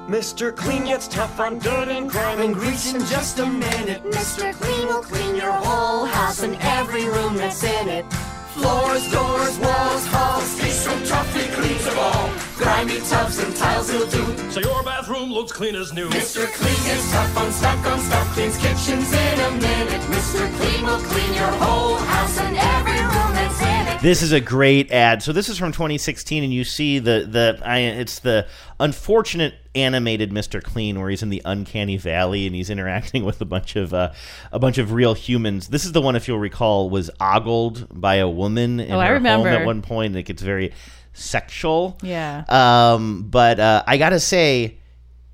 Mr. 0.09 0.57
Clean 0.57 0.85
gets 0.85 1.07
tough 1.07 1.39
on 1.39 1.59
dirt 1.59 1.89
and 1.89 2.11
grime 2.11 2.41
and 2.41 2.55
grease 2.55 2.93
in 2.95 3.01
just 3.07 3.39
a 3.39 3.47
minute. 3.47 4.03
Mr. 4.05 4.53
Clean 4.55 4.87
will 4.89 5.03
clean 5.03 5.37
your 5.37 5.53
whole 5.53 6.07
house 6.07 6.43
and 6.43 6.57
every 6.61 7.05
room 7.09 7.37
that's 7.37 7.63
in 7.63 7.89
it. 7.89 8.05
Floors, 8.55 9.11
doors, 9.13 9.59
walls, 9.59 10.07
halls, 10.07 10.59
he's 10.61 10.75
so 10.81 10.99
tough 11.05 11.33
he 11.35 11.47
cleans 11.55 11.85
them 11.85 11.99
all. 11.99 12.31
Grimy 12.61 13.01
tubs 13.01 13.39
and 13.39 13.57
tiles 13.57 13.91
he'll 13.91 14.07
do. 14.09 14.51
So 14.51 14.61
your 14.61 14.83
bathroom 14.83 15.33
looks 15.33 15.51
clean 15.53 15.75
as 15.75 15.93
new. 15.93 16.09
Mr. 16.11 16.47
Clean 16.53 16.75
gets 16.87 17.11
tough 17.11 17.37
on 17.39 17.51
stuck 17.53 17.87
on 17.87 17.99
stuff, 18.01 18.33
cleans 18.35 18.57
kitchens 18.59 19.13
in 19.13 19.41
a 19.41 19.51
minute. 19.53 20.01
Mr. 20.03 20.53
Clean 20.59 20.85
will 20.85 20.99
clean 21.01 21.35
your 21.35 21.47
whole 21.53 21.97
house 21.97 22.39
and 22.39 22.57
every 22.57 23.01
room 23.01 23.35
that's 23.35 23.61
in 23.63 23.97
it. 23.97 24.03
This 24.03 24.21
is 24.23 24.33
a 24.33 24.41
great 24.41 24.91
ad. 24.93 25.23
So 25.23 25.33
this 25.33 25.49
is 25.49 25.59
from 25.59 25.73
2016, 25.73 26.45
and 26.45 26.53
you 26.53 26.65
see 26.65 26.99
the 26.99 27.27
the 27.29 27.61
I, 27.65 27.79
it's 27.79 28.19
the 28.21 28.47
unfortunate 28.79 29.55
animated 29.75 30.31
Mr. 30.31 30.63
Clean, 30.63 30.99
where 31.01 31.11
he's 31.11 31.23
in 31.23 31.29
the 31.31 31.41
uncanny 31.45 31.97
valley 31.97 32.47
and 32.47 32.55
he's 32.57 32.71
interacting 32.71 33.25
with 33.27 33.41
a 33.41 33.45
bunch 33.47 33.77
of 33.77 33.95
uh, 33.95 34.13
a 34.53 34.59
bunch 34.59 34.79
of 34.79 34.93
real 34.93 35.15
humans. 35.15 35.69
This 35.69 35.85
is 35.85 35.93
the 35.93 36.03
one, 36.03 36.15
if 36.17 36.29
you'll 36.29 36.39
recall, 36.39 36.91
was 36.91 37.11
ogled 37.21 37.87
by 37.91 38.17
a 38.17 38.29
woman 38.29 38.81
in 38.81 38.93
Oh, 38.93 38.99
I 39.01 39.07
her 39.07 39.15
remember. 39.15 39.49
home 39.49 39.61
at 39.61 39.67
one 39.67 39.81
point, 39.83 40.09
and 40.09 40.17
it 40.17 40.25
gets 40.25 40.43
very 40.43 40.73
sexual. 41.13 41.99
Yeah. 42.03 42.45
Um, 42.49 43.25
but 43.29 43.61
uh, 43.61 43.83
I 43.87 43.99
gotta 43.99 44.21
say, 44.21 44.79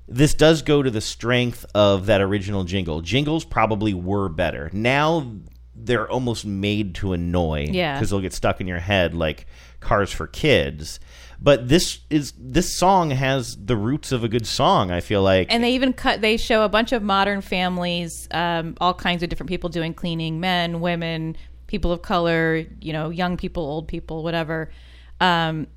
this 0.07 0.33
does 0.33 0.61
go 0.61 0.81
to 0.81 0.89
the 0.89 1.01
strength 1.01 1.65
of 1.75 2.05
that 2.05 2.21
original 2.21 2.63
jingle. 2.63 3.01
Jingles 3.01 3.45
probably 3.45 3.93
were 3.93 4.29
better. 4.29 4.69
Now 4.73 5.31
they're 5.75 6.09
almost 6.09 6.45
made 6.45 6.95
to 6.95 7.13
annoy. 7.13 7.67
Yeah. 7.71 7.95
Because 7.95 8.09
they'll 8.09 8.21
get 8.21 8.33
stuck 8.33 8.61
in 8.61 8.67
your 8.67 8.79
head 8.79 9.13
like 9.13 9.47
Cars 9.79 10.11
for 10.11 10.27
Kids. 10.27 10.99
But 11.39 11.67
this 11.67 11.99
is 12.09 12.33
this 12.37 12.75
song 12.75 13.11
has 13.11 13.55
the 13.55 13.75
roots 13.75 14.11
of 14.11 14.23
a 14.23 14.27
good 14.27 14.47
song. 14.47 14.89
I 14.89 15.01
feel 15.01 15.21
like. 15.21 15.53
And 15.53 15.63
they 15.63 15.73
even 15.73 15.93
cut. 15.93 16.21
They 16.21 16.35
show 16.35 16.63
a 16.63 16.69
bunch 16.69 16.93
of 16.93 17.03
modern 17.03 17.41
families, 17.41 18.27
um, 18.31 18.75
all 18.81 18.95
kinds 18.95 19.21
of 19.21 19.29
different 19.29 19.49
people 19.49 19.69
doing 19.69 19.93
cleaning: 19.93 20.39
men, 20.39 20.79
women, 20.79 21.37
people 21.67 21.91
of 21.91 22.01
color, 22.01 22.65
you 22.81 22.91
know, 22.91 23.09
young 23.11 23.37
people, 23.37 23.63
old 23.63 23.87
people, 23.87 24.23
whatever. 24.23 24.71
Um, 25.19 25.67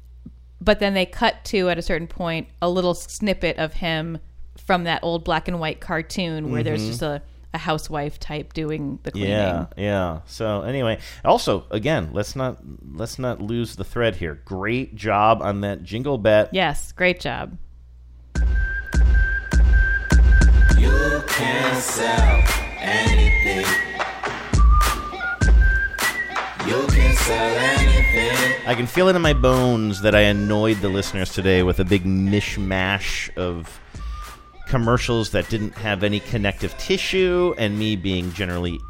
but 0.61 0.79
then 0.81 0.95
they 0.95 1.07
cut 1.07 1.45
to 1.47 1.71
at 1.71 1.79
a 1.79 1.83
certain 1.83 2.07
point 2.07 2.49
a 2.61 2.69
little 2.69 2.95
snippet 2.95 3.57
of 3.59 3.75
him 3.75 4.19
from 4.59 4.85
that 4.85 5.03
old 5.03 5.25
black 5.25 5.49
and 5.49 5.59
white 5.59 5.81
cartoon 5.81 6.51
where 6.51 6.63
there's 6.63 6.83
Mhm. 6.83 6.87
just 6.89 7.03
a, 7.03 7.23
a 7.55 7.59
housewife 7.59 8.21
type 8.21 8.53
doing 8.53 8.99
the 9.03 9.11
cleaning. 9.11 9.31
Yeah, 9.31 9.67
yeah. 9.77 10.21
So 10.27 10.61
anyway, 10.63 10.99
also 11.25 11.65
again, 11.71 12.11
let's 12.13 12.37
not 12.37 12.59
let's 12.95 13.19
not 13.19 13.41
lose 13.41 13.77
the 13.77 13.85
thread 13.85 14.17
here. 14.17 14.41
Great 14.45 14.95
job 14.95 15.41
on 15.43 15.63
that 15.63 15.83
jingle 15.83 16.19
bet. 16.19 16.51
Yes, 16.53 16.93
great 16.93 17.19
job. 17.21 17.57
You 20.79 21.23
can 21.27 21.81
sell 21.81 22.43
anything. 22.79 23.67
You 26.67 26.87
can 26.89 27.15
sell 27.17 27.57
anything. 27.57 28.40
I 28.71 28.77
can 28.77 28.87
feel 28.87 29.09
it 29.09 29.17
in 29.17 29.23
my 29.23 29.33
bones 29.33 30.01
that 30.03 30.15
I 30.15 30.21
annoyed 30.21 30.77
the 30.77 30.89
listeners 30.89 31.35
today 31.35 31.65
with 31.65 31.81
a 31.81 31.85
big 31.85 32.05
mishmash 32.05 33.37
of 33.37 33.81
commercials 34.69 35.31
that 35.31 35.49
didn't 35.49 35.75
have 35.75 36.05
any 36.05 36.21
connective 36.21 36.79
tissue 36.79 37.53
and 37.59 37.77
me 37.77 37.97
being 37.97 38.33
generally 38.33 38.81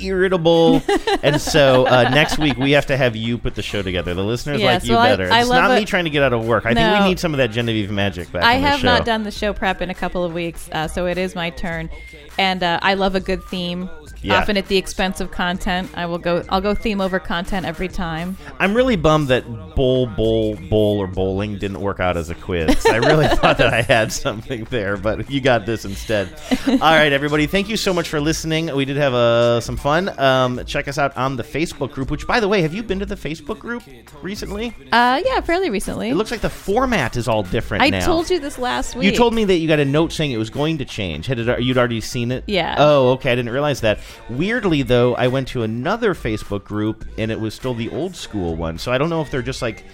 irritable. 0.00 0.82
and 1.22 1.40
so 1.40 1.86
uh, 1.86 2.08
next 2.10 2.38
week 2.38 2.56
we 2.56 2.72
have 2.72 2.86
to 2.86 2.96
have 2.96 3.14
you 3.16 3.38
put 3.38 3.54
the 3.54 3.62
show 3.62 3.82
together. 3.82 4.14
The 4.14 4.22
listeners 4.24 4.60
Yes, 4.60 4.82
like 4.82 4.88
you 4.88 4.96
well, 4.96 5.04
better. 5.04 5.32
I 5.32 5.40
it's 5.40 5.48
love 5.48 5.68
not 5.70 5.78
me 5.78 5.84
trying 5.84 6.04
to 6.04 6.10
get 6.10 6.22
out 6.22 6.32
of 6.32 6.44
work. 6.46 6.66
I 6.66 6.74
think 6.74 7.00
we 7.02 7.08
need 7.08 7.20
some 7.20 7.32
of 7.34 7.38
that 7.38 7.50
Genevieve 7.50 7.90
magic 7.90 8.30
back 8.32 8.42
I 8.44 8.56
on 8.56 8.62
the 8.62 8.68
have 8.68 8.80
show. 8.80 8.86
not 8.86 9.04
done 9.04 9.22
the 9.22 9.30
show 9.30 9.52
prep 9.52 9.80
in 9.80 9.90
a 9.90 9.94
couple 9.94 10.24
of 10.24 10.32
weeks, 10.34 10.68
uh, 10.72 10.88
so 10.88 11.06
it 11.06 11.18
is 11.18 11.34
my 11.34 11.50
turn. 11.50 11.90
And 12.38 12.62
uh, 12.62 12.78
I 12.82 12.94
love 12.94 13.14
a 13.14 13.20
good 13.20 13.44
theme, 13.44 13.90
Yeah. 14.22 14.36
often 14.36 14.56
at 14.56 14.66
the 14.68 14.78
expense 14.78 15.20
of 15.20 15.30
content. 15.30 15.90
I 15.94 16.06
will 16.06 16.16
go. 16.18 16.42
I'll 16.48 16.62
go 16.62 16.74
theme 16.74 17.00
over 17.02 17.18
content 17.20 17.66
every 17.66 17.88
time. 17.88 18.38
I'm 18.58 18.72
really 18.74 18.96
bummed 18.96 19.28
that 19.28 19.44
bowl, 19.76 20.06
bowl, 20.06 20.56
bowl, 20.56 20.98
or 20.98 21.06
bowling 21.06 21.58
didn't 21.58 21.80
work 21.82 22.00
out 22.00 22.16
as 22.16 22.30
a 22.30 22.34
quiz. 22.34 22.86
I 22.86 22.96
really 22.96 23.28
thought 23.36 23.58
that 23.58 23.72
I 23.74 23.82
had 23.82 24.12
something 24.12 24.64
there, 24.70 24.96
but 24.96 25.30
you 25.30 25.42
got 25.42 25.66
this 25.66 25.84
instead. 25.84 26.28
All 26.66 26.78
right, 26.78 27.12
everybody, 27.12 27.46
thank 27.46 27.68
you 27.68 27.76
so 27.76 27.92
much 27.92 28.08
for 28.08 28.18
listening. 28.18 28.74
We 28.74 28.86
did 28.86 28.96
have 28.96 29.12
uh, 29.32 29.60
some 29.60 29.76
fun. 29.76 30.18
Um, 30.18 30.64
check 30.64 30.88
us 30.88 30.98
out 30.98 31.16
on 31.16 31.36
the 31.36 31.42
Facebook 31.42 31.92
group. 31.92 32.10
Which, 32.10 32.26
by 32.26 32.40
the 32.40 32.48
way, 32.48 32.62
have 32.62 32.74
you 32.74 32.82
been 32.82 32.98
to 32.98 33.06
the 33.06 33.14
Facebook 33.14 33.58
group 33.58 33.82
recently? 34.22 34.74
Uh, 34.92 35.20
yeah, 35.24 35.40
fairly 35.40 35.70
recently. 35.70 36.10
It 36.10 36.14
looks 36.14 36.30
like 36.30 36.40
the 36.40 36.50
format 36.50 37.16
is 37.16 37.28
all 37.28 37.42
different 37.42 37.82
I 37.82 37.90
now. 37.90 38.04
told 38.04 38.30
you 38.30 38.38
this 38.38 38.58
last 38.58 38.94
week. 38.94 39.10
You 39.10 39.16
told 39.16 39.34
me 39.34 39.44
that 39.44 39.56
you 39.56 39.68
got 39.68 39.78
a 39.78 39.84
note 39.84 40.12
saying 40.12 40.32
it 40.32 40.38
was 40.38 40.50
going 40.50 40.78
to 40.78 40.84
change. 40.84 41.26
Had 41.26 41.38
it, 41.38 41.62
you'd 41.62 41.78
already 41.78 42.00
seen 42.00 42.30
it? 42.30 42.44
Yeah. 42.46 42.76
Oh, 42.78 43.10
okay. 43.12 43.32
I 43.32 43.34
didn't 43.34 43.52
realize 43.52 43.80
that. 43.80 44.00
Weirdly, 44.28 44.82
though, 44.82 45.14
I 45.14 45.28
went 45.28 45.48
to 45.48 45.62
another 45.62 46.14
Facebook 46.14 46.64
group 46.64 47.04
and 47.18 47.30
it 47.30 47.40
was 47.40 47.54
still 47.54 47.74
the 47.74 47.90
old 47.90 48.14
school 48.14 48.54
one. 48.56 48.78
So 48.78 48.92
I 48.92 48.98
don't 48.98 49.10
know 49.10 49.22
if 49.22 49.30
they're 49.30 49.42
just 49.42 49.62
like 49.62 49.84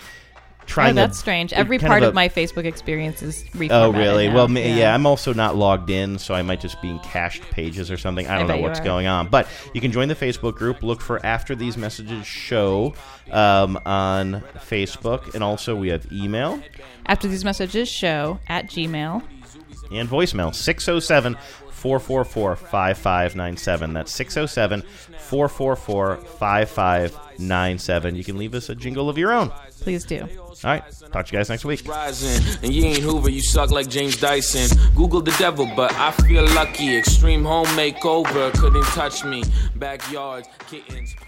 trying. 0.68 0.92
Oh, 0.92 0.94
that's 0.94 1.16
to, 1.16 1.20
strange. 1.20 1.52
Every 1.52 1.78
part 1.78 2.02
a- 2.02 2.08
of 2.08 2.14
my 2.14 2.28
Facebook 2.28 2.64
experience 2.64 3.22
is 3.22 3.42
reformatted. 3.54 3.70
Oh, 3.72 3.92
really? 3.92 4.28
now. 4.28 4.34
Well, 4.34 4.48
ma- 4.48 4.60
yeah. 4.60 4.94
I'm 4.94 5.06
also 5.06 5.34
not 5.34 5.56
logged 5.56 5.90
in, 5.90 6.18
so 6.18 6.34
I 6.34 6.42
might 6.42 6.60
just 6.60 6.80
be 6.80 6.90
in 6.90 7.00
cached 7.00 7.42
pages 7.50 7.90
or 7.90 7.96
something. 7.96 8.26
I 8.28 8.36
I 8.36 8.38
don't 8.38 8.46
bet 8.46 8.56
know 8.60 8.62
what's 8.62 8.80
going 8.80 9.06
on. 9.06 9.28
But 9.28 9.48
you 9.74 9.80
can 9.80 9.90
join 9.90 10.08
the 10.08 10.14
Facebook 10.14 10.54
group. 10.54 10.82
Look 10.82 11.00
for 11.00 11.24
After 11.26 11.56
These 11.56 11.76
Messages 11.76 12.26
Show 12.26 12.94
um, 13.32 13.78
on 13.84 14.42
Facebook. 14.58 15.34
And 15.34 15.42
also, 15.42 15.74
we 15.74 15.88
have 15.88 16.10
email 16.12 16.60
After 17.06 17.26
these 17.26 17.44
messages, 17.44 17.88
show 17.88 18.38
at 18.48 18.66
Gmail. 18.66 19.22
and 19.90 20.08
voicemail 20.08 20.54
607 20.54 21.36
444 21.70 22.56
5597. 22.56 23.92
That's 23.94 24.12
607 24.12 24.82
444 25.18 26.16
5597. 26.16 28.14
You 28.16 28.24
can 28.24 28.36
leave 28.36 28.54
us 28.54 28.68
a 28.68 28.74
jingle 28.74 29.08
of 29.08 29.16
your 29.18 29.32
own. 29.32 29.50
Please 29.80 30.04
do. 30.04 30.28
All 30.64 30.70
right. 30.70 30.82
Talk 31.12 31.26
to 31.26 31.32
you 31.32 31.38
guys 31.38 31.48
next 31.48 31.64
week. 31.64 31.86
Rising, 31.86 32.58
and 32.62 32.72
you 32.74 32.84
ain't 32.84 32.98
Hoover, 32.98 33.30
you 33.30 33.40
suck 33.40 33.70
like 33.70 33.88
James 33.88 34.16
Dyson. 34.16 34.76
Google 34.94 35.20
the 35.20 35.30
devil, 35.38 35.70
but 35.76 35.92
I 35.94 36.10
feel 36.10 36.44
lucky. 36.48 36.96
Extreme 36.96 37.44
home 37.44 37.66
makeover 37.68 38.52
couldn't 38.58 38.84
touch 38.86 39.24
me. 39.24 39.44
Backyards, 39.76 40.48
kittens, 40.68 41.14